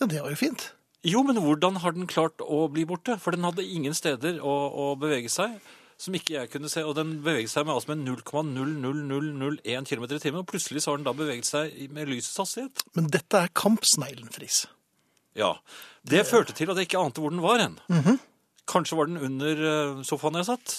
Ja, 0.00 0.06
det 0.06 0.20
var 0.22 0.30
jo 0.34 0.36
fint. 0.36 0.72
Jo, 1.04 1.22
men 1.22 1.36
hvordan 1.36 1.76
har 1.82 1.92
den 1.92 2.06
klart 2.08 2.38
å 2.40 2.64
bli 2.72 2.84
borte? 2.88 3.18
For 3.20 3.30
den 3.36 3.44
hadde 3.44 3.62
ingen 3.64 3.94
steder 3.94 4.38
å, 4.42 4.54
å 4.72 4.86
bevege 4.98 5.28
seg 5.30 5.58
som 6.04 6.16
ikke 6.16 6.36
jeg 6.36 6.50
kunne 6.52 6.70
se. 6.72 6.84
Og 6.86 6.94
den 6.98 7.16
beveget 7.24 7.52
seg 7.52 7.66
med, 7.66 7.74
altså 7.74 7.94
med 7.94 8.04
0,00001 8.06 9.88
km 9.90 10.06
i 10.06 10.20
timen. 10.22 10.42
Og 10.42 10.48
plutselig 10.50 10.84
så 10.84 10.92
har 10.92 11.00
den 11.00 11.08
da 11.08 11.14
beveget 11.16 11.48
seg 11.48 11.74
med 11.94 12.10
lysets 12.10 12.38
hastighet. 12.40 12.84
Men 12.96 13.10
dette 13.12 13.40
er 13.40 13.52
kampsneglen, 13.56 14.30
Friis. 14.34 14.64
Ja. 15.38 15.54
Det 16.06 16.26
førte 16.28 16.54
til 16.54 16.70
at 16.70 16.78
jeg 16.78 16.90
ikke 16.90 17.02
ante 17.02 17.24
hvor 17.24 17.32
den 17.34 17.44
var 17.44 17.62
hen. 17.62 17.78
Mhm. 17.92 18.20
Kanskje 18.70 18.96
var 18.96 19.10
den 19.10 19.20
under 19.20 19.58
eh, 19.68 20.04
sofaen 20.08 20.38
jeg 20.40 20.48
satt. 20.48 20.76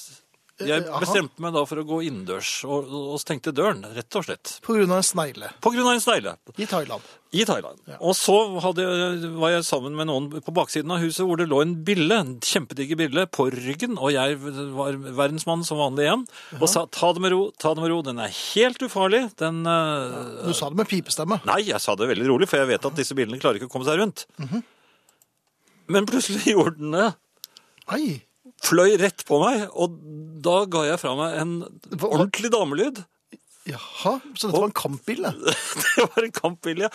Jeg 0.56 0.86
Eh, 0.86 1.00
bestemte 1.02 1.42
meg 1.44 1.52
da 1.52 1.66
for 1.68 1.82
å 1.82 1.84
gå 1.84 1.98
innendørs 2.06 2.62
og, 2.64 2.88
og 2.88 3.18
stengte 3.20 3.52
døren, 3.52 3.82
rett 3.92 4.16
og 4.16 4.24
slett. 4.24 4.54
På 4.64 4.72
grunn 4.78 4.88
av 4.94 5.02
en 5.02 5.04
snegle 5.04 5.50
På 5.60 5.72
grunn 5.74 5.84
av 5.90 5.98
en 5.98 6.04
snegle. 6.04 6.38
i 6.56 6.68
Thailand. 6.70 7.04
I 7.36 7.44
Thailand. 7.44 7.82
Og 8.00 8.14
så 8.16 8.36
hadde, 8.64 8.86
var 9.36 9.52
jeg 9.52 9.66
sammen 9.68 9.98
med 10.00 10.08
noen 10.08 10.30
på 10.40 10.54
baksiden 10.56 10.94
av 10.96 11.02
huset 11.04 11.28
hvor 11.28 11.36
det 11.42 11.50
lå 11.52 11.60
en 11.60 11.74
bille, 11.84 12.16
en 12.16 12.38
kjempediger 12.40 12.96
bille, 13.02 13.26
på 13.28 13.50
ryggen, 13.52 13.98
og 14.00 14.14
jeg 14.16 14.38
var 14.78 14.96
verdensmann 15.18 15.66
som 15.68 15.82
vanlig 15.82 16.06
igjen, 16.06 16.24
og 16.62 16.70
sa 16.72 16.86
ta 16.88 17.10
det 17.12 17.26
med 17.26 17.36
ro, 17.36 17.42
ta 17.60 17.74
det 17.76 17.84
med 17.84 17.92
ro, 17.92 17.98
den 18.08 18.22
er 18.24 18.32
helt 18.32 18.80
ufarlig, 18.88 19.26
den... 19.42 19.66
ja. 19.68 20.22
Du 20.46 20.54
sa 20.56 20.70
det 20.72 20.80
med 20.80 20.88
pipestemme. 20.88 21.42
Nei, 21.50 21.66
jeg 21.68 21.84
sa 21.84 21.98
det 22.00 22.08
veldig 22.14 22.30
rolig, 22.32 22.48
for 22.48 22.64
jeg 22.64 22.72
vet 22.72 22.88
at 22.88 22.96
disse 22.96 23.18
billene 23.18 23.42
klarer 23.44 23.60
ikke 23.60 23.68
å 23.68 23.74
komme 23.76 23.90
seg 23.90 24.00
rundt. 24.00 24.24
Men 25.92 26.08
plutselig 26.08 26.48
gjorde 26.56 26.80
den 26.80 26.96
det. 26.96 27.10
Nei. 27.92 28.06
Fløy 28.64 28.96
rett 29.02 29.26
på 29.28 29.42
meg, 29.44 29.66
og 29.74 29.98
da 30.46 30.62
ga 30.70 30.86
jeg 30.88 31.00
fra 31.02 31.16
meg 31.18 31.36
en 31.42 31.58
ordentlig 32.00 32.52
damelyd. 32.54 33.04
Jaha, 33.66 34.20
så 34.38 34.46
dette 34.46 34.60
var 34.62 34.68
en 34.70 34.78
kampbil? 34.78 35.26
Det 35.96 36.04
var 36.06 36.22
en 36.22 36.36
kampbil, 36.36 36.84
Ja. 36.86 36.90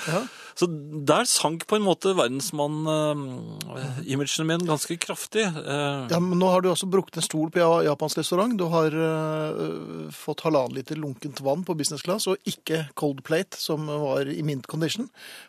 Så 0.54 0.68
der 1.08 1.24
sank 1.26 1.64
på 1.66 1.74
en 1.78 1.82
måte 1.82 2.12
verdensmann-imagen 2.14 4.46
min 4.46 4.66
ganske 4.68 4.94
kraftig. 5.02 5.42
Eh, 5.46 6.06
Ja, 6.12 6.18
men 6.20 6.38
nå 6.38 6.46
har 6.52 6.60
du 6.62 6.68
også 6.70 6.86
brukt 6.90 7.16
en 7.16 7.22
stol 7.26 7.50
på 7.50 7.58
japansk 7.86 8.18
restaurant. 8.20 8.54
Du 8.58 8.64
har 8.70 8.90
uh, 8.94 10.10
fått 10.14 10.40
halvannen 10.46 10.76
liter 10.78 10.96
lunkent 11.00 11.40
vann 11.42 11.64
på 11.66 11.74
business 11.74 12.02
class, 12.06 12.26
og 12.30 12.36
ikke 12.46 12.84
cold 12.94 13.22
plate, 13.26 13.56
som 13.58 13.86
var 13.90 14.28
i 14.30 14.42
mint 14.46 14.66
condition. 14.70 15.08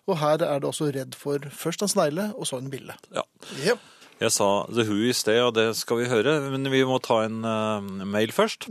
Og 0.10 0.18
her 0.24 0.42
er 0.48 0.58
du 0.60 0.68
også 0.72 0.90
redd 0.96 1.14
for 1.18 1.38
først 1.54 1.82
en 1.86 1.92
snegle, 1.92 2.32
og 2.34 2.46
så 2.50 2.58
en 2.58 2.72
bille. 2.74 2.94
Ja. 3.14 3.22
Ja. 3.66 3.76
Jeg 4.22 4.34
sa 4.36 4.48
The 4.70 4.84
Who 4.86 5.00
i 5.10 5.14
sted, 5.18 5.40
og 5.42 5.56
det 5.58 5.72
skal 5.80 5.98
vi 5.98 6.10
høre, 6.12 6.36
men 6.54 6.70
vi 6.70 6.84
må 6.86 7.00
ta 7.02 7.24
en 7.26 7.40
uh, 7.42 8.06
mail 8.06 8.30
først. 8.36 8.68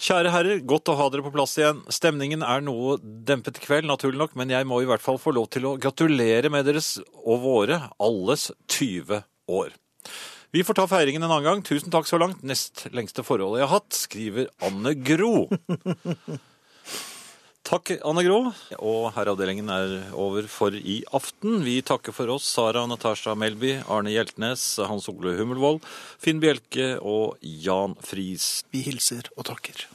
Kjære 0.00 0.32
herrer, 0.32 0.62
godt 0.64 0.88
å 0.88 0.96
ha 0.96 1.10
dere 1.12 1.24
på 1.26 1.34
plass 1.34 1.58
igjen. 1.60 1.82
Stemningen 1.92 2.44
er 2.46 2.64
noe 2.64 2.96
dempet 3.02 3.60
i 3.60 3.66
kveld, 3.66 3.90
naturlig 3.90 4.22
nok, 4.22 4.32
men 4.40 4.54
jeg 4.54 4.68
må 4.68 4.80
i 4.80 4.88
hvert 4.88 5.04
fall 5.04 5.20
få 5.20 5.34
lov 5.36 5.50
til 5.52 5.68
å 5.68 5.74
gratulere 5.76 6.48
med 6.52 6.64
deres 6.64 6.94
og 7.26 7.44
våre, 7.44 7.82
alles 8.00 8.48
20 8.72 9.20
år. 9.52 9.76
Vi 10.56 10.64
får 10.64 10.78
ta 10.78 10.88
feiringen 10.88 11.26
en 11.26 11.28
annen 11.28 11.44
gang. 11.44 11.62
Tusen 11.66 11.92
takk 11.92 12.08
så 12.08 12.16
langt. 12.22 12.40
Nest 12.46 12.86
lengste 12.96 13.26
forholdet 13.26 13.60
jeg 13.60 13.68
har 13.68 13.76
hatt, 13.76 13.96
skriver 14.06 14.48
Anne 14.64 14.96
Gro. 14.96 15.50
Takk, 17.66 17.96
Anne 18.06 18.22
Gro. 18.22 18.52
Og 18.78 19.08
herreavdelingen 19.16 19.70
er 19.74 19.94
over 20.14 20.46
for 20.46 20.74
i 20.76 21.00
aften. 21.18 21.64
Vi 21.66 21.80
takker 21.82 22.14
for 22.14 22.30
oss, 22.36 22.46
Sara 22.46 22.84
Natasha 22.86 23.34
Melby, 23.34 23.72
Arne 23.90 24.12
Hjeltnes, 24.14 24.62
Hans 24.86 25.08
Ole 25.10 25.34
Hummelvold, 25.40 25.82
Finn 26.22 26.38
Bjelke 26.38 26.92
og 27.02 27.42
Jan 27.42 27.98
Friis. 28.06 28.62
Vi 28.70 28.86
hilser 28.86 29.32
og 29.34 29.48
takker. 29.50 29.88